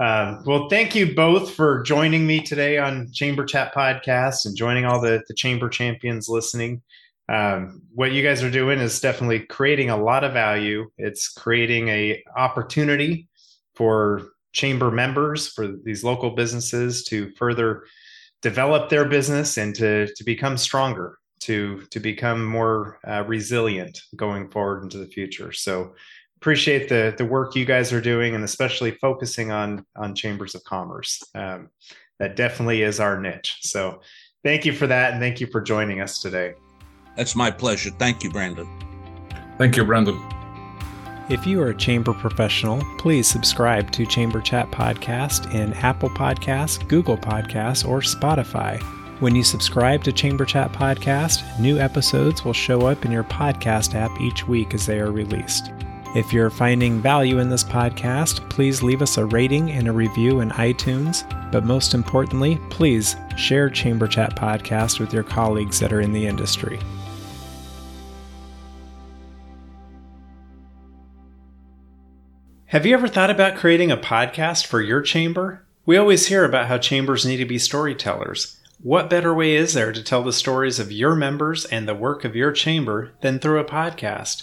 Yeah. 0.00 0.30
Um, 0.36 0.42
well, 0.46 0.68
thank 0.68 0.94
you 0.94 1.14
both 1.14 1.54
for 1.54 1.82
joining 1.82 2.26
me 2.26 2.40
today 2.40 2.78
on 2.78 3.12
Chamber 3.12 3.44
Chat 3.44 3.72
Podcast 3.74 4.44
and 4.44 4.56
joining 4.56 4.84
all 4.84 5.00
the, 5.00 5.22
the 5.28 5.34
Chamber 5.34 5.68
champions 5.68 6.28
listening. 6.28 6.82
Um, 7.28 7.82
what 7.94 8.12
you 8.12 8.22
guys 8.22 8.42
are 8.42 8.50
doing 8.50 8.78
is 8.80 9.00
definitely 9.00 9.40
creating 9.40 9.90
a 9.90 9.96
lot 9.96 10.24
of 10.24 10.32
value. 10.32 10.90
It's 10.98 11.28
creating 11.28 11.88
a 11.88 12.22
opportunity 12.36 13.28
for 13.74 14.22
chamber 14.52 14.90
members, 14.90 15.48
for 15.48 15.68
these 15.68 16.04
local 16.04 16.30
businesses 16.30 17.04
to 17.04 17.30
further 17.32 17.84
develop 18.42 18.88
their 18.88 19.04
business 19.04 19.56
and 19.56 19.74
to, 19.74 20.06
to 20.14 20.24
become 20.24 20.56
stronger, 20.56 21.18
to, 21.40 21.82
to 21.90 21.98
become 21.98 22.44
more 22.44 22.98
uh, 23.08 23.24
resilient 23.26 24.00
going 24.16 24.48
forward 24.50 24.82
into 24.82 24.98
the 24.98 25.06
future. 25.06 25.50
So 25.50 25.94
appreciate 26.36 26.88
the, 26.90 27.14
the 27.16 27.24
work 27.24 27.56
you 27.56 27.64
guys 27.64 27.92
are 27.92 28.02
doing 28.02 28.34
and 28.34 28.44
especially 28.44 28.92
focusing 28.92 29.50
on, 29.50 29.84
on 29.96 30.14
chambers 30.14 30.54
of 30.54 30.62
commerce. 30.64 31.22
Um, 31.34 31.70
that 32.18 32.36
definitely 32.36 32.82
is 32.82 33.00
our 33.00 33.18
niche. 33.18 33.56
So 33.62 34.02
thank 34.44 34.64
you 34.64 34.72
for 34.72 34.86
that. 34.86 35.12
And 35.12 35.20
thank 35.20 35.40
you 35.40 35.46
for 35.46 35.60
joining 35.62 36.00
us 36.00 36.20
today. 36.20 36.52
That's 37.16 37.36
my 37.36 37.50
pleasure. 37.50 37.90
Thank 37.90 38.22
you, 38.22 38.30
Brandon. 38.30 38.68
Thank 39.58 39.76
you, 39.76 39.84
Brandon. 39.84 40.20
If 41.30 41.46
you 41.46 41.62
are 41.62 41.68
a 41.68 41.76
chamber 41.76 42.12
professional, 42.12 42.82
please 42.98 43.26
subscribe 43.26 43.90
to 43.92 44.04
Chamber 44.04 44.42
Chat 44.42 44.70
Podcast 44.70 45.54
in 45.54 45.72
Apple 45.74 46.10
Podcasts, 46.10 46.86
Google 46.86 47.16
Podcasts, 47.16 47.88
or 47.88 48.00
Spotify. 48.00 48.82
When 49.20 49.34
you 49.34 49.42
subscribe 49.42 50.04
to 50.04 50.12
Chamber 50.12 50.44
Chat 50.44 50.72
Podcast, 50.72 51.58
new 51.58 51.78
episodes 51.78 52.44
will 52.44 52.52
show 52.52 52.86
up 52.88 53.06
in 53.06 53.12
your 53.12 53.24
podcast 53.24 53.94
app 53.94 54.20
each 54.20 54.46
week 54.46 54.74
as 54.74 54.84
they 54.84 55.00
are 55.00 55.12
released. 55.12 55.72
If 56.14 56.32
you're 56.32 56.50
finding 56.50 57.00
value 57.00 57.38
in 57.38 57.48
this 57.48 57.64
podcast, 57.64 58.48
please 58.50 58.82
leave 58.82 59.02
us 59.02 59.16
a 59.16 59.24
rating 59.24 59.70
and 59.70 59.88
a 59.88 59.92
review 59.92 60.40
in 60.40 60.50
iTunes. 60.50 61.24
But 61.50 61.64
most 61.64 61.94
importantly, 61.94 62.60
please 62.70 63.16
share 63.36 63.70
Chamber 63.70 64.08
Chat 64.08 64.36
Podcast 64.36 65.00
with 65.00 65.12
your 65.12 65.24
colleagues 65.24 65.80
that 65.80 65.92
are 65.92 66.00
in 66.00 66.12
the 66.12 66.26
industry. 66.26 66.78
Have 72.74 72.84
you 72.84 72.94
ever 72.94 73.06
thought 73.06 73.30
about 73.30 73.54
creating 73.54 73.92
a 73.92 73.96
podcast 73.96 74.66
for 74.66 74.80
your 74.80 75.00
chamber? 75.00 75.62
We 75.86 75.96
always 75.96 76.26
hear 76.26 76.44
about 76.44 76.66
how 76.66 76.78
chambers 76.78 77.24
need 77.24 77.36
to 77.36 77.44
be 77.44 77.56
storytellers. 77.56 78.56
What 78.82 79.08
better 79.08 79.32
way 79.32 79.54
is 79.54 79.74
there 79.74 79.92
to 79.92 80.02
tell 80.02 80.24
the 80.24 80.32
stories 80.32 80.80
of 80.80 80.90
your 80.90 81.14
members 81.14 81.64
and 81.66 81.86
the 81.86 81.94
work 81.94 82.24
of 82.24 82.34
your 82.34 82.50
chamber 82.50 83.12
than 83.20 83.38
through 83.38 83.60
a 83.60 83.64
podcast? 83.64 84.42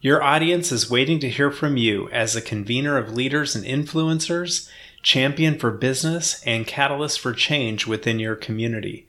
Your 0.00 0.22
audience 0.22 0.70
is 0.70 0.88
waiting 0.88 1.18
to 1.18 1.28
hear 1.28 1.50
from 1.50 1.76
you 1.76 2.08
as 2.10 2.36
a 2.36 2.40
convener 2.40 2.98
of 2.98 3.14
leaders 3.14 3.56
and 3.56 3.64
influencers, 3.64 4.70
champion 5.02 5.58
for 5.58 5.72
business, 5.72 6.40
and 6.46 6.68
catalyst 6.68 7.18
for 7.18 7.32
change 7.32 7.88
within 7.88 8.20
your 8.20 8.36
community. 8.36 9.08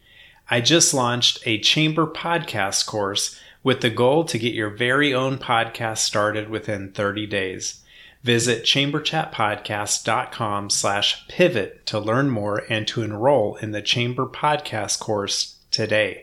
I 0.49 0.61
just 0.61 0.95
launched 0.95 1.43
a 1.45 1.59
chamber 1.59 2.07
podcast 2.07 2.87
course 2.87 3.39
with 3.61 3.81
the 3.81 3.91
goal 3.91 4.23
to 4.23 4.39
get 4.39 4.55
your 4.55 4.71
very 4.71 5.13
own 5.13 5.37
podcast 5.37 5.99
started 5.99 6.49
within 6.49 6.91
30 6.91 7.27
days. 7.27 7.82
Visit 8.23 8.63
chamberchatpodcast.com 8.63 10.69
slash 10.69 11.27
pivot 11.27 11.85
to 11.87 11.99
learn 11.99 12.29
more 12.29 12.63
and 12.69 12.87
to 12.87 13.03
enroll 13.03 13.57
in 13.57 13.71
the 13.71 13.81
Chamber 13.81 14.25
Podcast 14.25 14.99
course 14.99 15.57
today. 15.71 16.21